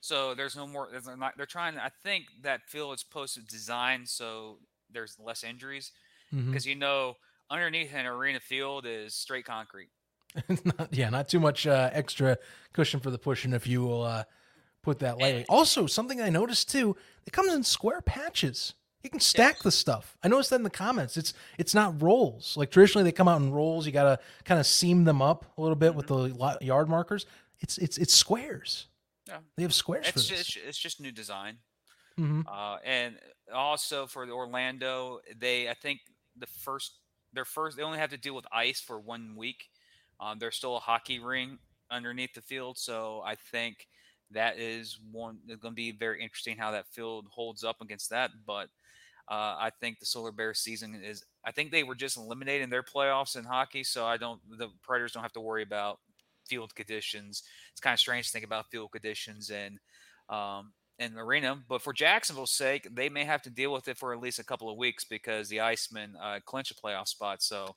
[0.00, 3.40] so there's no more there's not they're trying I think that field is supposed to
[3.42, 4.58] design so
[4.90, 5.92] there's less injuries
[6.50, 7.14] because you know
[7.50, 9.90] underneath an arena field is straight concrete
[10.64, 12.36] not, yeah, not too much uh, extra
[12.74, 14.24] cushion for the pushing if you will uh,
[14.82, 15.46] put that lightly.
[15.48, 16.94] Also, something I noticed too,
[17.26, 18.74] it comes in square patches.
[19.06, 20.16] You can stack the stuff.
[20.24, 21.16] I noticed that in the comments.
[21.16, 22.56] It's it's not rolls.
[22.56, 23.86] Like traditionally, they come out in rolls.
[23.86, 27.24] You gotta kind of seam them up a little bit with the yard markers.
[27.60, 28.88] It's it's it's squares.
[29.28, 29.38] Yeah.
[29.56, 31.58] They have squares for it's just, it's just new design
[32.16, 33.16] hmm Uh, and
[33.54, 36.00] also for the Orlando, they I think
[36.36, 36.98] the first
[37.32, 39.68] their first they only have to deal with ice for one week.
[40.18, 41.58] Um, there's still a hockey ring
[41.92, 43.86] underneath the field, so I think
[44.32, 45.38] that is one.
[45.46, 48.30] It's going to be very interesting how that field holds up against that.
[48.46, 48.68] But
[49.28, 51.24] uh, I think the Solar Bears season is.
[51.44, 54.40] I think they were just eliminated in their playoffs in hockey, so I don't.
[54.58, 55.98] The Predators don't have to worry about
[56.48, 57.42] field conditions.
[57.72, 59.78] It's kind of strange to think about field conditions and
[60.28, 61.60] um, in the arena.
[61.68, 64.44] But for Jacksonville's sake, they may have to deal with it for at least a
[64.44, 67.42] couple of weeks because the Icemen uh, clinch a playoff spot.
[67.42, 67.74] So,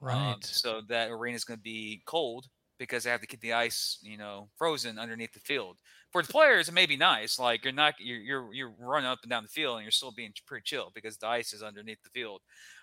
[0.00, 0.32] Right.
[0.32, 2.46] um, so that arena is going to be cold
[2.82, 5.78] because they have to keep the ice, you know, frozen underneath the field.
[6.10, 7.38] For the players, it may be nice.
[7.38, 10.12] Like you're not you're you're, you're running up and down the field and you're still
[10.12, 12.40] being pretty chill because the ice is underneath the field,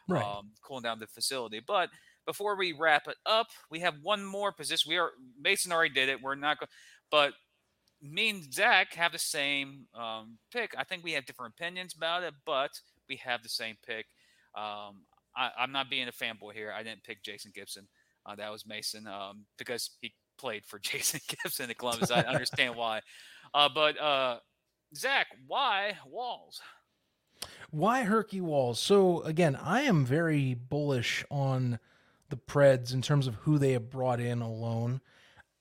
[0.08, 0.24] right.
[0.24, 1.62] um, cooling down the facility.
[1.66, 1.90] But
[2.26, 4.90] before we wrap it up, we have one more position.
[4.90, 6.22] We are Mason already did it.
[6.22, 6.70] We're not going,
[7.12, 7.34] but
[8.02, 10.74] me and Zach have the same um, pick.
[10.78, 12.72] I think we have different opinions about it, but
[13.10, 14.06] we have the same pick.
[14.56, 15.04] Um,
[15.36, 16.74] I, I'm not being a fanboy here.
[16.76, 17.88] I didn't pick Jason Gibson.
[18.26, 22.12] Uh, that was Mason um, because he played for Jason Gibson at Columbus.
[22.12, 23.02] I understand why.
[23.54, 24.40] Uh, but uh,
[24.96, 26.62] Zach, why Walls?
[27.72, 28.80] Why Herkie Walls?
[28.80, 31.80] So again, I am very bullish on
[32.30, 35.02] the Preds in terms of who they have brought in alone.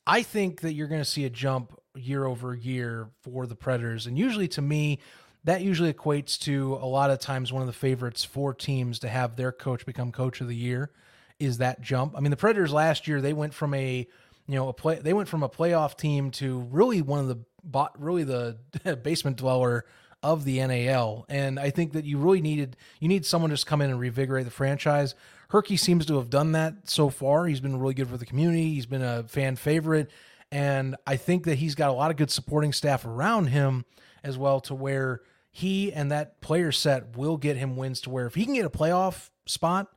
[0.06, 4.06] I think that you're going to see a jump year over year for the Predators,
[4.06, 5.00] and usually to me,
[5.44, 9.08] that usually equates to a lot of times one of the favorites for teams to
[9.08, 10.90] have their coach become coach of the year
[11.38, 12.14] is that jump.
[12.16, 14.06] I mean, the Predators last year they went from a
[14.46, 17.38] you know a play they went from a playoff team to really one of the
[17.62, 18.58] bot really the
[19.02, 19.84] basement dweller
[20.22, 21.26] of the NAL.
[21.28, 24.44] And I think that you really needed you need someone just come in and revigorate
[24.44, 25.14] the franchise.
[25.50, 27.46] Herkie seems to have done that so far.
[27.46, 28.74] He's been really good for the community.
[28.74, 30.10] He's been a fan favorite.
[30.50, 33.84] And I think that he's got a lot of good supporting staff around him
[34.22, 38.26] as well to where he and that player set will get him wins to where
[38.26, 39.88] if he can get a playoff spot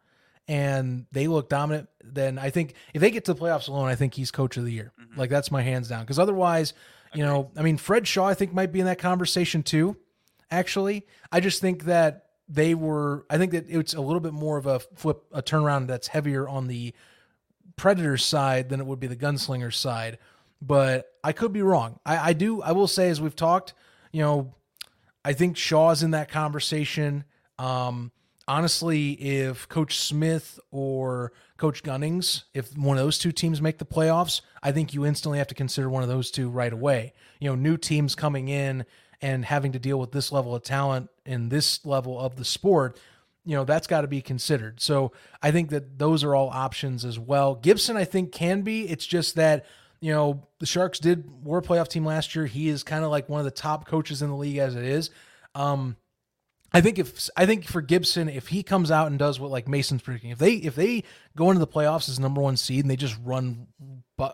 [0.47, 3.95] and they look dominant, then I think if they get to the playoffs alone, I
[3.95, 4.91] think he's coach of the year.
[4.99, 5.17] Mhm.
[5.17, 6.01] Like that's my hands down.
[6.01, 6.73] Because otherwise,
[7.13, 9.97] you know, I mean, Fred Shaw, I think might be in that conversation too.
[10.49, 13.25] Actually, I just think that they were.
[13.29, 16.47] I think that it's a little bit more of a flip, a turnaround that's heavier
[16.47, 16.93] on the
[17.77, 20.17] Predators side than it would be the Gunslinger side.
[20.61, 21.99] But I could be wrong.
[22.05, 22.61] I, I do.
[22.61, 23.73] I will say, as we've talked,
[24.11, 24.53] you know,
[25.23, 27.23] I think Shaw's in that conversation.
[27.57, 28.11] Um,
[28.47, 33.85] honestly, if Coach Smith or Coach Gunnings, if one of those two teams make the
[33.85, 37.13] playoffs, I think you instantly have to consider one of those two right away.
[37.39, 38.85] You know, new teams coming in
[39.21, 42.97] and having to deal with this level of talent in this level of the sport,
[43.45, 44.79] you know, that's got to be considered.
[44.81, 45.11] So
[45.41, 47.55] I think that those are all options as well.
[47.55, 48.87] Gibson, I think, can be.
[48.87, 49.65] It's just that,
[49.99, 52.45] you know, the Sharks did were a playoff team last year.
[52.45, 54.83] He is kind of like one of the top coaches in the league as it
[54.83, 55.11] is.
[55.53, 55.95] Um,
[56.73, 59.67] I think if I think for Gibson, if he comes out and does what like
[59.67, 61.03] Mason's predicting, if they if they
[61.35, 63.67] go into the playoffs as number one seed and they just run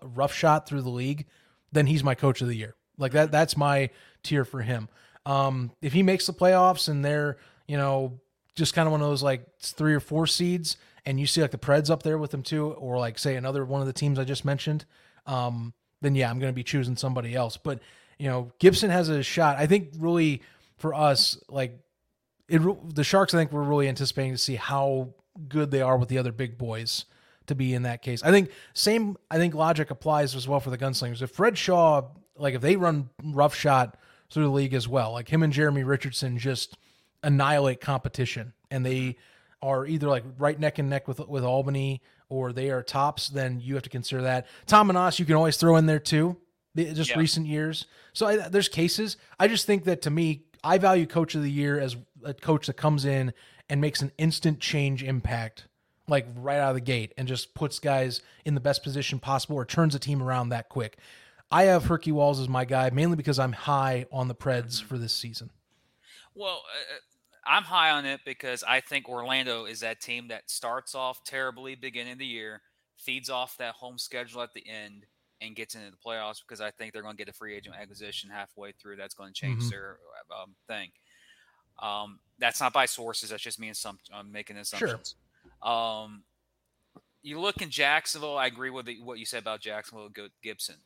[0.04, 1.26] rough shot through the league,
[1.72, 2.76] then he's my coach of the year.
[2.98, 3.90] Like that that's my
[4.22, 4.88] tier for him.
[5.26, 7.38] Um, if he makes the playoffs and they're
[7.68, 8.20] you know
[8.56, 11.52] just kind of one of those like three or four seeds, and you see like
[11.52, 14.20] the Preds up there with them too, or like say another one of the teams
[14.20, 14.86] I just mentioned,
[15.26, 17.58] um, then yeah, I'm going to be choosing somebody else.
[17.58, 17.80] But
[18.20, 19.58] you know, Gibson has a shot.
[19.58, 20.42] I think really
[20.78, 21.80] for us, like
[22.50, 25.14] it, the Sharks, I think we're really anticipating to see how
[25.48, 27.06] good they are with the other big boys
[27.48, 28.24] to be in that case.
[28.24, 29.18] I think same.
[29.32, 31.22] I think logic applies as well for the Gunslingers.
[31.22, 32.04] If Fred Shaw,
[32.36, 33.98] like if they run rough shot
[34.30, 36.78] through the league as well, like him and Jeremy Richardson just
[37.24, 39.18] annihilate competition, and they
[39.62, 43.60] are either like right neck and neck with with Albany or they are tops, then
[43.62, 44.46] you have to consider that.
[44.66, 46.36] Tom Menas, you can always throw in there too.
[46.76, 47.20] Just Yeah.
[47.20, 49.18] recent years, so I, there's cases.
[49.40, 52.68] I just think that to me, I value coach of the year as a coach
[52.68, 53.34] that comes in
[53.70, 55.68] and makes an instant change impact,
[56.08, 59.56] like right out of the gate, and just puts guys in the best position possible
[59.56, 60.98] or turns a team around that quick.
[61.52, 64.98] I have Herkie Walls as my guy mainly because I'm high on the Preds for
[64.98, 65.50] this season.
[66.36, 66.96] Well, uh,
[67.46, 71.76] I'm high on it because I think Orlando is that team that starts off terribly
[71.76, 72.62] beginning of the year,
[72.98, 75.06] feeds off that home schedule at the end,
[75.42, 77.76] and gets into the playoffs because I think they're going to get a free agent
[77.80, 78.96] acquisition halfway through.
[78.96, 79.70] That's going to change Mhm.
[79.70, 80.00] their
[80.36, 80.92] um, thing.
[81.80, 83.30] Um, that's not by sources.
[83.30, 85.16] That's just me assump- I'm making assumptions.
[85.62, 86.24] Um,
[87.22, 88.38] you look in Jacksonville.
[88.38, 90.10] I agree with the, what you said about Jacksonville.
[90.42, 90.78] Gibson.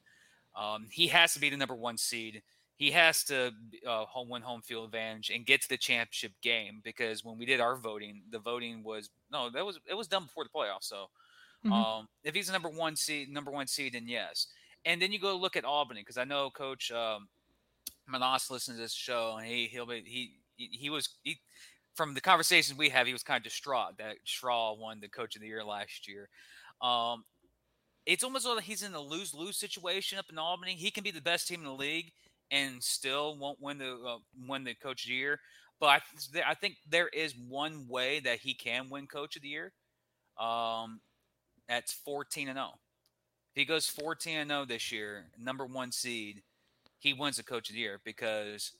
[0.55, 2.41] Um, he has to be the number one seed.
[2.75, 3.51] He has to
[3.87, 7.45] uh, home win home field advantage and get to the championship game because when we
[7.45, 10.83] did our voting, the voting was no, that was it was done before the playoffs.
[10.85, 11.05] So,
[11.65, 11.71] Mhm.
[11.71, 14.47] um, if he's the number one seed, number one seed, then yes.
[14.85, 17.29] And then you go look at Albany because I know Coach um,
[18.07, 21.39] Menas listens to this show and he he'll be he he, was he
[21.95, 25.35] from the conversations we have he was kind of distraught that Straw won the Coach
[25.35, 26.29] of the Year last year.
[26.81, 27.25] Um,
[28.05, 30.75] it's almost like he's in a lose lose situation up in Albany.
[30.75, 32.11] He can be the best team in the league
[32.51, 34.17] and still won't win the uh,
[34.47, 35.39] win the Coach of the Year.
[35.79, 36.01] But
[36.35, 39.73] I, I think there is one way that he can win Coach of the Year.
[40.39, 41.01] Um,
[41.71, 42.79] that's fourteen and zero.
[43.55, 46.43] If he goes fourteen and zero this year, number one seed,
[46.99, 48.73] he wins the Coach of the Year because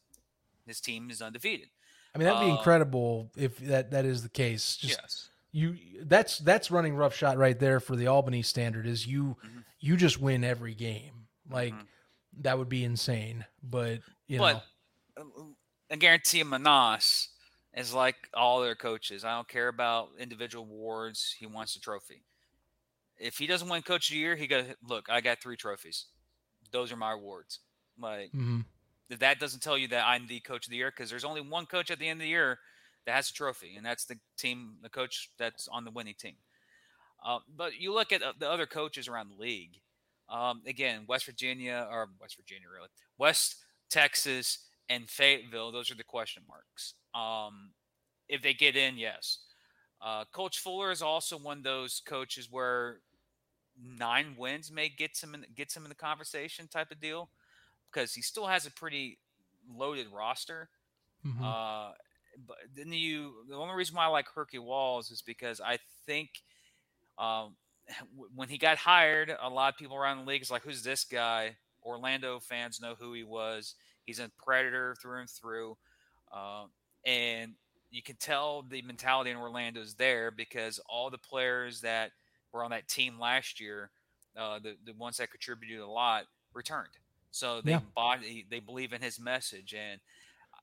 [0.67, 1.69] his team is undefeated.
[2.13, 4.75] I mean, that'd be Uh, incredible if that that is the case.
[4.75, 5.29] Just yes.
[5.51, 9.63] you that's that's running rough shot right there for the Albany standard is you Mhm.
[9.79, 11.27] you just win every game.
[11.49, 11.87] Like Mhm.
[12.39, 13.45] that would be insane.
[13.63, 14.63] But you But
[15.17, 15.53] know uh,
[15.89, 17.29] I guarantee Menas
[17.73, 19.23] is like all their coaches.
[19.23, 21.33] I don't care about individual awards.
[21.37, 22.23] He wants a trophy.
[23.21, 25.05] If he doesn't win Coach of the Year, he got look.
[25.09, 26.05] I got three trophies.
[26.71, 27.59] Those are my awards.
[27.99, 28.65] Like mhm.
[29.19, 31.65] that doesn't tell you that I'm the Coach of the Year because there's only one
[31.65, 32.59] coach at the end of the year
[33.05, 36.35] that has a trophy, and that's the team, the coach that's on the winning team.
[37.23, 39.79] Uh, but you look at uh, the other coaches around the league.
[40.29, 43.57] Um, again, West Virginia or West Virginia, really, West
[43.89, 45.71] Texas and Fayetteville.
[45.71, 46.93] Those are the question marks.
[47.13, 47.71] Um,
[48.29, 49.39] if they get in, yes.
[50.01, 52.99] Uh, Coach Fuller is also one of those coaches where
[53.79, 57.29] nine wins may get him in, gets him in the conversation type of deal
[57.91, 59.19] because he still has a pretty
[59.69, 60.69] loaded roster.
[61.23, 61.43] Mhm.
[61.43, 61.91] Uh,
[62.47, 66.29] but then you, the only reason why I like Herkie Walls is because I think
[67.17, 67.55] um,
[68.15, 70.83] w- when he got hired, a lot of people around the league is like, "Who's
[70.83, 73.75] this guy?" Orlando fans know who he was.
[74.05, 75.77] He's a predator through and through,
[76.33, 76.65] uh,
[77.05, 77.53] and
[77.89, 82.11] you can tell the mentality in Orlando is there because all the players that
[82.51, 83.89] were on that team last year,
[84.37, 86.89] uh, the the ones that contributed a lot, returned.
[87.31, 87.81] So they Yeah.
[87.95, 90.01] bought, they believe in his message, and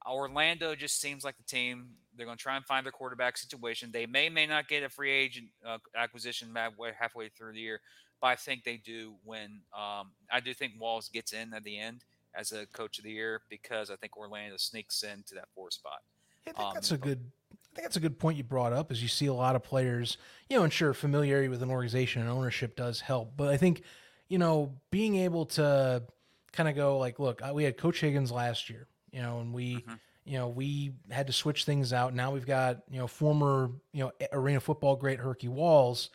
[0.07, 1.97] Orlando just seems like the team.
[2.15, 3.91] They're going to try and find their quarterback situation.
[3.93, 7.81] They may may not get a free agent uh, acquisition halfway, halfway through the year,
[8.21, 11.79] but I think they do when um, I do think Walls gets in at the
[11.79, 12.05] end
[12.35, 16.03] as a coach of the year because I think Orlando sneaks into that four spot.
[16.47, 17.31] I think um, that's a good.
[17.79, 18.91] I think that's a good point you brought up.
[18.91, 20.19] Is you see a lot of players,
[20.49, 23.83] you know, and sure, familiarity with an organization and ownership does help, but I think,
[24.29, 26.03] you know, being able to
[26.51, 29.77] kind of go like, look, we had Coach Higgins last year, you know, and we.
[29.77, 29.95] Mm-hmm
[30.25, 32.13] you know, we had to switch things out.
[32.13, 36.11] Now we've got, you know, former, you know, arena football great Herkie Walls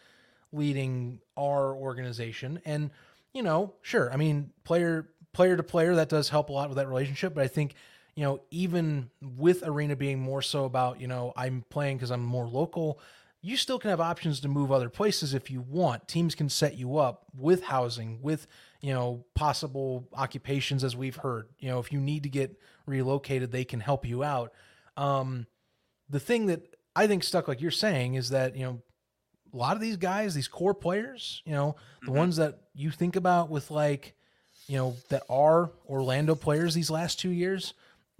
[0.51, 2.61] leading our organization.
[2.63, 2.91] And,
[3.33, 6.77] you know, sure, I mean, player player to player, that does help a lot with
[6.77, 7.33] that relationship.
[7.33, 7.73] But I think,
[8.15, 12.23] you know, even with arena being more so about, you know, I'm playing because I'm
[12.23, 12.99] more local,
[13.41, 16.07] you still can have options to move other places if you want.
[16.07, 18.47] Teams can set you up with housing, with
[18.83, 21.47] you know, possible occupations as we've heard.
[21.57, 24.51] You know, if you need to get relocated, they can help you out.
[24.97, 25.47] Um,
[26.09, 28.81] the thing that I think stuck, like you're saying, is that, you know,
[29.53, 32.17] a lot of these guys, these core players, you know, the mm-hmm.
[32.17, 34.15] ones that you think about with like,
[34.67, 37.73] you know, that are Orlando players these last two years,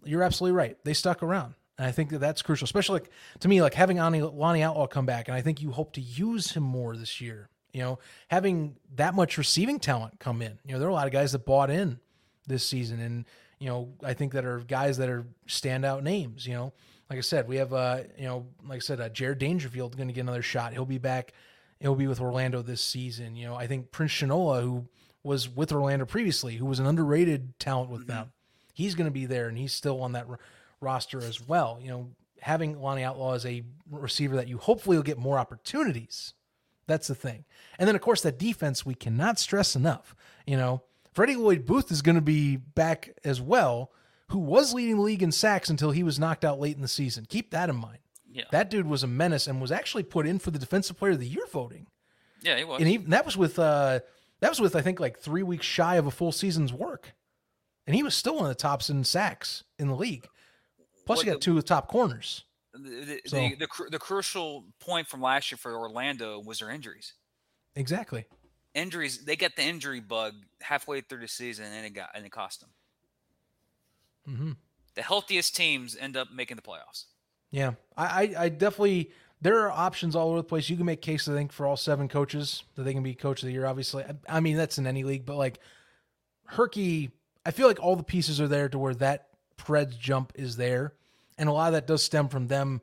[0.05, 0.77] you're absolutely right.
[0.83, 1.55] They stuck around.
[1.77, 3.09] And I think that that's crucial, especially like
[3.39, 5.27] to me, like having Lonnie Outlaw come back.
[5.27, 7.49] And I think you hope to use him more this year.
[7.73, 10.59] You know, having that much receiving talent come in.
[10.63, 11.99] You know, there are a lot of guys that bought in
[12.45, 13.25] this season, and
[13.59, 16.45] you know, I think that are guys that are standout names.
[16.45, 16.73] You know,
[17.09, 20.07] like I said, we have uh, you know, like I said, uh, Jared Dangerfield going
[20.07, 20.73] to get another shot.
[20.73, 21.33] He'll be back.
[21.79, 23.35] He'll be with Orlando this season.
[23.35, 24.87] You know, I think Prince Shinola, who
[25.23, 28.11] was with Orlando previously, who was an underrated talent with mm-hmm.
[28.11, 28.31] them,
[28.73, 30.39] he's going to be there, and he's still on that r-
[30.81, 31.79] roster as well.
[31.81, 32.09] You know,
[32.41, 36.33] having Lonnie Outlaw as a receiver that you hopefully will get more opportunities
[36.87, 37.45] that's the thing.
[37.79, 40.15] And then, of course, that defense we cannot stress enough.
[40.45, 40.83] You know,
[41.13, 43.91] Freddie Lloyd Booth is going to be back as well,
[44.29, 46.87] who was leading the league in sacks until he was knocked out late in the
[46.87, 47.25] season.
[47.27, 47.99] Keep that in mind.
[48.31, 48.45] Yeah.
[48.51, 51.19] That dude was a menace and was actually put in for the defensive player of
[51.19, 51.87] the year voting.
[52.41, 52.81] Yeah, he was.
[52.81, 53.99] And he, that was with uh
[54.41, 57.13] that was with I think like 3 weeks shy of a full season's work.
[57.85, 60.27] And he was still one of the tops in sacks in the league.
[61.05, 63.99] Plus what he got the, two of the top corners the, so, the, the, the
[63.99, 67.13] crucial point from last year for Orlando was their injuries.
[67.75, 68.25] Exactly.
[68.73, 69.23] Injuries.
[69.23, 72.61] They got the injury bug halfway through the season, and it got and it cost
[72.61, 72.69] them.
[74.27, 74.51] Mm-hmm.
[74.95, 77.05] The healthiest teams end up making the playoffs.
[77.51, 79.11] Yeah, I, I, I definitely.
[79.41, 80.69] There are options all over the place.
[80.69, 83.43] You can make case, I think, for all seven coaches that they can be coach
[83.43, 83.65] of the year.
[83.65, 85.59] Obviously, I, I mean that's in any league, but like
[86.45, 87.11] Herkie,
[87.45, 90.93] I feel like all the pieces are there to where that Preds jump is there
[91.37, 92.81] and a lot of that does stem from them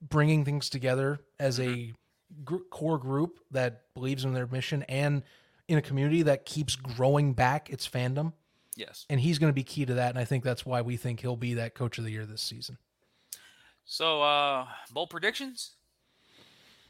[0.00, 2.44] bringing things together as a mm-hmm.
[2.44, 5.22] gr- core group that believes in their mission and
[5.68, 8.32] in a community that keeps growing back its fandom.
[8.76, 9.04] Yes.
[9.10, 10.10] And he's going to be key to that.
[10.10, 12.42] And I think that's why we think he'll be that coach of the year this
[12.42, 12.78] season.
[13.84, 15.72] So, uh, bold predictions?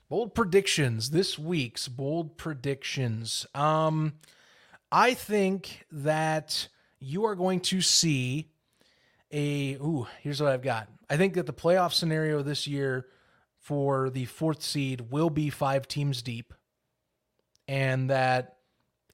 [0.09, 1.11] Bold predictions.
[1.11, 3.47] This week's bold predictions.
[3.55, 4.15] Um,
[4.93, 6.69] I think that
[7.01, 8.51] you are going to see
[9.33, 10.89] a ooh, here's what I've got.
[11.09, 13.07] I think that the playoff scenario this year
[13.59, 16.55] for the fourth seed will be five teams deep,
[17.67, 18.57] and that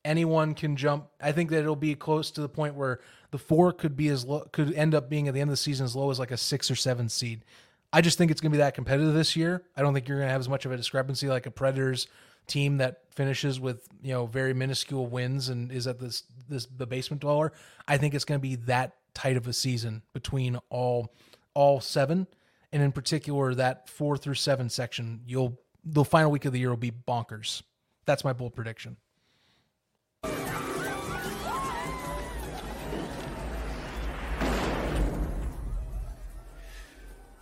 [0.04, 1.08] anyone can jump.
[1.20, 3.00] I think that it'll be close to the point where
[3.30, 5.58] the four could be as low, could end up being at the end of the
[5.58, 7.44] season as low as like a six or seven seed.
[7.92, 9.62] I just think it's going to be that competitive this year.
[9.76, 12.08] I don't think you're going to have as much of a discrepancy like a Predators
[12.46, 16.86] team that finishes with you know very minuscule wins and is at this this the
[16.86, 17.52] basement dweller.
[17.88, 21.14] I think it's going to be that tight of a season between all
[21.54, 22.26] all seven,
[22.72, 25.20] and in particular that four through seven section.
[25.26, 27.62] You'll the final week of the year will be bonkers.
[28.04, 28.96] That's my bold prediction.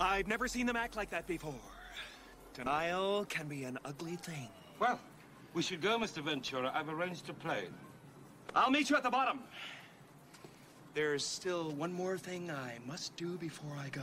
[0.01, 1.55] I've never seen them act like that before.
[2.53, 4.49] Denial can be an ugly thing.
[4.79, 4.99] Well,
[5.53, 6.23] we should go, Mr.
[6.23, 6.73] Ventura.
[6.75, 7.73] I've arranged a plane.
[8.55, 9.41] I'll meet you at the bottom.
[10.95, 14.03] There's still one more thing I must do before I go.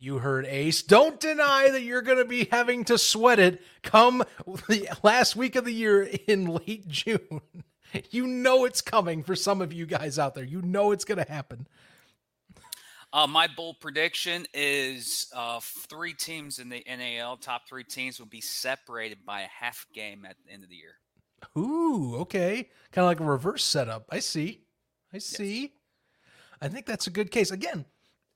[0.00, 0.82] You heard Ace.
[0.82, 4.22] Don't deny that you're going to be having to sweat it come
[4.68, 7.40] the last week of the year in late June.
[8.10, 10.44] You know it's coming for some of you guys out there.
[10.44, 11.66] You know it's going to happen.
[13.12, 18.26] Uh, my bold prediction is uh, three teams in the NAL, top three teams, will
[18.26, 20.94] be separated by a half game at the end of the year.
[21.56, 22.68] Ooh, okay.
[22.92, 24.06] Kind of like a reverse setup.
[24.10, 24.60] I see.
[25.12, 25.60] I see.
[25.60, 25.70] Yes.
[26.60, 27.50] I think that's a good case.
[27.50, 27.86] Again,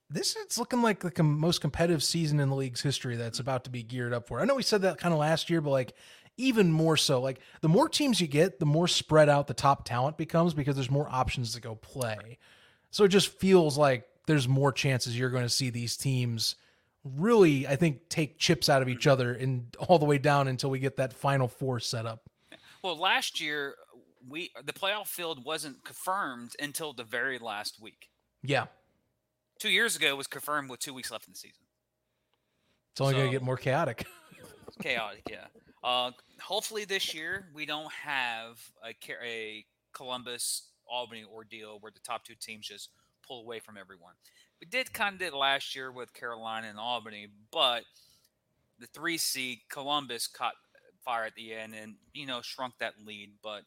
[0.09, 3.49] this is looking like the com- most competitive season in the league's history that's mm-hmm.
[3.49, 4.40] about to be geared up for.
[4.40, 5.94] I know we said that kind of last year, but like
[6.39, 9.85] even more so, like the more teams you get, the more spread out the top
[9.85, 12.39] talent becomes because there's more options to go play.
[12.90, 16.57] So it just feels like there's more chances you're going to see these teams
[17.05, 20.70] really, I think, take chips out of each other and all the way down until
[20.70, 22.23] we get that final four set up.
[22.82, 23.74] Well, last year
[24.28, 28.09] we the playoff field wasn't confirmed until the very last week.
[28.43, 28.66] Yeah,
[29.59, 31.62] Two years ago it was confirmed with two weeks left in the season.
[32.90, 34.05] it's only going to get more chaotic.
[34.81, 35.44] chaotic yeah
[35.85, 38.94] uh hopefully this year we don't have a,
[39.24, 42.89] a columbus albany ordeal where the top two teams just
[43.32, 44.12] pull away from everyone
[44.60, 47.82] we did kind of did last year with carolina and albany but
[48.78, 50.54] the three seed columbus caught
[51.04, 53.62] fire at the end and you know shrunk that lead but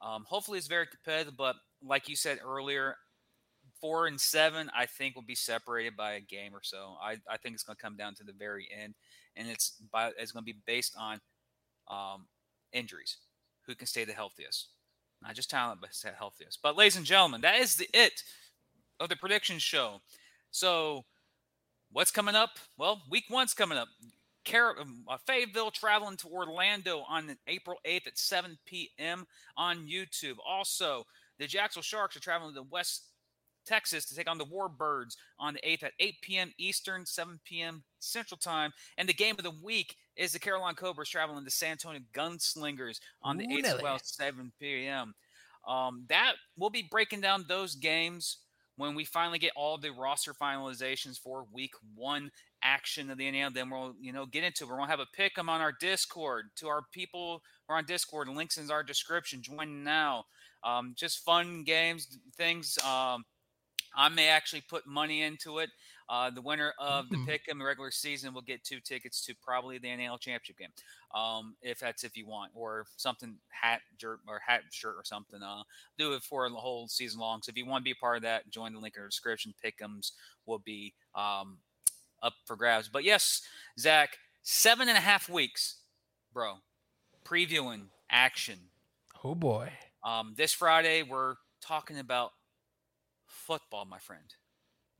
[0.00, 2.96] um, hopefully it's very competitive but like you said earlier
[3.80, 7.36] four and seven i think will be separated by a game or so i, I
[7.36, 8.94] think it's going to come down to the very end
[9.36, 11.20] and it's by it's going to be based on
[11.88, 12.26] um,
[12.72, 13.18] injuries.
[13.66, 14.68] Who can stay the healthiest?
[15.22, 16.60] Not just talent, but healthiest.
[16.62, 18.22] But ladies and gentlemen, that is the it
[19.00, 20.00] of the prediction show.
[20.50, 21.04] So,
[21.92, 22.58] what's coming up?
[22.76, 23.88] Well, week one's coming up.
[24.44, 29.26] Car- um, uh, Fayetteville traveling to Orlando on April 8th at 7 p.m.
[29.56, 30.36] on YouTube.
[30.46, 31.04] Also,
[31.38, 33.04] the Jacksonville Sharks are traveling to West
[33.64, 36.52] Texas to take on the Warbirds on the 8th at 8 p.m.
[36.58, 37.84] Eastern, 7 p.m.
[38.00, 38.72] Central Time.
[38.98, 42.98] And the game of the week is the Carolina Cobras traveling to San Antonio Gunslingers
[43.22, 45.14] on the Ooh, 8th at well, 7 p.m.
[45.66, 48.38] Um, that we'll be breaking down those games
[48.76, 52.30] when we finally get all the roster finalizations for week one
[52.62, 53.52] action of the NL.
[53.52, 54.68] Then we'll, you know, get into it.
[54.68, 57.84] We're gonna have a pick 'em on our Discord to our people who are on
[57.86, 58.28] Discord.
[58.28, 59.42] Links in our description.
[59.42, 60.26] Join now.
[60.64, 62.78] Um, just fun games, things.
[62.78, 63.24] Um,
[63.94, 65.70] I may actually put money into it.
[66.08, 67.26] Uh, the winner of the Mm.
[67.26, 70.72] pick in the regular season will get two tickets to probably the NL championship game,
[71.14, 75.42] um, if that's if you want, or something hat shirt or hat shirt or something.
[75.42, 75.62] Uh,
[75.98, 77.40] do it for the whole season long.
[77.42, 79.08] So if you want to be a part of that, join the link in the
[79.08, 79.54] description.
[79.64, 80.12] Pick'ems
[80.46, 81.58] will be um,
[82.22, 82.88] up for grabs.
[82.88, 83.42] But yes,
[83.78, 85.76] Zach, seven and a half weeks,
[86.32, 86.58] bro.
[87.24, 88.58] Previewing action.
[89.24, 89.72] Oh boy.
[90.04, 92.32] Um, this Friday, we're talking about
[93.26, 94.34] football, my friend.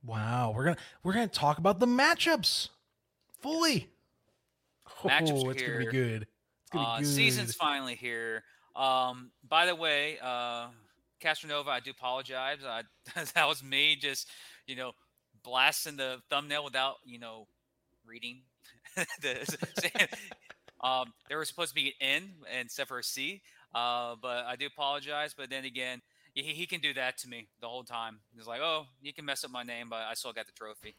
[0.03, 2.69] Wow, we're gonna we're gonna talk about the matchups
[3.41, 3.89] fully.
[5.03, 5.91] Matchups oh, it's gonna be here.
[5.91, 6.21] good.
[6.63, 7.09] It's gonna Uh, be good.
[7.15, 8.43] season's finally here.
[8.75, 10.69] Um, by the way, uh,
[11.21, 12.59] Castronova, I do apologize.
[12.65, 12.83] I,
[13.35, 14.29] that was me just,
[14.67, 14.93] you know,
[15.43, 17.47] blasting the thumbnail without, you know,
[18.05, 18.43] reading.
[19.21, 20.07] the,
[20.81, 23.41] um, there was supposed to be an N instead for a C,
[23.73, 25.33] uh, but I do apologize.
[25.37, 26.01] But then again,
[26.33, 28.19] he, he can do that to me the whole time.
[28.35, 30.95] He's like, oh, you can mess up my name, but I still got the trophy.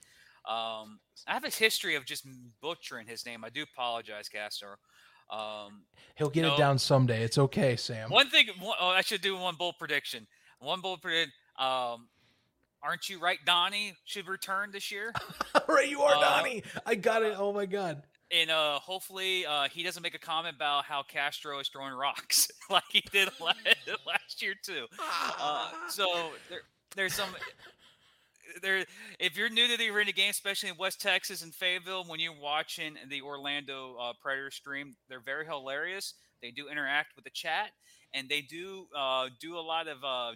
[0.48, 2.27] Um, I have a history of just
[2.61, 3.44] butchering his name.
[3.44, 4.77] I do apologize, Castro.
[5.31, 5.85] Um,
[6.16, 7.23] He'll get it down someday.
[7.23, 8.11] It's okay, Sam.
[8.11, 10.27] one thing, one, oh, I should do one bold prediction.
[10.61, 11.32] One bold prediction.
[11.59, 12.09] Um,
[12.82, 13.39] aren't you right?
[13.47, 15.12] Donnie should return this year,
[15.69, 16.62] right, you are, Uh, Donnie.
[16.85, 17.35] I got it.
[17.39, 18.02] Oh my god.
[18.35, 22.51] And uh, hopefully uh, he doesn't make a comment about how Castro is throwing rocks
[22.70, 23.59] like he did last,
[24.06, 24.86] last year too.
[25.40, 26.61] Uh, so there,
[26.97, 27.31] there's some.
[28.62, 28.85] There,
[29.19, 32.39] if you're new to the arena game, especially in West Texas and Fayetteville, when you're
[32.40, 36.15] watching the Orlando uh, Predator stream, they're very hilarious.
[36.40, 37.70] They do interact with the chat,
[38.12, 40.32] and they do uh, do a lot of uh,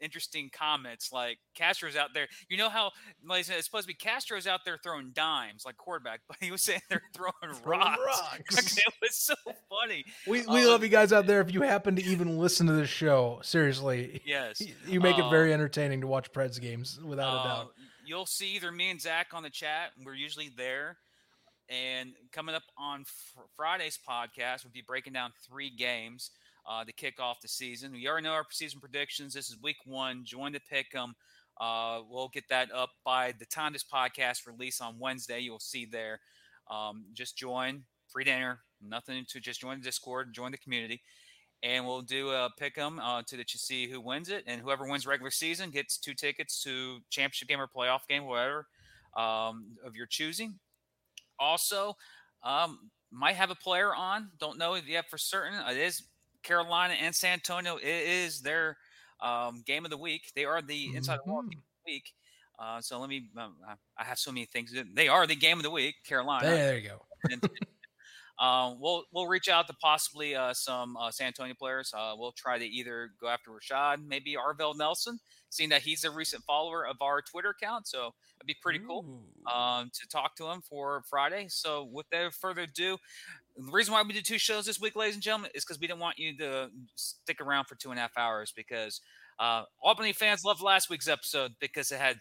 [0.00, 1.12] interesting comments.
[1.12, 2.26] Like Castro's out there.
[2.48, 2.90] You know how
[3.26, 6.62] like it's supposed to be Castro's out there throwing dimes like quarterback, but he was
[6.62, 7.32] saying they're throwing,
[7.62, 7.98] Throwing rocks.
[8.52, 8.76] rocks.
[8.78, 9.34] it was so
[9.68, 10.04] funny.
[10.26, 11.40] We we Uh, love you guys out there.
[11.40, 14.62] If you happen to even listen to this show, seriously, Yes.
[14.86, 17.72] you make it Uh, very entertaining to watch Preds games without a Uh, doubt.
[18.04, 19.90] You'll see either me and Zach on the chat.
[20.04, 20.98] We're usually there.
[21.68, 26.30] And coming up on fr- Friday's podcast, we'll be breaking down three games
[26.66, 27.92] uh, to kick off the season.
[27.92, 29.34] We already know our season predictions.
[29.34, 30.24] This is week one.
[30.24, 31.14] Join the pick 'em.
[31.60, 35.40] Uh, we'll get that up by the time this podcast release on Wednesday.
[35.40, 36.20] You'll see there.
[36.70, 41.02] Um, just join, free dinner, nothing to just join the Discord, join the community
[41.62, 44.60] and we'll do a pick 'em uh, to that you see who wins it, and
[44.60, 48.66] whoever wins regular season gets two tickets to championship game or playoff game, whatever
[49.16, 50.58] um, of your choosing.
[51.38, 51.96] Also,
[52.42, 54.30] um, might have a player on.
[54.38, 55.54] Don't know yet for certain.
[55.68, 56.02] It is
[56.46, 57.76] Carolina and San Antonio.
[57.76, 58.76] It is their
[59.20, 60.32] um, game of the week.
[60.34, 62.12] They are the inside the wall game of the week.
[62.58, 63.28] Uh, so let me.
[63.36, 63.56] Um,
[63.98, 64.72] I- have so many things.
[64.94, 66.46] They are the game of the week, Carolina.
[66.46, 67.38] There, there you go.
[68.38, 71.92] Um, we'll we'll reach out to possibly uh, some uh, San Antonio players.
[71.96, 75.18] Uh, we'll try to either go after Rashad, maybe Arvell Nelson,
[75.48, 77.88] seeing that he's a recent follower of our Twitter account.
[77.88, 81.46] So it'd be pretty cool um, to talk to him for Friday.
[81.48, 82.98] So without further ado,
[83.56, 85.86] the reason why we did two shows this week, ladies and gentlemen, is because we
[85.86, 89.00] didn't want you to stick around for two and a half hours because
[89.38, 92.20] uh, Albany fans loved last week's episode because it had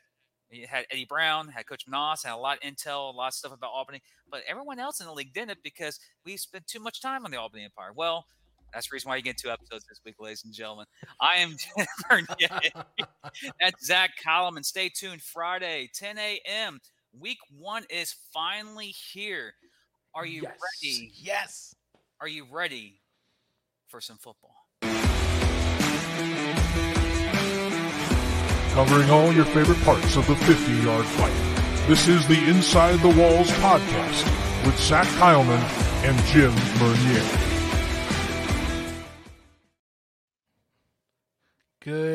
[0.50, 3.34] You had Eddie Brown, had Coach Moss, had a lot of intel, a lot of
[3.34, 7.02] stuff about Albany, but everyone else in the league didn't because we spent too much
[7.02, 7.92] time on the Albany Empire.
[7.94, 8.26] Well,
[8.74, 10.86] that's the reason why you get two episodes this week, ladies and gentlemen.
[11.22, 11.56] I am.
[13.62, 15.22] That's Zach McCollum, and stay tuned.
[15.22, 16.80] Friday, 10 a.m.
[17.18, 19.54] Week one is finally here.
[20.16, 20.54] Are you yes.
[20.82, 21.12] ready?
[21.14, 21.76] Yes.
[22.22, 23.02] Are you ready
[23.90, 24.56] for some football?
[28.74, 31.88] Covering all your favorite parts of the 50 yard fight.
[31.90, 35.60] This is the Inside the Walls podcast with Zach Kyleman
[36.06, 37.52] and Jim Bernier.
[41.82, 41.96] Good.